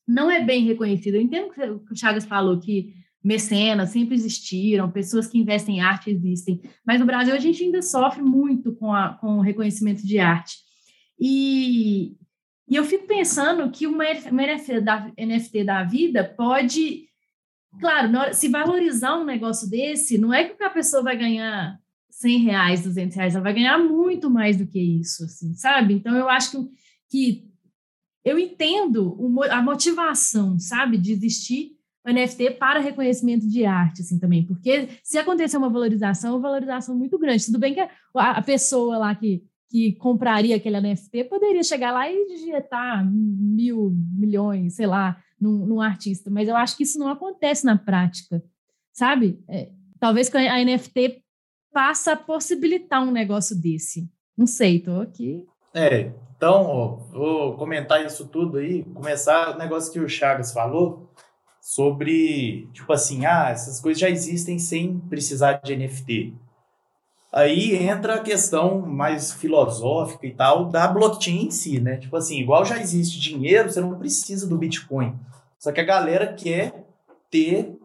não 0.08 0.30
é 0.30 0.40
bem 0.44 0.64
reconhecida. 0.64 1.18
Eu 1.18 1.22
entendo 1.22 1.52
que 1.52 1.94
o 1.94 1.96
Chagas 1.96 2.26
falou, 2.26 2.60
que 2.60 2.94
mecenas 3.24 3.90
sempre 3.90 4.14
existiram, 4.14 4.92
pessoas 4.92 5.26
que 5.26 5.40
investem 5.40 5.78
em 5.78 5.82
arte 5.82 6.12
existem, 6.12 6.62
mas 6.86 7.00
no 7.00 7.08
Brasil 7.08 7.34
a 7.34 7.40
gente 7.40 7.64
ainda 7.64 7.82
sofre 7.82 8.22
muito 8.22 8.72
com, 8.76 8.94
a, 8.94 9.16
com 9.16 9.40
o 9.40 9.42
reconhecimento 9.42 10.06
de 10.06 10.20
arte. 10.20 10.58
E, 11.20 12.16
e 12.70 12.76
eu 12.76 12.84
fico 12.84 13.08
pensando 13.08 13.72
que 13.72 13.88
uma, 13.88 14.06
uma 14.30 14.44
NFT, 14.44 14.82
da, 14.82 15.12
NFT 15.18 15.64
da 15.64 15.84
vida 15.84 16.24
pode 16.24 17.08
Claro, 17.80 18.18
hora, 18.18 18.34
se 18.34 18.48
valorizar 18.48 19.18
um 19.18 19.26
negócio 19.26 19.70
desse, 19.70 20.18
não 20.18 20.34
é 20.34 20.46
que 20.46 20.64
a 20.64 20.70
pessoa 20.70 21.04
vai 21.04 21.16
ganhar 21.16 21.78
100 22.18 22.40
reais, 22.40 22.84
200 22.84 23.16
reais, 23.16 23.36
ela 23.36 23.44
vai 23.44 23.54
ganhar 23.54 23.78
muito 23.78 24.30
mais 24.30 24.58
do 24.58 24.66
que 24.66 24.80
isso, 24.80 25.24
assim, 25.24 25.54
sabe? 25.54 25.94
Então, 25.94 26.16
eu 26.16 26.28
acho 26.28 26.52
que, 26.52 26.70
que 27.10 27.52
eu 28.26 28.40
entendo 28.40 29.16
a 29.52 29.62
motivação, 29.62 30.58
sabe, 30.58 30.98
de 30.98 31.12
existir 31.12 31.78
o 32.04 32.12
NFT 32.12 32.52
para 32.52 32.80
reconhecimento 32.80 33.48
de 33.48 33.66
arte, 33.66 34.02
assim, 34.02 34.18
também, 34.18 34.44
porque 34.44 34.90
se 35.04 35.20
acontecer 35.20 35.58
uma 35.58 35.70
valorização, 35.70 36.32
é 36.32 36.34
uma 36.34 36.42
valorização 36.42 36.98
muito 36.98 37.20
grande. 37.20 37.46
Tudo 37.46 37.60
bem 37.60 37.76
que 37.76 37.82
a, 37.82 37.90
a 38.16 38.42
pessoa 38.42 38.98
lá 38.98 39.14
que, 39.14 39.44
que 39.70 39.92
compraria 39.94 40.56
aquele 40.56 40.82
NFT 40.82 41.26
poderia 41.26 41.62
chegar 41.62 41.92
lá 41.92 42.12
e 42.12 42.26
digitar 42.26 43.08
mil, 43.08 43.94
milhões, 44.18 44.74
sei 44.74 44.88
lá, 44.88 45.22
num, 45.40 45.68
num, 45.68 45.82
artista, 45.82 46.32
mas 46.32 46.50
eu 46.50 46.56
acho 46.56 46.76
que 46.76 46.82
isso 46.82 46.98
não 46.98 47.10
acontece 47.10 47.64
na 47.64 47.78
prática, 47.78 48.44
sabe? 48.92 49.40
É, 49.48 49.70
talvez 50.00 50.34
a 50.34 50.64
NFT 50.66 51.27
passa 51.78 52.14
a 52.14 52.18
possibilitar 52.18 53.04
um 53.04 53.12
negócio 53.12 53.56
desse. 53.56 54.10
Não 54.36 54.48
sei, 54.48 54.80
tô 54.80 55.00
aqui. 55.00 55.46
É, 55.76 56.12
então, 56.36 56.66
ó, 56.66 56.88
vou 57.12 57.56
comentar 57.56 58.04
isso 58.04 58.26
tudo 58.26 58.58
aí, 58.58 58.84
começar 58.96 59.54
o 59.54 59.60
negócio 59.60 59.94
que 59.94 60.00
o 60.00 60.10
Chagas 60.10 60.52
falou 60.52 61.14
sobre, 61.62 62.68
tipo 62.74 62.92
assim, 62.92 63.28
ah, 63.28 63.50
essas 63.52 63.80
coisas 63.80 64.02
já 64.02 64.10
existem 64.10 64.58
sem 64.58 64.98
precisar 65.02 65.62
de 65.64 65.76
NFT. 65.76 66.34
Aí 67.32 67.76
entra 67.76 68.16
a 68.16 68.24
questão 68.24 68.82
mais 68.82 69.32
filosófica 69.32 70.26
e 70.26 70.34
tal 70.34 70.66
da 70.70 70.88
blockchain 70.88 71.46
em 71.46 71.52
si, 71.52 71.80
né? 71.80 71.98
Tipo 71.98 72.18
assim, 72.18 72.40
igual 72.40 72.66
já 72.66 72.80
existe 72.82 73.20
dinheiro, 73.20 73.70
você 73.70 73.80
não 73.80 74.00
precisa 74.00 74.48
do 74.48 74.58
Bitcoin. 74.58 75.16
Só 75.60 75.72
que 75.72 75.80
a 75.80 75.86
galera 75.86 76.34
quer 76.34 76.88
ter, 77.30 77.78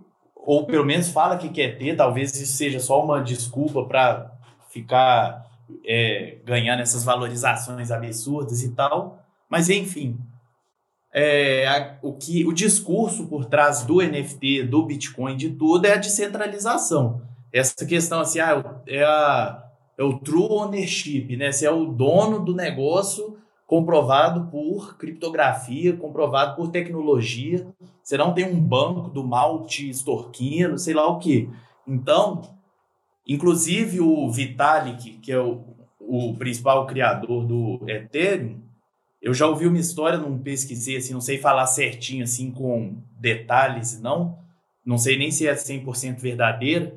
ou 0.45 0.67
pelo 0.67 0.85
menos 0.85 1.09
fala 1.09 1.39
que 1.39 1.49
quer 1.49 1.79
ter, 1.79 1.97
talvez 1.97 2.35
isso 2.35 2.57
seja 2.57 2.81
só 2.81 3.03
uma 3.03 3.23
desculpa 3.23 3.85
para 3.85 4.33
ficar 4.71 5.47
é, 5.85 6.39
ganhando 6.45 6.81
essas 6.81 7.05
valorizações 7.05 7.91
absurdas 7.91 8.63
e 8.63 8.71
tal. 8.71 9.25
Mas 9.49 9.71
enfim, 9.71 10.19
é, 11.13 11.67
a, 11.67 11.97
o 12.03 12.13
que 12.15 12.45
o 12.45 12.53
discurso 12.53 13.27
por 13.27 13.45
trás 13.45 13.85
do 13.85 14.03
NFT, 14.03 14.65
do 14.65 14.85
Bitcoin, 14.85 15.37
de 15.37 15.51
tudo 15.51 15.87
é 15.87 15.93
a 15.93 15.99
descentralização. 15.99 17.23
Essa 17.53 17.87
questão 17.87 18.21
assim, 18.21 18.41
ah, 18.41 18.81
é, 18.87 19.05
a, 19.05 19.63
é 19.97 20.03
o 20.03 20.19
true 20.19 20.49
ownership, 20.51 21.37
né? 21.37 21.53
Você 21.53 21.67
é 21.67 21.71
o 21.71 21.87
dono 21.87 22.41
do 22.41 22.55
negócio 22.55 23.39
comprovado 23.67 24.51
por 24.51 24.97
criptografia, 24.99 25.97
comprovado 25.97 26.57
por 26.57 26.71
tecnologia. 26.71 27.67
Você 28.03 28.17
não 28.17 28.35
tem 28.35 28.45
um 28.45 28.61
banco 28.61 29.09
do 29.09 29.25
mal 29.25 29.65
te 29.65 29.89
extorquindo, 29.89 30.79
sei 30.79 30.95
lá 30.95 31.07
o 31.07 31.19
que. 31.19 31.49
Então, 31.87 32.57
inclusive 33.27 34.01
o 34.01 34.31
Vitalik, 34.31 35.19
que 35.19 35.33
é 35.33 35.41
o, 35.41 35.65
o 35.99 36.35
principal 36.35 36.87
criador 36.87 37.45
do 37.45 37.81
Ethereum, 37.89 38.61
eu 39.23 39.33
já 39.33 39.47
ouvi 39.47 39.69
uma 39.69 39.79
história, 39.79 40.19
não 40.19 40.37
pesquisei, 40.37 40.97
assim, 40.97 41.13
não 41.13 41.21
sei 41.21 41.39
falar 41.39 41.67
certinho, 41.67 42.25
assim, 42.25 42.51
com 42.51 42.97
detalhes, 43.21 44.01
não. 44.01 44.37
Não 44.85 44.99
sei 44.99 45.17
nem 45.17 45.31
se 45.31 45.47
é 45.47 45.55
100% 45.55 46.19
verdadeira, 46.19 46.93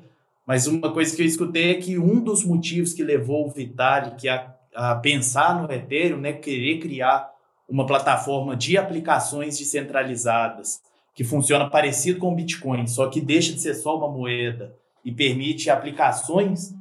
mas 0.46 0.66
uma 0.66 0.92
coisa 0.92 1.16
que 1.16 1.22
eu 1.22 1.26
escutei 1.26 1.72
é 1.72 1.76
que 1.76 2.00
um 2.00 2.20
dos 2.20 2.44
motivos 2.44 2.94
que 2.94 3.04
levou 3.04 3.48
o 3.48 3.52
Vitalik 3.52 4.28
a 4.28 4.40
a 4.76 4.96
pensar 4.96 5.62
no 5.62 5.72
Ethereum, 5.72 6.18
né, 6.18 6.34
querer 6.34 6.80
criar 6.80 7.30
uma 7.68 7.86
plataforma 7.86 8.56
de 8.56 8.78
aplicações 8.78 9.58
descentralizadas 9.58 10.82
que 11.16 11.24
funciona 11.24 11.70
parecido 11.70 12.20
com 12.20 12.32
o 12.32 12.36
Bitcoin, 12.36 12.86
só 12.88 13.08
que 13.08 13.22
deixa 13.22 13.54
de 13.54 13.62
ser 13.62 13.74
só 13.74 13.98
uma 13.98 14.12
moeda 14.12 14.76
e 15.04 15.12
permite 15.12 15.70
aplicações. 15.70 16.74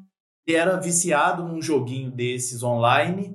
Ele 0.46 0.56
era 0.56 0.76
viciado 0.76 1.44
num 1.44 1.62
joguinho 1.62 2.10
desses 2.10 2.62
online 2.62 3.34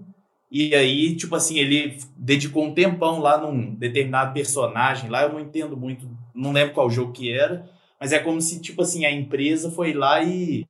e 0.51 0.73
aí, 0.73 1.15
tipo 1.15 1.35
assim, 1.35 1.59
ele 1.59 1.97
dedicou 2.17 2.65
um 2.65 2.73
tempão 2.73 3.19
lá 3.19 3.37
num 3.37 3.75
determinado 3.75 4.33
personagem, 4.33 5.09
lá 5.09 5.23
eu 5.23 5.31
não 5.31 5.39
entendo 5.39 5.77
muito, 5.77 6.09
não 6.33 6.51
lembro 6.51 6.73
qual 6.73 6.89
jogo 6.89 7.13
que 7.13 7.31
era, 7.31 7.69
mas 7.99 8.11
é 8.11 8.19
como 8.19 8.41
se, 8.41 8.59
tipo 8.59 8.81
assim, 8.81 9.05
a 9.05 9.11
empresa 9.11 9.69
foi 9.69 9.93
lá 9.93 10.23
e 10.23 10.65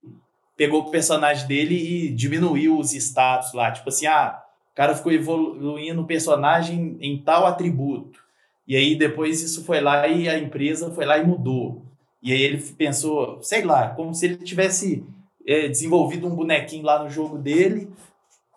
pegou 0.59 0.81
o 0.81 0.91
personagem 0.91 1.47
dele 1.47 1.73
e 1.73 2.09
diminuiu 2.09 2.77
os 2.77 2.93
status 2.93 3.53
lá. 3.53 3.71
Tipo 3.71 3.87
assim, 3.87 4.07
ah, 4.07 4.43
o 4.73 4.75
cara 4.75 4.93
ficou 4.93 5.09
evoluindo 5.09 6.01
o 6.01 6.05
personagem 6.05 6.97
em 6.99 7.17
tal 7.17 7.45
atributo. 7.45 8.19
E 8.67 8.75
aí 8.75 8.93
depois 8.97 9.41
isso 9.41 9.63
foi 9.63 9.79
lá 9.79 10.05
e 10.09 10.27
a 10.27 10.37
empresa 10.37 10.91
foi 10.91 11.05
lá 11.05 11.17
e 11.17 11.25
mudou. 11.25 11.85
E 12.21 12.33
aí 12.33 12.41
ele 12.41 12.57
pensou, 12.77 13.41
sei 13.41 13.63
lá, 13.63 13.87
como 13.91 14.13
se 14.13 14.25
ele 14.25 14.35
tivesse 14.35 15.01
é, 15.47 15.69
desenvolvido 15.69 16.27
um 16.27 16.35
bonequinho 16.35 16.83
lá 16.83 17.01
no 17.01 17.09
jogo 17.09 17.37
dele, 17.37 17.89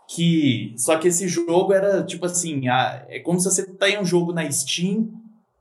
que 0.09 0.75
só 0.77 0.99
que 0.99 1.07
esse 1.07 1.29
jogo 1.29 1.73
era 1.73 2.03
tipo 2.03 2.27
assim, 2.27 2.67
a, 2.67 3.07
é 3.09 3.21
como 3.21 3.39
se 3.39 3.49
você 3.49 3.65
tem 3.65 4.01
um 4.01 4.05
jogo 4.05 4.33
na 4.33 4.51
Steam, 4.51 5.09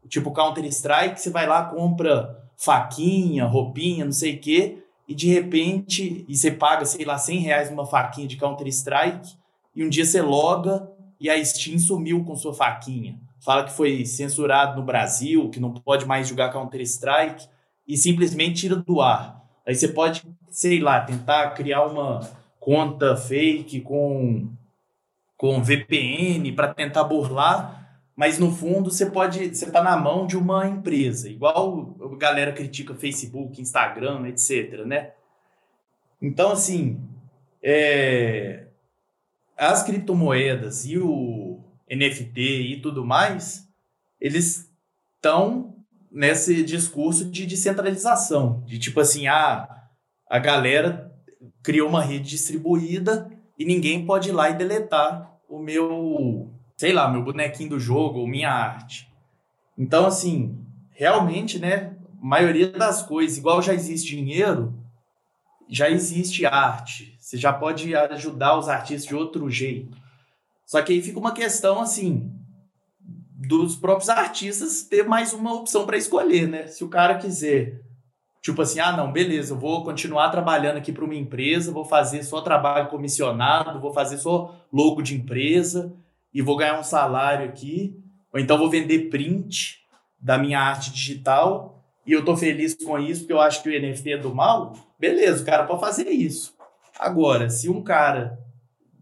tipo 0.09 0.31
Counter 0.31 0.65
Strike, 0.65 1.21
você 1.21 1.29
vai 1.29 1.45
lá 1.45 1.65
compra 1.65 2.35
faquinha, 2.57 3.45
roupinha, 3.45 4.05
não 4.05 4.11
sei 4.11 4.37
o 4.37 4.39
quê, 4.39 4.80
e 5.11 5.13
de 5.13 5.27
repente, 5.27 6.23
e 6.25 6.37
você 6.37 6.49
paga, 6.49 6.85
sei 6.85 7.03
lá, 7.03 7.17
100 7.17 7.39
reais 7.39 7.69
numa 7.69 7.85
faquinha 7.85 8.25
de 8.25 8.37
Counter-Strike, 8.37 9.35
e 9.75 9.83
um 9.83 9.89
dia 9.89 10.05
você 10.05 10.21
loga 10.21 10.89
e 11.19 11.29
a 11.29 11.43
Steam 11.43 11.77
sumiu 11.77 12.23
com 12.23 12.33
sua 12.33 12.53
faquinha. 12.53 13.19
Fala 13.41 13.65
que 13.65 13.73
foi 13.73 14.05
censurado 14.05 14.79
no 14.79 14.85
Brasil, 14.85 15.49
que 15.49 15.59
não 15.59 15.73
pode 15.73 16.05
mais 16.05 16.29
jogar 16.29 16.53
Counter-Strike, 16.53 17.45
e 17.85 17.97
simplesmente 17.97 18.61
tira 18.61 18.77
do 18.77 19.01
ar. 19.01 19.43
Aí 19.67 19.75
você 19.75 19.89
pode, 19.89 20.23
sei 20.49 20.79
lá, 20.79 21.01
tentar 21.01 21.49
criar 21.55 21.85
uma 21.85 22.21
conta 22.57 23.17
fake 23.17 23.81
com, 23.81 24.47
com 25.35 25.61
VPN 25.61 26.53
para 26.53 26.73
tentar 26.73 27.03
burlar 27.03 27.80
mas 28.15 28.37
no 28.37 28.51
fundo 28.51 28.91
você 28.91 29.05
pode, 29.05 29.55
você 29.55 29.65
está 29.65 29.81
na 29.81 29.97
mão 29.97 30.27
de 30.27 30.37
uma 30.37 30.67
empresa, 30.67 31.29
igual 31.29 31.95
a 32.01 32.17
galera 32.17 32.51
critica 32.51 32.93
Facebook, 32.93 33.61
Instagram, 33.61 34.27
etc, 34.27 34.85
né? 34.85 35.11
Então, 36.21 36.51
assim, 36.51 37.01
é, 37.63 38.67
as 39.57 39.83
criptomoedas 39.83 40.85
e 40.85 40.97
o 40.97 41.59
NFT 41.89 42.41
e 42.41 42.81
tudo 42.81 43.05
mais, 43.05 43.67
eles 44.19 44.71
estão 45.15 45.75
nesse 46.11 46.63
discurso 46.63 47.25
de 47.25 47.45
descentralização, 47.45 48.63
de 48.65 48.77
tipo 48.77 48.99
assim, 48.99 49.27
ah, 49.27 49.67
a 50.29 50.39
galera 50.39 51.11
criou 51.63 51.87
uma 51.87 52.03
rede 52.03 52.29
distribuída 52.29 53.31
e 53.57 53.65
ninguém 53.65 54.05
pode 54.05 54.29
ir 54.29 54.31
lá 54.33 54.49
e 54.49 54.57
deletar 54.57 55.39
o 55.47 55.59
meu 55.59 56.51
sei 56.81 56.93
lá, 56.93 57.07
meu 57.07 57.21
bonequinho 57.21 57.69
do 57.69 57.79
jogo 57.79 58.17
ou 58.17 58.27
minha 58.27 58.49
arte. 58.49 59.07
Então, 59.77 60.07
assim, 60.07 60.65
realmente, 60.89 61.59
né, 61.59 61.95
a 62.19 62.25
maioria 62.25 62.71
das 62.71 63.03
coisas, 63.03 63.37
igual 63.37 63.61
já 63.61 63.71
existe 63.71 64.15
dinheiro, 64.15 64.73
já 65.69 65.91
existe 65.91 66.43
arte. 66.43 67.15
Você 67.19 67.37
já 67.37 67.53
pode 67.53 67.93
ajudar 67.95 68.57
os 68.57 68.67
artistas 68.67 69.05
de 69.05 69.13
outro 69.13 69.47
jeito. 69.47 69.95
Só 70.65 70.81
que 70.81 70.91
aí 70.91 71.03
fica 71.03 71.19
uma 71.19 71.35
questão, 71.35 71.79
assim, 71.79 72.33
dos 73.35 73.75
próprios 73.75 74.09
artistas 74.09 74.81
ter 74.81 75.07
mais 75.07 75.33
uma 75.33 75.53
opção 75.53 75.85
para 75.85 75.97
escolher, 75.97 76.47
né? 76.47 76.65
Se 76.65 76.83
o 76.83 76.89
cara 76.89 77.19
quiser, 77.19 77.79
tipo 78.41 78.59
assim, 78.59 78.79
ah, 78.79 78.97
não, 78.97 79.11
beleza, 79.11 79.53
eu 79.53 79.59
vou 79.59 79.83
continuar 79.83 80.31
trabalhando 80.31 80.77
aqui 80.77 80.91
para 80.91 81.05
uma 81.05 81.13
empresa, 81.13 81.71
vou 81.71 81.85
fazer 81.85 82.23
só 82.23 82.41
trabalho 82.41 82.89
comissionado, 82.89 83.79
vou 83.79 83.93
fazer 83.93 84.17
só 84.17 84.55
logo 84.73 85.03
de 85.03 85.13
empresa, 85.13 85.95
e 86.33 86.41
vou 86.41 86.57
ganhar 86.57 86.79
um 86.79 86.83
salário 86.83 87.45
aqui, 87.45 87.95
ou 88.33 88.39
então 88.39 88.57
vou 88.57 88.69
vender 88.69 89.09
print 89.09 89.79
da 90.19 90.37
minha 90.37 90.59
arte 90.59 90.91
digital 90.91 91.83
e 92.05 92.13
eu 92.13 92.23
tô 92.23 92.35
feliz 92.35 92.75
com 92.75 92.97
isso 92.97 93.21
porque 93.21 93.33
eu 93.33 93.41
acho 93.41 93.61
que 93.61 93.69
o 93.69 93.81
NFT 93.81 94.13
é 94.13 94.17
do 94.17 94.33
mal, 94.33 94.73
beleza, 94.99 95.43
o 95.43 95.45
cara 95.45 95.65
pode 95.65 95.81
fazer 95.81 96.09
isso. 96.09 96.55
Agora, 96.99 97.49
se 97.49 97.69
um 97.69 97.81
cara, 97.81 98.39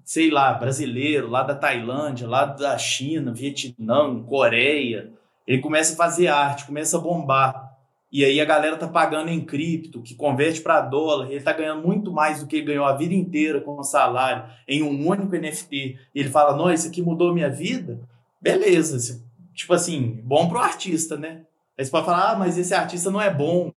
sei 0.04 0.30
lá, 0.30 0.54
brasileiro, 0.54 1.30
lá 1.30 1.44
da 1.44 1.56
Tailândia, 1.56 2.28
lá 2.28 2.46
da 2.46 2.78
China, 2.78 3.34
Vietnã, 3.34 4.22
Coreia, 4.24 5.12
ele 5.46 5.62
começa 5.62 5.94
a 5.94 5.98
fazer 5.98 6.28
arte, 6.28 6.66
começa 6.66 6.98
a 6.98 7.02
bombar, 7.02 7.69
e 8.12 8.26
aí 8.26 8.41
a 8.41 8.45
galera 8.45 8.76
tá 8.76 8.88
pagando 8.88 9.30
em 9.30 9.45
cripto, 9.45 10.01
que 10.01 10.16
converte 10.16 10.62
para 10.62 10.82
dólar, 10.82 11.32
ele 11.32 11.43
tá 11.43 11.53
ganhando 11.53 11.86
muito 11.86 12.12
mais 12.12 12.39
do 12.39 12.47
que 12.47 12.55
ele 12.55 12.66
ganhou 12.66 12.86
a 12.86 12.95
vida 12.95 13.14
inteira 13.14 13.62
com 13.62 13.78
o 13.80 13.84
salário 13.84 14.51
em 14.68 14.82
um 14.82 15.07
único 15.07 15.36
NFT. 15.36 15.97
Ele 16.14 16.30
fala: 16.30 16.57
"Não, 16.57 16.72
isso 16.72 16.88
aqui 16.88 17.01
mudou 17.01 17.34
minha 17.34 17.49
vida". 17.49 17.99
Beleza, 18.41 19.24
tipo 19.53 19.74
assim, 19.74 20.22
bom 20.24 20.49
pro 20.49 20.57
artista, 20.57 21.18
né? 21.18 21.43
Aí 21.78 21.86
você 21.86 21.91
pode 21.91 22.05
falar: 22.05 22.32
"Ah, 22.32 22.36
mas 22.36 22.57
esse 22.57 22.74
artista 22.74 23.12
não 23.12 23.22
é 23.22 23.32
bom". 23.32 23.72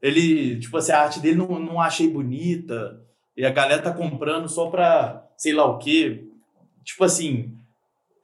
Ele, 0.00 0.58
tipo 0.60 0.76
assim, 0.76 0.92
a 0.92 1.02
arte 1.02 1.20
dele 1.20 1.36
não, 1.36 1.58
não 1.58 1.80
achei 1.80 2.08
bonita. 2.08 3.00
E 3.36 3.46
a 3.46 3.50
galera 3.50 3.80
tá 3.80 3.92
comprando 3.92 4.48
só 4.48 4.68
pra 4.68 5.26
sei 5.36 5.52
lá 5.52 5.64
o 5.64 5.78
quê. 5.78 6.24
Tipo 6.84 7.04
assim, 7.04 7.52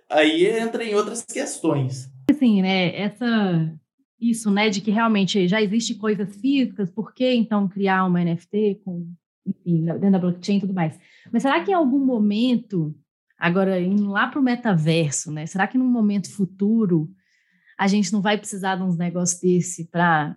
aí 0.08 0.46
entra 0.46 0.84
em 0.84 0.94
outras 0.94 1.22
questões. 1.22 2.08
Assim, 2.30 2.62
né, 2.62 2.94
essa 2.96 3.72
isso, 4.20 4.50
né, 4.50 4.68
de 4.68 4.80
que 4.80 4.90
realmente 4.90 5.46
já 5.46 5.62
existem 5.62 5.96
coisas 5.96 6.34
físicas, 6.36 6.90
por 6.90 7.14
que 7.14 7.32
então 7.34 7.68
criar 7.68 8.04
uma 8.04 8.22
NFT 8.22 8.80
com, 8.84 9.12
enfim, 9.46 9.84
dentro 9.84 10.10
da 10.10 10.18
blockchain 10.18 10.56
e 10.56 10.60
tudo 10.60 10.74
mais? 10.74 10.98
Mas 11.32 11.42
será 11.42 11.62
que 11.62 11.70
em 11.70 11.74
algum 11.74 12.04
momento, 12.04 12.94
agora 13.38 13.80
indo 13.80 14.08
lá 14.10 14.26
para 14.26 14.40
o 14.40 14.42
metaverso, 14.42 15.30
né, 15.30 15.46
será 15.46 15.66
que 15.66 15.78
num 15.78 15.88
momento 15.88 16.32
futuro 16.32 17.10
a 17.78 17.86
gente 17.86 18.12
não 18.12 18.20
vai 18.20 18.36
precisar 18.36 18.74
de 18.76 18.82
uns 18.82 18.96
negócios 18.96 19.40
desse 19.40 19.88
para 19.88 20.36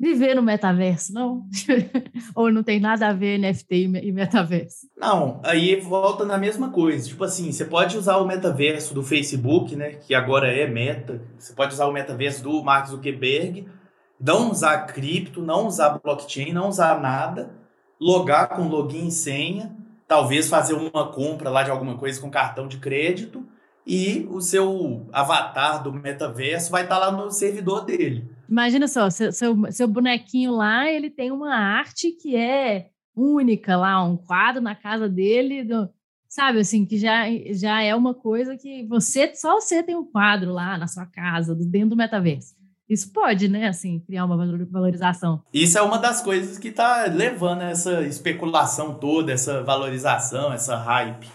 viver 0.00 0.34
no 0.34 0.42
metaverso, 0.42 1.12
não? 1.12 1.46
Ou 2.34 2.50
não 2.50 2.62
tem 2.62 2.80
nada 2.80 3.08
a 3.08 3.12
ver 3.12 3.38
NFT 3.38 3.84
e 4.02 4.12
metaverso? 4.12 4.88
Não, 4.96 5.38
aí 5.44 5.76
volta 5.76 6.24
na 6.24 6.38
mesma 6.38 6.70
coisa. 6.70 7.06
Tipo 7.06 7.24
assim, 7.24 7.52
você 7.52 7.66
pode 7.66 7.98
usar 7.98 8.16
o 8.16 8.26
metaverso 8.26 8.94
do 8.94 9.02
Facebook, 9.02 9.76
né? 9.76 9.90
Que 9.90 10.14
agora 10.14 10.50
é 10.50 10.66
meta. 10.66 11.20
Você 11.38 11.52
pode 11.52 11.74
usar 11.74 11.86
o 11.86 11.92
metaverso 11.92 12.42
do 12.42 12.62
Mark 12.62 12.86
Zuckerberg. 12.86 13.68
Não 14.18 14.50
usar 14.50 14.86
cripto, 14.86 15.42
não 15.42 15.66
usar 15.66 15.98
blockchain, 16.02 16.52
não 16.52 16.68
usar 16.68 16.98
nada. 16.98 17.50
Logar 18.00 18.48
com 18.48 18.68
login 18.68 19.08
e 19.08 19.12
senha. 19.12 19.76
Talvez 20.08 20.48
fazer 20.48 20.72
uma 20.72 21.12
compra 21.12 21.50
lá 21.50 21.62
de 21.62 21.70
alguma 21.70 21.98
coisa 21.98 22.18
com 22.18 22.30
cartão 22.30 22.66
de 22.66 22.78
crédito. 22.78 23.46
E 23.92 24.24
o 24.30 24.40
seu 24.40 25.08
avatar 25.12 25.82
do 25.82 25.92
metaverso 25.92 26.70
vai 26.70 26.84
estar 26.84 26.96
lá 26.96 27.10
no 27.10 27.28
servidor 27.32 27.84
dele. 27.84 28.24
Imagina 28.48 28.86
só, 28.86 29.10
seu, 29.10 29.32
seu, 29.32 29.72
seu 29.72 29.88
bonequinho 29.88 30.52
lá, 30.52 30.88
ele 30.88 31.10
tem 31.10 31.32
uma 31.32 31.56
arte 31.56 32.12
que 32.12 32.36
é 32.36 32.90
única 33.16 33.76
lá, 33.76 34.00
um 34.04 34.16
quadro 34.16 34.62
na 34.62 34.76
casa 34.76 35.08
dele, 35.08 35.64
do, 35.64 35.88
sabe, 36.28 36.60
assim, 36.60 36.86
que 36.86 36.96
já, 36.98 37.24
já 37.50 37.82
é 37.82 37.92
uma 37.92 38.14
coisa 38.14 38.56
que 38.56 38.86
você, 38.86 39.34
só 39.34 39.60
você 39.60 39.82
tem 39.82 39.96
um 39.96 40.04
quadro 40.04 40.52
lá 40.52 40.78
na 40.78 40.86
sua 40.86 41.06
casa, 41.06 41.52
dentro 41.56 41.90
do 41.90 41.96
metaverso. 41.96 42.54
Isso 42.88 43.12
pode, 43.12 43.48
né, 43.48 43.66
assim, 43.66 43.98
criar 44.06 44.24
uma 44.24 44.36
valorização. 44.70 45.42
Isso 45.52 45.76
é 45.76 45.82
uma 45.82 45.98
das 45.98 46.22
coisas 46.22 46.58
que 46.58 46.68
está 46.68 47.06
levando 47.06 47.62
essa 47.62 48.02
especulação 48.02 48.94
toda, 48.94 49.32
essa 49.32 49.64
valorização, 49.64 50.52
essa 50.52 50.76
hype. 50.76 51.26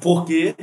Porque 0.00 0.54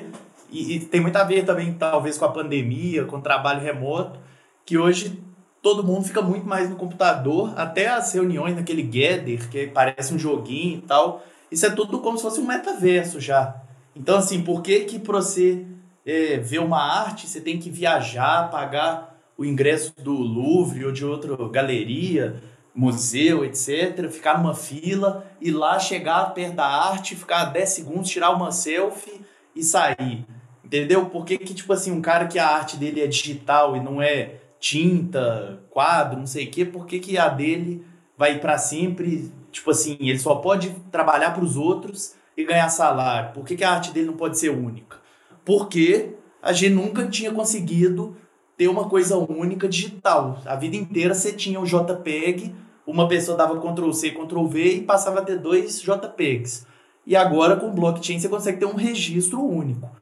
e, 0.50 0.76
e, 0.76 0.80
tem 0.80 1.02
muito 1.02 1.16
a 1.16 1.24
ver 1.24 1.46
também, 1.46 1.74
talvez, 1.74 2.18
com 2.18 2.26
a 2.26 2.32
pandemia, 2.32 3.06
com 3.06 3.18
o 3.18 3.22
trabalho 3.22 3.62
remoto, 3.62 4.20
que 4.66 4.78
hoje 4.78 5.22
todo 5.62 5.84
mundo 5.84 6.06
fica 6.06 6.22
muito 6.22 6.48
mais 6.48 6.70
no 6.70 6.76
computador, 6.76 7.54
até 7.58 7.88
as 7.88 8.14
reuniões 8.14 8.56
naquele 8.56 8.84
Gather, 8.84 9.50
que 9.50 9.68
parece 9.68 10.14
um 10.14 10.20
joguinho 10.20 10.80
e 10.80 10.82
tal. 10.82 11.24
Isso 11.52 11.66
é 11.66 11.70
tudo 11.70 12.00
como 12.00 12.18
se 12.18 12.24
fosse 12.24 12.40
um 12.40 12.46
metaverso 12.46 13.20
já. 13.20 13.62
Então, 13.96 14.18
assim, 14.18 14.42
por 14.42 14.62
que 14.62 14.82
que 14.82 15.00
para 15.00 15.16
você 15.18 15.66
é, 16.06 16.38
ver 16.38 16.60
uma 16.60 16.82
arte, 16.82 17.28
você 17.28 17.42
tem 17.42 17.60
que 17.60 17.70
viajar, 17.70 18.50
pagar 18.50 19.18
o 19.38 19.44
ingresso 19.44 19.94
do 20.02 20.14
Louvre 20.14 20.86
ou 20.86 20.92
de 20.92 21.06
outra 21.06 21.36
galeria, 21.50 22.42
museu, 22.74 23.44
etc., 23.44 24.10
ficar 24.10 24.38
numa 24.38 24.54
fila 24.54 25.26
e 25.42 25.52
lá 25.52 25.80
chegar 25.80 26.34
perto 26.34 26.56
da 26.56 26.66
arte, 26.66 27.16
ficar 27.16 27.46
10 27.46 27.70
segundos, 27.70 28.10
tirar 28.10 28.32
uma 28.32 28.52
selfie 28.52 29.22
e 29.56 29.64
sair. 29.64 30.26
Entendeu? 30.68 31.06
Por 31.06 31.24
que, 31.24 31.38
que 31.38 31.54
tipo 31.54 31.72
assim, 31.72 31.94
um 31.94 32.02
cara 32.02 32.28
que 32.28 32.38
a 32.38 32.46
arte 32.46 32.76
dele 32.76 33.00
é 33.00 33.08
digital 33.08 33.78
e 33.78 33.80
não 33.80 34.02
é 34.02 34.36
tinta, 34.60 35.64
quadro, 35.70 36.20
não 36.20 36.28
sei 36.28 36.46
o 36.46 36.52
quê, 36.52 36.66
por 36.66 36.86
que, 36.86 37.00
que 37.00 37.18
a 37.18 37.30
dele 37.30 37.86
vai 38.18 38.38
para 38.38 38.58
sempre? 38.58 39.32
Tipo 39.50 39.72
assim, 39.72 39.96
ele 40.02 40.20
só 40.20 40.36
pode 40.36 40.72
trabalhar 40.92 41.32
para 41.32 41.44
os 41.44 41.56
outros 41.56 42.16
e 42.36 42.44
ganhar 42.44 42.68
salário. 42.68 43.32
Por 43.32 43.46
que, 43.46 43.56
que 43.56 43.64
a 43.64 43.72
arte 43.72 43.94
dele 43.94 44.08
não 44.08 44.18
pode 44.18 44.38
ser 44.38 44.50
única? 44.50 44.98
Porque 45.46 46.16
a 46.42 46.52
gente 46.52 46.74
nunca 46.74 47.08
tinha 47.08 47.32
conseguido 47.32 48.18
ter 48.58 48.68
uma 48.68 48.90
coisa 48.90 49.16
única 49.16 49.70
digital. 49.70 50.42
A 50.46 50.58
vida 50.58 50.76
inteira 50.76 51.14
você 51.14 51.32
tinha 51.32 51.62
o 51.62 51.66
JPEG, 51.66 52.54
uma 52.86 53.08
pessoa 53.08 53.38
dava 53.38 53.58
Ctrl 53.58 53.94
C, 53.94 54.12
Ctrl 54.12 54.48
V 54.48 54.74
e 54.74 54.82
passava 54.82 55.20
a 55.20 55.24
ter 55.24 55.40
dois 55.40 55.82
JPEGs. 55.82 56.68
E 57.06 57.16
agora 57.16 57.56
com 57.56 57.72
blockchain 57.72 58.20
você 58.20 58.28
consegue 58.28 58.60
ter 58.60 58.66
um 58.66 58.76
registro 58.76 59.42
único. 59.42 59.97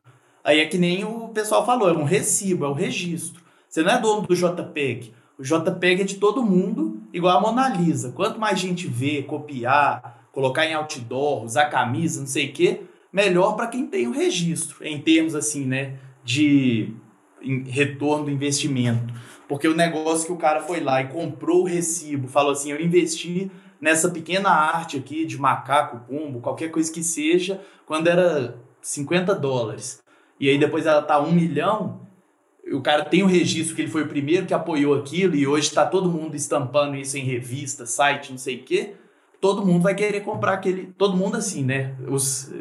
Aí 0.45 0.59
é 0.59 0.65
que 0.67 0.77
nem 0.77 1.03
o 1.03 1.29
pessoal 1.29 1.65
falou, 1.65 1.89
é 1.89 1.93
um 1.93 2.03
recibo, 2.03 2.65
é 2.65 2.69
um 2.69 2.73
registro. 2.73 3.41
Você 3.67 3.81
não 3.81 3.91
é 3.91 3.99
dono 3.99 4.27
do 4.27 4.35
JPEG. 4.35 5.11
O 5.39 5.43
JPEG 5.43 6.01
é 6.01 6.05
de 6.05 6.15
todo 6.15 6.43
mundo, 6.43 7.01
igual 7.11 7.39
a 7.39 7.41
Mona 7.41 7.67
Lisa. 7.67 8.11
Quanto 8.11 8.39
mais 8.39 8.59
gente 8.59 8.85
vê, 8.85 9.23
copiar, 9.23 10.29
colocar 10.31 10.63
em 10.67 10.75
outdoor, 10.75 11.43
usar 11.43 11.65
camisa, 11.65 12.19
não 12.19 12.27
sei 12.27 12.49
o 12.49 12.53
quê, 12.53 12.81
melhor 13.11 13.55
para 13.55 13.65
quem 13.65 13.87
tem 13.87 14.07
o 14.07 14.11
registro, 14.11 14.85
em 14.85 15.01
termos 15.01 15.33
assim, 15.33 15.65
né, 15.65 15.95
de 16.23 16.93
retorno 17.65 18.25
do 18.25 18.31
investimento. 18.31 19.11
Porque 19.47 19.67
o 19.67 19.75
negócio 19.75 20.27
que 20.27 20.33
o 20.33 20.37
cara 20.37 20.61
foi 20.61 20.79
lá 20.79 21.01
e 21.01 21.07
comprou 21.07 21.63
o 21.63 21.67
recibo, 21.67 22.27
falou 22.27 22.51
assim: 22.51 22.71
eu 22.71 22.79
investi 22.79 23.51
nessa 23.81 24.09
pequena 24.09 24.49
arte 24.49 24.95
aqui 24.95 25.25
de 25.25 25.39
macaco, 25.39 26.05
pombo, 26.07 26.39
qualquer 26.39 26.69
coisa 26.69 26.91
que 26.91 27.03
seja, 27.03 27.59
quando 27.85 28.07
era 28.07 28.59
50 28.79 29.33
dólares. 29.33 30.04
E 30.39 30.49
aí 30.49 30.57
depois 30.57 30.85
ela 30.85 31.01
tá 31.01 31.19
um 31.19 31.31
milhão, 31.31 32.05
o 32.71 32.81
cara 32.81 33.05
tem 33.05 33.21
o 33.21 33.27
registro 33.27 33.75
que 33.75 33.83
ele 33.83 33.91
foi 33.91 34.03
o 34.03 34.07
primeiro 34.07 34.45
que 34.45 34.53
apoiou 34.53 34.95
aquilo 34.95 35.35
e 35.35 35.45
hoje 35.45 35.67
está 35.67 35.85
todo 35.85 36.09
mundo 36.09 36.35
estampando 36.35 36.95
isso 36.95 37.17
em 37.17 37.23
revista, 37.23 37.85
site, 37.85 38.31
não 38.31 38.37
sei 38.37 38.57
o 38.57 38.63
quê. 38.63 38.95
Todo 39.39 39.65
mundo 39.65 39.83
vai 39.83 39.93
querer 39.93 40.21
comprar 40.21 40.53
aquele. 40.53 40.87
Todo 40.97 41.15
mundo 41.15 41.37
assim, 41.37 41.63
né? 41.63 41.93
Os, 42.07 42.51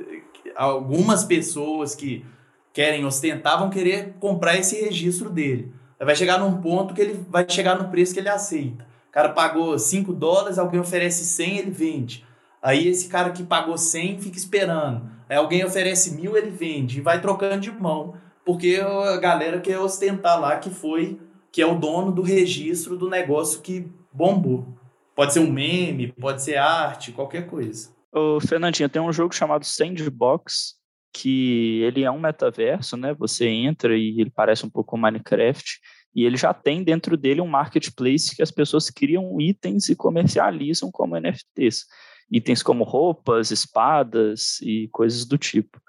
algumas 0.54 1.24
pessoas 1.24 1.94
que 1.94 2.24
querem 2.72 3.04
ostentar 3.04 3.58
vão 3.58 3.70
querer 3.70 4.14
comprar 4.20 4.56
esse 4.56 4.80
registro 4.80 5.30
dele. 5.30 5.72
Vai 5.98 6.14
chegar 6.14 6.38
num 6.38 6.60
ponto 6.60 6.92
que 6.92 7.00
ele 7.00 7.24
vai 7.30 7.46
chegar 7.48 7.78
no 7.78 7.88
preço 7.88 8.12
que 8.12 8.20
ele 8.20 8.28
aceita. 8.28 8.84
O 9.08 9.12
cara 9.12 9.30
pagou 9.30 9.78
5 9.78 10.12
dólares, 10.12 10.58
alguém 10.58 10.80
oferece 10.80 11.24
100, 11.24 11.58
ele 11.58 11.70
vende. 11.70 12.26
Aí 12.60 12.88
esse 12.88 13.08
cara 13.08 13.30
que 13.30 13.42
pagou 13.42 13.78
100 13.78 14.20
fica 14.20 14.36
esperando. 14.36 15.08
Alguém 15.28 15.64
oferece 15.64 16.14
mil, 16.14 16.36
ele 16.36 16.50
vende. 16.50 16.98
E 16.98 17.02
vai 17.02 17.20
trocando 17.20 17.60
de 17.60 17.70
mão 17.70 18.14
porque 18.44 18.76
a 18.76 19.16
galera 19.16 19.60
quer 19.60 19.78
ostentar 19.78 20.38
lá 20.38 20.58
que 20.58 20.70
foi, 20.70 21.18
que 21.50 21.62
é 21.62 21.66
o 21.66 21.78
dono 21.78 22.12
do 22.12 22.22
registro 22.22 22.96
do 22.96 23.08
negócio 23.08 23.62
que 23.62 23.88
bombou. 24.12 24.66
Pode 25.14 25.32
ser 25.32 25.40
um 25.40 25.50
meme, 25.50 26.12
pode 26.12 26.42
ser 26.42 26.56
arte, 26.56 27.12
qualquer 27.12 27.46
coisa. 27.46 27.90
Ô, 28.12 28.40
Fernandinho, 28.40 28.88
tem 28.88 29.00
um 29.00 29.12
jogo 29.12 29.34
chamado 29.34 29.64
Sandbox, 29.64 30.74
que 31.12 31.80
ele 31.82 32.04
é 32.04 32.10
um 32.10 32.20
metaverso, 32.20 32.96
né? 32.96 33.14
Você 33.14 33.46
entra 33.46 33.96
e 33.96 34.20
ele 34.20 34.30
parece 34.30 34.66
um 34.66 34.70
pouco 34.70 34.98
Minecraft, 34.98 35.80
e 36.14 36.24
ele 36.24 36.36
já 36.36 36.52
tem 36.52 36.82
dentro 36.82 37.16
dele 37.16 37.40
um 37.40 37.46
marketplace 37.46 38.34
que 38.36 38.42
as 38.42 38.50
pessoas 38.50 38.90
criam 38.90 39.40
itens 39.40 39.88
e 39.88 39.96
comercializam 39.96 40.90
como 40.92 41.16
NFTs. 41.16 41.86
Itens 42.34 42.62
como 42.62 42.82
roupas, 42.82 43.50
espadas 43.50 44.60
e 44.60 44.88
coisas 44.88 45.24
do 45.24 45.38
tipo. 45.38 45.80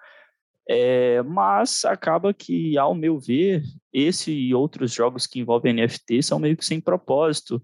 É, 0.67 1.21
mas 1.23 1.85
acaba 1.85 2.33
que, 2.33 2.77
ao 2.77 2.93
meu 2.93 3.19
ver, 3.19 3.63
esse 3.93 4.31
e 4.31 4.53
outros 4.53 4.91
jogos 4.91 5.27
que 5.27 5.39
envolvem 5.39 5.73
NFT 5.73 6.21
são 6.23 6.39
meio 6.39 6.57
que 6.57 6.65
sem 6.65 6.79
propósito. 6.79 7.61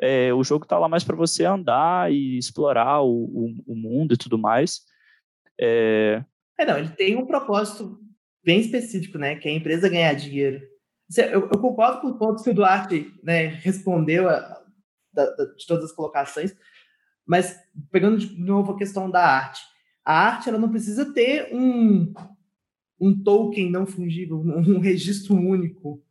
É, 0.00 0.32
o 0.32 0.44
jogo 0.44 0.64
está 0.64 0.78
lá 0.78 0.88
mais 0.88 1.04
para 1.04 1.16
você 1.16 1.44
andar 1.44 2.12
e 2.12 2.38
explorar 2.38 3.02
o, 3.02 3.24
o, 3.24 3.54
o 3.66 3.74
mundo 3.74 4.14
e 4.14 4.16
tudo 4.16 4.38
mais. 4.38 4.80
É... 5.60 6.22
é... 6.58 6.64
não, 6.64 6.78
ele 6.78 6.90
tem 6.90 7.16
um 7.16 7.26
propósito 7.26 7.98
bem 8.44 8.60
específico, 8.60 9.18
né? 9.18 9.36
Que 9.36 9.48
é 9.48 9.52
a 9.52 9.56
empresa 9.56 9.88
ganhar 9.88 10.14
dinheiro. 10.14 10.62
Eu, 11.16 11.48
eu 11.50 11.58
concordo 11.58 12.00
com 12.00 12.08
o 12.08 12.18
ponto 12.18 12.42
que 12.42 12.50
o 12.50 12.54
Duarte 12.54 13.12
né, 13.22 13.46
respondeu 13.46 14.28
a, 14.28 14.62
da, 15.12 15.24
da, 15.30 15.44
de 15.46 15.66
todas 15.66 15.86
as 15.86 15.92
colocações, 15.92 16.54
mas 17.28 17.60
pegando 17.92 18.16
de 18.16 18.40
novo 18.40 18.72
a 18.72 18.78
questão 18.78 19.10
da 19.10 19.22
arte. 19.22 19.60
A 20.02 20.18
arte 20.18 20.48
ela 20.48 20.58
não 20.58 20.70
precisa 20.70 21.12
ter 21.12 21.54
um, 21.54 22.14
um 22.98 23.22
token 23.22 23.70
não 23.70 23.86
fungível, 23.86 24.38
um 24.40 24.78
registro 24.80 25.36
único. 25.36 26.02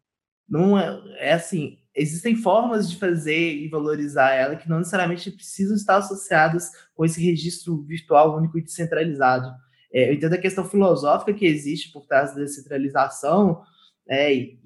Não 0.47 0.77
é, 0.77 1.01
é 1.17 1.33
assim, 1.33 1.79
existem 1.95 2.35
formas 2.35 2.87
de 2.87 2.97
fazer 2.97 3.55
e 3.55 3.67
valorizar 3.67 4.31
ela 4.31 4.55
que 4.55 4.69
não 4.69 4.77
necessariamente 4.77 5.31
precisam 5.31 5.75
estar 5.75 5.97
associadas 5.97 6.69
com 6.93 7.03
esse 7.03 7.19
registro 7.19 7.81
virtual 7.81 8.37
único 8.37 8.59
e 8.59 8.63
descentralizado. 8.63 9.51
É, 9.91 10.09
eu 10.09 10.13
entendo 10.13 10.33
a 10.33 10.37
questão 10.37 10.69
filosófica 10.69 11.33
que 11.33 11.47
existe 11.47 11.91
por 11.91 12.05
trás 12.05 12.35
da 12.35 12.41
descentralização, 12.41 13.63
é, 14.07 14.33
e, 14.33 14.59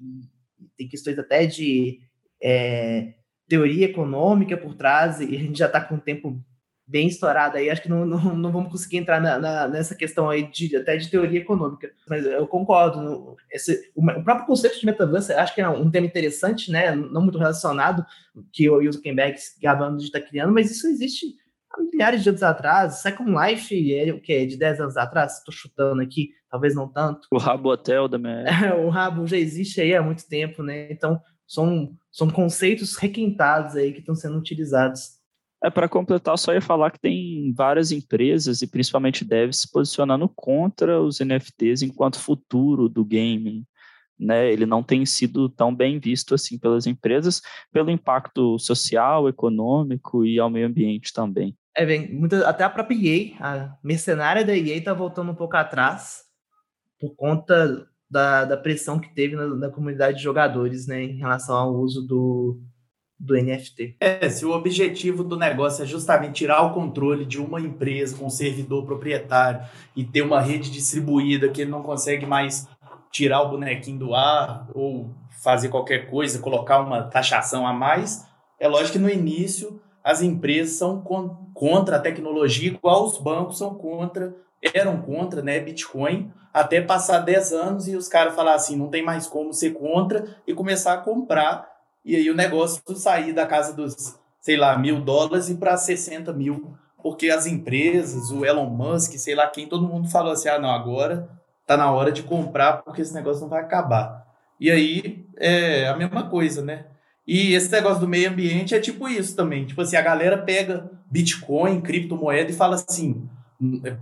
e 0.60 0.68
tem 0.76 0.86
questões 0.86 1.18
até 1.18 1.46
de 1.46 2.00
é, 2.42 3.14
teoria 3.52 3.84
econômica 3.84 4.56
por 4.56 4.74
trás, 4.74 5.20
e 5.20 5.36
a 5.36 5.38
gente 5.38 5.58
já 5.58 5.66
está 5.66 5.78
com 5.78 5.96
um 5.96 6.00
tempo 6.00 6.42
bem 6.86 7.06
estourada 7.06 7.58
aí, 7.58 7.68
acho 7.68 7.82
que 7.82 7.88
não, 7.88 8.06
não, 8.06 8.34
não 8.34 8.50
vamos 8.50 8.72
conseguir 8.72 8.96
entrar 8.96 9.20
na, 9.20 9.38
na, 9.38 9.68
nessa 9.68 9.94
questão 9.94 10.30
aí 10.30 10.50
de, 10.50 10.74
até 10.74 10.96
de 10.96 11.10
teoria 11.10 11.40
econômica, 11.40 11.92
mas 12.08 12.24
eu 12.24 12.46
concordo. 12.46 13.36
Esse, 13.50 13.92
o, 13.94 14.02
o, 14.02 14.24
próprio 14.24 14.46
conceito 14.46 14.80
de 14.80 14.86
metaverso, 14.86 15.34
acho 15.34 15.54
que 15.54 15.60
é 15.60 15.68
um 15.68 15.90
tema 15.90 16.06
interessante, 16.06 16.70
né, 16.70 16.96
não 16.96 17.20
muito 17.20 17.38
relacionado, 17.38 18.06
que 18.50 18.70
o 18.70 18.90
Zuckerberg 18.90 19.36
gravando 19.60 20.02
está 20.02 20.18
criando, 20.18 20.50
mas 20.50 20.70
isso 20.70 20.86
existe 20.86 21.26
há 21.70 21.82
milhares 21.82 22.22
de 22.22 22.30
anos 22.30 22.42
atrás. 22.42 23.02
Second 23.02 23.30
Life 23.30 23.94
é 23.94 24.14
o 24.14 24.20
que? 24.20 24.46
De 24.46 24.56
10 24.56 24.80
anos 24.80 24.96
atrás? 24.96 25.36
Estou 25.36 25.52
chutando 25.52 26.00
aqui, 26.00 26.30
talvez 26.50 26.74
não 26.74 26.88
tanto. 26.88 27.28
O 27.30 27.36
Rabo 27.36 27.70
Hotel 27.70 28.08
da 28.08 28.16
minha 28.16 28.46
O 28.82 28.88
Rabo 28.88 29.26
já 29.26 29.36
existe 29.36 29.78
aí 29.78 29.94
há 29.94 30.02
muito 30.02 30.26
tempo, 30.26 30.62
né? 30.62 30.90
Então, 30.90 31.20
são, 31.46 31.94
são 32.12 32.28
conceitos 32.28 32.96
requentados 32.96 33.74
aí 33.74 33.92
que 33.92 34.00
estão 34.00 34.14
sendo 34.14 34.38
utilizados. 34.38 35.20
É 35.64 35.70
para 35.70 35.88
completar, 35.88 36.36
só 36.36 36.52
ia 36.52 36.60
falar 36.60 36.90
que 36.90 37.00
tem 37.00 37.52
várias 37.56 37.92
empresas 37.92 38.62
e 38.62 38.66
principalmente 38.66 39.24
devs 39.24 39.58
se 39.58 39.70
posicionando 39.70 40.28
contra 40.28 41.00
os 41.00 41.20
NFTs 41.20 41.82
enquanto 41.82 42.18
futuro 42.18 42.88
do 42.88 43.04
gaming. 43.04 43.64
Né? 44.18 44.52
Ele 44.52 44.66
não 44.66 44.82
tem 44.82 45.06
sido 45.06 45.48
tão 45.48 45.74
bem 45.74 45.98
visto 45.98 46.34
assim 46.34 46.58
pelas 46.58 46.86
empresas, 46.86 47.40
pelo 47.72 47.90
impacto 47.90 48.58
social, 48.58 49.28
econômico 49.28 50.24
e 50.24 50.38
ao 50.38 50.50
meio 50.50 50.66
ambiente 50.66 51.12
também. 51.12 51.56
É, 51.76 51.86
bem, 51.86 52.12
muita, 52.12 52.46
até 52.46 52.64
a 52.64 52.70
própria 52.70 52.96
EA, 52.96 53.36
a 53.40 53.78
mercenária 53.82 54.44
da 54.44 54.54
EA 54.54 54.76
está 54.76 54.92
voltando 54.92 55.30
um 55.30 55.34
pouco 55.34 55.56
atrás 55.56 56.22
por 57.00 57.14
conta 57.14 57.88
da, 58.12 58.44
da 58.44 58.58
pressão 58.58 58.98
que 58.98 59.08
teve 59.08 59.34
na, 59.34 59.46
na 59.46 59.70
comunidade 59.70 60.18
de 60.18 60.22
jogadores 60.22 60.86
né, 60.86 61.02
em 61.02 61.16
relação 61.16 61.56
ao 61.56 61.74
uso 61.74 62.06
do, 62.06 62.60
do 63.18 63.34
NFT. 63.34 63.96
É, 63.98 64.28
se 64.28 64.44
o 64.44 64.52
objetivo 64.52 65.24
do 65.24 65.34
negócio 65.34 65.82
é 65.82 65.86
justamente 65.86 66.34
tirar 66.34 66.60
o 66.60 66.74
controle 66.74 67.24
de 67.24 67.40
uma 67.40 67.58
empresa 67.58 68.14
com 68.14 68.26
um 68.26 68.30
servidor 68.30 68.84
proprietário 68.84 69.66
e 69.96 70.04
ter 70.04 70.20
uma 70.20 70.42
rede 70.42 70.70
distribuída 70.70 71.48
que 71.48 71.62
ele 71.62 71.70
não 71.70 71.82
consegue 71.82 72.26
mais 72.26 72.68
tirar 73.10 73.40
o 73.40 73.48
bonequinho 73.48 73.98
do 73.98 74.14
ar 74.14 74.68
ou 74.74 75.14
fazer 75.42 75.70
qualquer 75.70 76.10
coisa, 76.10 76.38
colocar 76.38 76.80
uma 76.80 77.02
taxação 77.04 77.66
a 77.66 77.72
mais, 77.72 78.26
é 78.60 78.68
lógico 78.68 78.92
que 78.92 78.98
no 78.98 79.08
início 79.08 79.80
as 80.04 80.20
empresas 80.20 80.76
são 80.76 81.00
contra 81.62 81.94
a 81.94 82.00
tecnologia, 82.00 82.72
igual 82.72 83.04
os 83.04 83.18
bancos 83.18 83.58
são 83.58 83.72
contra, 83.76 84.34
eram 84.74 85.00
contra, 85.00 85.40
né, 85.42 85.60
Bitcoin, 85.60 86.28
até 86.52 86.80
passar 86.80 87.20
10 87.20 87.52
anos 87.52 87.86
e 87.86 87.94
os 87.94 88.08
caras 88.08 88.34
falar 88.34 88.54
assim, 88.54 88.74
não 88.74 88.88
tem 88.88 89.00
mais 89.00 89.28
como 89.28 89.52
ser 89.52 89.70
contra 89.70 90.24
e 90.44 90.52
começar 90.52 90.92
a 90.92 90.98
comprar 90.98 91.70
e 92.04 92.16
aí 92.16 92.28
o 92.28 92.34
negócio 92.34 92.82
sair 92.96 93.32
da 93.32 93.46
casa 93.46 93.72
dos, 93.72 94.18
sei 94.40 94.56
lá, 94.56 94.76
mil 94.76 95.00
dólares 95.00 95.50
e 95.50 95.54
para 95.54 95.76
60 95.76 96.32
mil, 96.32 96.74
porque 97.00 97.30
as 97.30 97.46
empresas, 97.46 98.32
o 98.32 98.44
Elon 98.44 98.66
Musk, 98.66 99.12
sei 99.12 99.36
lá 99.36 99.46
quem, 99.46 99.68
todo 99.68 99.86
mundo 99.86 100.10
falou 100.10 100.32
assim: 100.32 100.48
ah, 100.48 100.58
não, 100.58 100.70
agora 100.70 101.30
tá 101.64 101.76
na 101.76 101.92
hora 101.92 102.10
de 102.10 102.24
comprar 102.24 102.82
porque 102.82 103.02
esse 103.02 103.14
negócio 103.14 103.42
não 103.42 103.48
vai 103.48 103.60
acabar. 103.60 104.26
E 104.58 104.68
aí 104.68 105.24
é 105.36 105.86
a 105.86 105.96
mesma 105.96 106.28
coisa, 106.28 106.60
né? 106.60 106.86
E 107.26 107.54
esse 107.54 107.70
negócio 107.70 108.00
do 108.00 108.08
meio 108.08 108.30
ambiente 108.30 108.74
é 108.74 108.80
tipo 108.80 109.08
isso 109.08 109.36
também. 109.36 109.64
Tipo 109.64 109.82
assim, 109.82 109.96
a 109.96 110.02
galera 110.02 110.38
pega 110.38 110.90
Bitcoin, 111.10 111.80
criptomoeda 111.80 112.50
e 112.50 112.54
fala 112.54 112.74
assim, 112.74 113.28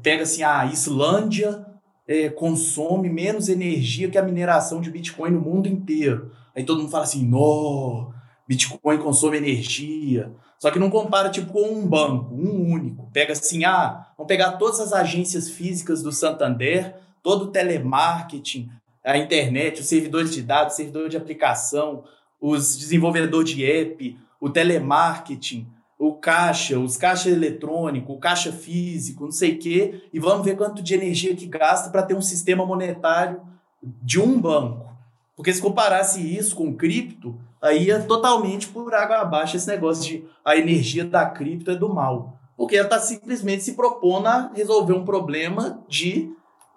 pega 0.02 0.22
assim, 0.22 0.42
a 0.42 0.64
Islândia 0.66 1.66
é, 2.08 2.28
consome 2.28 3.10
menos 3.10 3.48
energia 3.48 4.08
que 4.08 4.18
a 4.18 4.22
mineração 4.22 4.80
de 4.80 4.90
Bitcoin 4.90 5.30
no 5.30 5.40
mundo 5.40 5.68
inteiro. 5.68 6.32
Aí 6.56 6.64
todo 6.64 6.80
mundo 6.80 6.90
fala 6.90 7.04
assim, 7.04 7.26
no, 7.26 8.12
Bitcoin 8.48 8.98
consome 8.98 9.36
energia. 9.36 10.32
Só 10.58 10.70
que 10.70 10.78
não 10.78 10.90
compara 10.90 11.30
tipo 11.30 11.52
com 11.52 11.62
um 11.62 11.86
banco, 11.86 12.34
um 12.34 12.72
único. 12.72 13.08
Pega 13.12 13.32
assim, 13.32 13.64
ah, 13.64 14.08
vamos 14.16 14.28
pegar 14.28 14.52
todas 14.52 14.80
as 14.80 14.92
agências 14.92 15.48
físicas 15.48 16.02
do 16.02 16.10
Santander, 16.10 16.96
todo 17.22 17.44
o 17.44 17.46
telemarketing, 17.50 18.68
a 19.04 19.16
internet, 19.16 19.80
os 19.80 19.86
servidores 19.86 20.34
de 20.34 20.42
dados, 20.42 20.74
servidor 20.74 21.08
de 21.08 21.16
aplicação, 21.16 22.04
os 22.40 22.76
desenvolvedores 22.76 23.50
de 23.50 23.64
app, 23.64 24.16
o 24.40 24.48
telemarketing, 24.48 25.66
o 25.98 26.14
caixa, 26.14 26.78
os 26.78 26.96
caixas 26.96 27.32
eletrônicos, 27.32 28.16
o 28.16 28.18
caixa 28.18 28.50
físico, 28.50 29.24
não 29.24 29.32
sei 29.32 29.52
o 29.52 29.58
quê, 29.58 30.02
e 30.12 30.18
vamos 30.18 30.44
ver 30.44 30.56
quanto 30.56 30.82
de 30.82 30.94
energia 30.94 31.36
que 31.36 31.46
gasta 31.46 31.90
para 31.90 32.02
ter 32.02 32.14
um 32.14 32.22
sistema 32.22 32.64
monetário 32.64 33.42
de 33.82 34.18
um 34.18 34.40
banco. 34.40 34.88
Porque 35.36 35.52
se 35.52 35.60
comparasse 35.60 36.20
isso 36.20 36.56
com 36.56 36.74
cripto, 36.74 37.38
aí 37.60 37.90
é 37.90 37.98
totalmente 37.98 38.68
por 38.68 38.94
água 38.94 39.18
abaixo 39.18 39.56
esse 39.56 39.68
negócio 39.68 40.02
de 40.02 40.24
a 40.44 40.56
energia 40.56 41.04
da 41.04 41.26
cripto 41.26 41.70
é 41.70 41.74
do 41.74 41.88
mal. 41.88 42.38
Porque 42.56 42.76
ela 42.76 42.86
está 42.86 42.98
simplesmente 42.98 43.62
se 43.62 43.74
propondo 43.74 44.26
a 44.26 44.50
resolver 44.54 44.92
um 44.92 45.04
problema 45.04 45.82
de, 45.88 46.30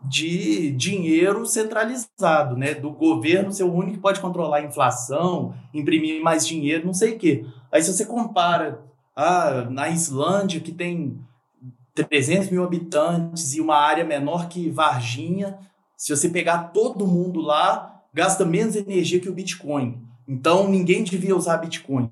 de 0.06 0.72
dinheiro 0.72 1.46
centralizado, 1.46 2.58
né? 2.58 2.74
Do 2.74 2.92
governo 2.92 3.52
ser 3.52 3.64
o 3.64 3.74
único 3.74 3.94
que 3.94 4.02
pode 4.02 4.20
controlar 4.20 4.58
a 4.58 4.64
inflação, 4.64 5.54
imprimir 5.74 6.22
mais 6.22 6.46
dinheiro, 6.46 6.86
não 6.86 6.94
sei 6.94 7.14
o 7.14 7.18
quê. 7.18 7.46
Aí 7.72 7.82
se 7.82 7.94
você 7.94 8.06
compara 8.06 8.82
ah, 9.16 9.68
na 9.70 9.90
Islândia, 9.90 10.60
que 10.60 10.72
tem 10.72 11.20
300 11.96 12.50
mil 12.50 12.64
habitantes 12.64 13.54
e 13.54 13.62
uma 13.62 13.78
área 13.78 14.04
menor 14.04 14.50
que 14.50 14.70
Varginha, 14.70 15.58
se 15.96 16.16
você 16.16 16.28
pegar 16.28 16.72
todo 16.74 17.08
mundo 17.08 17.40
lá, 17.40 18.02
gasta 18.14 18.44
menos 18.44 18.76
energia 18.76 19.20
que 19.20 19.30
o 19.30 19.34
Bitcoin. 19.34 20.02
Então, 20.28 20.68
ninguém 20.68 21.04
devia 21.04 21.36
usar 21.36 21.58
Bitcoin. 21.58 22.10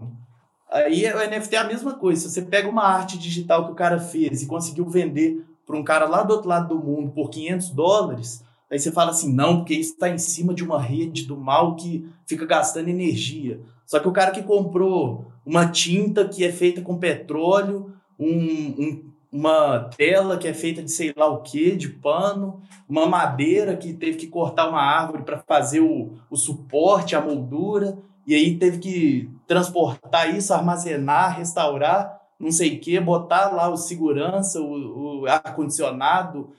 Aí 0.71 1.05
o 1.05 1.29
NFT 1.29 1.55
é 1.55 1.59
a 1.59 1.65
mesma 1.65 1.95
coisa. 1.95 2.21
Se 2.21 2.33
você 2.33 2.41
pega 2.41 2.69
uma 2.69 2.83
arte 2.83 3.17
digital 3.17 3.65
que 3.65 3.71
o 3.73 3.75
cara 3.75 3.99
fez 3.99 4.41
e 4.41 4.47
conseguiu 4.47 4.87
vender 4.89 5.45
para 5.71 5.79
um 5.79 5.83
cara 5.83 6.05
lá 6.05 6.21
do 6.21 6.33
outro 6.33 6.49
lado 6.49 6.75
do 6.75 6.83
mundo 6.83 7.11
por 7.11 7.29
500 7.29 7.69
dólares, 7.69 8.43
aí 8.69 8.77
você 8.77 8.91
fala 8.91 9.11
assim, 9.11 9.33
não, 9.33 9.59
porque 9.59 9.73
isso 9.73 9.93
está 9.93 10.09
em 10.09 10.17
cima 10.17 10.53
de 10.53 10.65
uma 10.65 10.81
rede 10.81 11.25
do 11.25 11.37
mal 11.37 11.77
que 11.77 12.05
fica 12.25 12.45
gastando 12.45 12.89
energia. 12.89 13.61
Só 13.85 13.99
que 13.99 14.07
o 14.07 14.11
cara 14.11 14.31
que 14.31 14.43
comprou 14.43 15.31
uma 15.45 15.65
tinta 15.67 16.27
que 16.27 16.43
é 16.43 16.51
feita 16.51 16.81
com 16.81 16.97
petróleo, 16.97 17.93
um, 18.19 18.27
um, 18.27 19.11
uma 19.31 19.89
tela 19.95 20.37
que 20.37 20.47
é 20.47 20.53
feita 20.53 20.83
de 20.83 20.91
sei 20.91 21.13
lá 21.15 21.27
o 21.27 21.41
que, 21.41 21.73
de 21.73 21.87
pano, 21.87 22.61
uma 22.87 23.05
madeira 23.05 23.77
que 23.77 23.93
teve 23.93 24.17
que 24.17 24.27
cortar 24.27 24.67
uma 24.67 24.81
árvore 24.81 25.23
para 25.23 25.39
fazer 25.39 25.79
o, 25.79 26.11
o 26.29 26.35
suporte, 26.35 27.15
a 27.15 27.21
moldura, 27.21 27.97
e 28.27 28.35
aí 28.35 28.57
teve 28.57 28.77
que 28.79 29.29
transportar 29.47 30.35
isso, 30.35 30.53
armazenar, 30.53 31.37
restaurar, 31.37 32.20
não 32.41 32.51
sei 32.51 32.75
o 32.75 32.79
que, 32.79 32.99
botar 32.99 33.49
lá 33.49 33.69
o 33.69 33.77
segurança, 33.77 34.59
o, 34.59 35.21
o 35.21 35.25
ar-condicionado, 35.27 36.49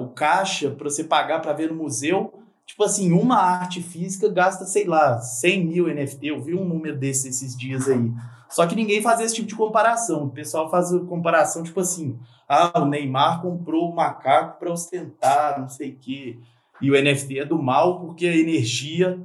o 0.00 0.08
caixa 0.08 0.70
para 0.70 0.90
você 0.90 1.04
pagar 1.04 1.40
para 1.40 1.52
ver 1.52 1.70
no 1.70 1.76
museu. 1.76 2.34
Tipo 2.66 2.84
assim, 2.84 3.12
uma 3.12 3.36
arte 3.36 3.82
física 3.82 4.28
gasta, 4.28 4.64
sei 4.64 4.84
lá, 4.84 5.20
100 5.20 5.66
mil 5.66 5.86
NFT. 5.86 6.26
Eu 6.26 6.42
vi 6.42 6.54
um 6.54 6.64
número 6.64 6.98
desses 6.98 7.26
esses 7.26 7.56
dias 7.56 7.88
aí. 7.88 8.10
Só 8.48 8.66
que 8.66 8.74
ninguém 8.74 9.02
faz 9.02 9.20
esse 9.20 9.34
tipo 9.34 9.48
de 9.48 9.54
comparação. 9.54 10.24
O 10.24 10.30
pessoal 10.30 10.70
faz 10.70 10.90
comparação, 11.08 11.62
tipo 11.62 11.80
assim, 11.80 12.18
ah, 12.48 12.80
o 12.80 12.86
Neymar 12.86 13.40
comprou 13.40 13.90
o 13.90 13.94
macaco 13.94 14.58
para 14.58 14.72
ostentar, 14.72 15.60
não 15.60 15.68
sei 15.68 15.90
o 15.90 15.96
quê. 15.96 16.38
E 16.80 16.90
o 16.90 17.00
NFT 17.00 17.40
é 17.40 17.44
do 17.44 17.62
mal 17.62 18.00
porque 18.00 18.26
a 18.26 18.36
energia. 18.36 19.20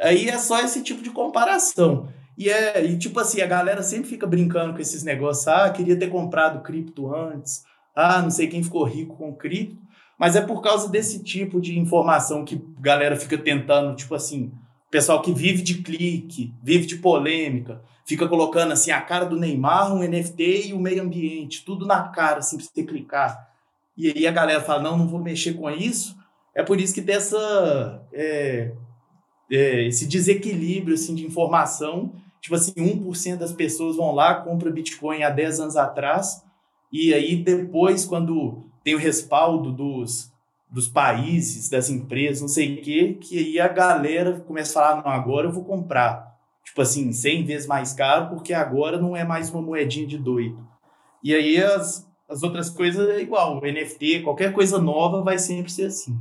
Aí 0.00 0.28
é 0.28 0.38
só 0.38 0.60
esse 0.60 0.82
tipo 0.82 1.02
de 1.02 1.10
comparação. 1.10 2.08
E 2.42 2.50
é, 2.50 2.84
e 2.84 2.98
tipo 2.98 3.20
assim, 3.20 3.40
a 3.40 3.46
galera 3.46 3.84
sempre 3.84 4.10
fica 4.10 4.26
brincando 4.26 4.72
com 4.72 4.80
esses 4.80 5.04
negócios. 5.04 5.46
Ah, 5.46 5.70
queria 5.70 5.96
ter 5.96 6.08
comprado 6.08 6.60
cripto 6.60 7.14
antes. 7.14 7.62
Ah, 7.94 8.20
não 8.20 8.32
sei 8.32 8.48
quem 8.48 8.64
ficou 8.64 8.82
rico 8.82 9.16
com 9.16 9.32
cripto. 9.32 9.80
Mas 10.18 10.34
é 10.34 10.40
por 10.40 10.60
causa 10.60 10.88
desse 10.88 11.22
tipo 11.22 11.60
de 11.60 11.78
informação 11.78 12.44
que 12.44 12.56
a 12.56 12.80
galera 12.80 13.14
fica 13.14 13.38
tentando, 13.38 13.94
tipo 13.94 14.12
assim, 14.12 14.50
pessoal 14.90 15.22
que 15.22 15.32
vive 15.32 15.62
de 15.62 15.82
clique, 15.82 16.52
vive 16.60 16.84
de 16.84 16.96
polêmica, 16.96 17.80
fica 18.04 18.26
colocando 18.26 18.72
assim 18.72 18.90
a 18.90 19.00
cara 19.00 19.24
do 19.24 19.38
Neymar, 19.38 19.94
um 19.94 20.02
NFT 20.02 20.70
e 20.70 20.72
o 20.72 20.80
meio 20.80 21.00
ambiente, 21.00 21.64
tudo 21.64 21.86
na 21.86 22.08
cara, 22.08 22.38
assim, 22.38 22.56
pra 22.56 22.66
você 22.66 22.82
clicar. 22.82 23.50
E 23.96 24.08
aí 24.08 24.26
a 24.26 24.32
galera 24.32 24.60
fala, 24.60 24.82
não, 24.82 24.98
não 24.98 25.06
vou 25.06 25.20
mexer 25.20 25.54
com 25.54 25.70
isso. 25.70 26.16
É 26.56 26.64
por 26.64 26.80
isso 26.80 26.92
que 26.92 27.02
tem 27.02 27.14
essa, 27.14 28.04
é, 28.12 28.72
é, 29.48 29.86
esse 29.86 30.08
desequilíbrio 30.08 30.94
assim, 30.94 31.14
de 31.14 31.24
informação. 31.24 32.12
Tipo 32.42 32.56
assim, 32.56 32.72
1% 32.72 33.38
das 33.38 33.52
pessoas 33.52 33.96
vão 33.96 34.12
lá, 34.12 34.34
compra 34.34 34.68
Bitcoin 34.68 35.22
há 35.22 35.30
10 35.30 35.60
anos 35.60 35.76
atrás, 35.76 36.42
e 36.92 37.14
aí 37.14 37.36
depois, 37.36 38.04
quando 38.04 38.64
tem 38.82 38.96
o 38.96 38.98
respaldo 38.98 39.70
dos, 39.70 40.32
dos 40.68 40.88
países, 40.88 41.70
das 41.70 41.88
empresas, 41.88 42.42
não 42.42 42.48
sei 42.48 42.74
o 42.74 42.82
quê, 42.82 43.16
que 43.20 43.38
aí 43.38 43.60
a 43.60 43.68
galera 43.68 44.40
começa 44.40 44.70
a 44.70 44.82
falar, 44.82 45.02
não, 45.02 45.10
agora 45.10 45.46
eu 45.46 45.52
vou 45.52 45.64
comprar, 45.64 46.36
tipo 46.64 46.82
assim, 46.82 47.12
100 47.12 47.44
vezes 47.44 47.68
mais 47.68 47.92
caro, 47.92 48.30
porque 48.30 48.52
agora 48.52 49.00
não 49.00 49.16
é 49.16 49.22
mais 49.22 49.48
uma 49.48 49.62
moedinha 49.62 50.06
de 50.06 50.18
doido. 50.18 50.58
E 51.22 51.32
aí 51.32 51.62
as, 51.62 52.10
as 52.28 52.42
outras 52.42 52.68
coisas 52.68 53.08
é 53.08 53.22
igual, 53.22 53.58
o 53.58 53.60
NFT, 53.60 54.22
qualquer 54.22 54.52
coisa 54.52 54.80
nova 54.80 55.22
vai 55.22 55.38
sempre 55.38 55.70
ser 55.70 55.84
assim. 55.84 56.18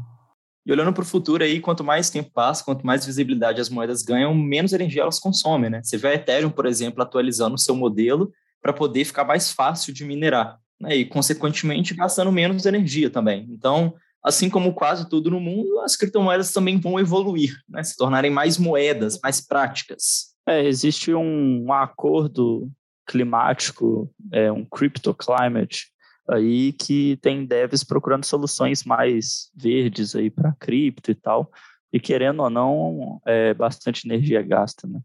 E 0.65 0.71
olhando 0.71 0.93
para 0.93 1.01
o 1.01 1.05
futuro 1.05 1.43
aí, 1.43 1.59
quanto 1.59 1.83
mais 1.83 2.09
tempo 2.09 2.31
passa, 2.31 2.63
quanto 2.63 2.85
mais 2.85 3.05
visibilidade 3.05 3.59
as 3.59 3.69
moedas 3.69 4.03
ganham, 4.03 4.33
menos 4.33 4.73
energia 4.73 5.01
elas 5.01 5.19
consomem, 5.19 5.69
né? 5.69 5.81
Você 5.83 5.97
vê 5.97 6.09
a 6.09 6.13
Ethereum, 6.15 6.51
por 6.51 6.65
exemplo, 6.65 7.01
atualizando 7.01 7.55
o 7.55 7.59
seu 7.59 7.75
modelo 7.75 8.31
para 8.61 8.71
poder 8.71 9.03
ficar 9.05 9.23
mais 9.23 9.51
fácil 9.51 9.91
de 9.91 10.05
minerar 10.05 10.59
né, 10.81 10.95
e, 10.95 11.05
consequentemente, 11.05 11.93
gastando 11.93 12.31
menos 12.31 12.65
energia 12.65 13.09
também. 13.09 13.47
Então, 13.49 13.93
assim 14.23 14.49
como 14.49 14.73
quase 14.73 15.07
tudo 15.09 15.29
no 15.29 15.39
mundo, 15.39 15.79
as 15.81 15.95
criptomoedas 15.95 16.51
também 16.51 16.79
vão 16.79 16.99
evoluir, 16.99 17.55
né, 17.69 17.83
se 17.83 17.95
tornarem 17.95 18.31
mais 18.31 18.57
moedas, 18.57 19.19
mais 19.21 19.39
práticas. 19.39 20.31
É, 20.47 20.65
existe 20.65 21.13
um 21.13 21.71
acordo 21.71 22.69
climático, 23.07 24.11
é, 24.31 24.51
um 24.51 24.65
crypto 24.65 25.13
climate, 25.13 25.87
aí 26.29 26.73
que 26.73 27.17
tem 27.17 27.45
devs 27.45 27.83
procurando 27.83 28.23
soluções 28.23 28.83
mais 28.83 29.51
verdes 29.55 30.15
aí 30.15 30.29
para 30.29 30.53
cripto 30.53 31.11
e 31.11 31.15
tal, 31.15 31.51
e 31.91 31.99
querendo 31.99 32.41
ou 32.41 32.49
não, 32.49 33.21
é 33.25 33.53
bastante 33.53 34.07
energia 34.07 34.41
gasta, 34.41 34.87
né? 34.87 35.01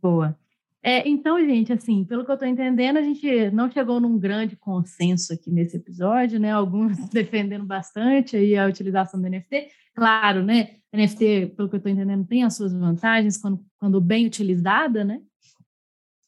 Boa. 0.00 0.36
É, 0.82 1.06
então, 1.06 1.38
gente, 1.44 1.72
assim, 1.72 2.04
pelo 2.04 2.24
que 2.24 2.30
eu 2.30 2.34
estou 2.34 2.48
entendendo, 2.48 2.96
a 2.96 3.02
gente 3.02 3.50
não 3.50 3.70
chegou 3.70 4.00
num 4.00 4.18
grande 4.18 4.56
consenso 4.56 5.32
aqui 5.34 5.50
nesse 5.50 5.76
episódio, 5.76 6.40
né? 6.40 6.52
Alguns 6.52 6.96
defendendo 7.10 7.66
bastante 7.66 8.36
aí 8.36 8.56
a 8.56 8.66
utilização 8.66 9.20
do 9.20 9.28
NFT. 9.28 9.68
Claro, 9.94 10.42
né? 10.42 10.76
NFT, 10.92 11.54
pelo 11.56 11.68
que 11.68 11.74
eu 11.74 11.78
estou 11.78 11.92
entendendo, 11.92 12.26
tem 12.26 12.44
as 12.44 12.56
suas 12.56 12.72
vantagens 12.72 13.36
quando, 13.36 13.62
quando 13.78 14.00
bem 14.00 14.26
utilizada, 14.26 15.04
né? 15.04 15.20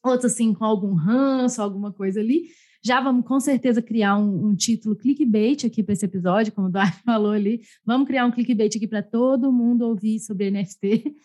Outros, 0.03 0.33
assim, 0.33 0.53
com 0.53 0.65
algum 0.65 0.93
ranço, 0.93 1.61
alguma 1.61 1.91
coisa 1.91 2.19
ali. 2.19 2.43
Já 2.83 2.99
vamos 2.99 3.25
com 3.25 3.39
certeza 3.39 3.81
criar 3.81 4.17
um, 4.17 4.47
um 4.47 4.55
título 4.55 4.93
clickbait 4.93 5.65
aqui 5.65 5.81
para 5.81 5.93
esse 5.93 6.03
episódio, 6.03 6.51
como 6.51 6.67
o 6.67 6.69
Duarte 6.69 6.99
falou 7.05 7.31
ali. 7.31 7.61
Vamos 7.85 8.05
criar 8.05 8.25
um 8.25 8.31
clickbait 8.31 8.75
aqui 8.75 8.87
para 8.87 9.01
todo 9.01 9.53
mundo 9.53 9.83
ouvir 9.87 10.19
sobre 10.19 10.51
NFT. 10.51 11.15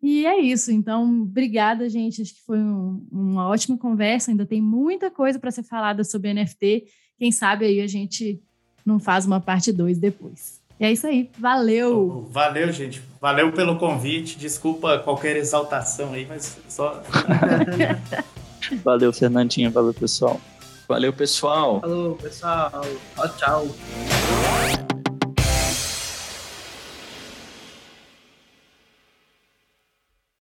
E 0.00 0.24
é 0.24 0.38
isso. 0.38 0.70
Então, 0.70 1.22
obrigada, 1.22 1.88
gente. 1.88 2.22
Acho 2.22 2.34
que 2.34 2.44
foi 2.46 2.58
um, 2.58 3.04
uma 3.10 3.48
ótima 3.48 3.76
conversa. 3.76 4.30
Ainda 4.30 4.46
tem 4.46 4.62
muita 4.62 5.10
coisa 5.10 5.40
para 5.40 5.50
ser 5.50 5.64
falada 5.64 6.04
sobre 6.04 6.32
NFT. 6.32 6.84
Quem 7.18 7.32
sabe 7.32 7.66
aí 7.66 7.80
a 7.80 7.86
gente 7.88 8.40
não 8.86 9.00
faz 9.00 9.26
uma 9.26 9.40
parte 9.40 9.72
2 9.72 9.98
depois. 9.98 10.60
E 10.78 10.84
é 10.84 10.92
isso 10.92 11.04
aí. 11.04 11.28
Valeu! 11.36 12.28
Valeu, 12.30 12.72
gente. 12.72 13.02
Valeu 13.20 13.50
pelo 13.52 13.76
convite. 13.76 14.38
Desculpa 14.38 15.00
qualquer 15.00 15.36
exaltação 15.36 16.12
aí, 16.12 16.24
mas 16.26 16.56
só. 16.68 17.02
Valeu, 18.84 19.12
Fernandinha. 19.12 19.68
Valeu, 19.68 19.92
pessoal. 19.92 20.40
Valeu, 20.88 21.12
pessoal. 21.12 21.80
Falou, 21.80 22.14
pessoal. 22.14 22.82
Tchau, 23.14 23.28
tchau. 23.36 24.87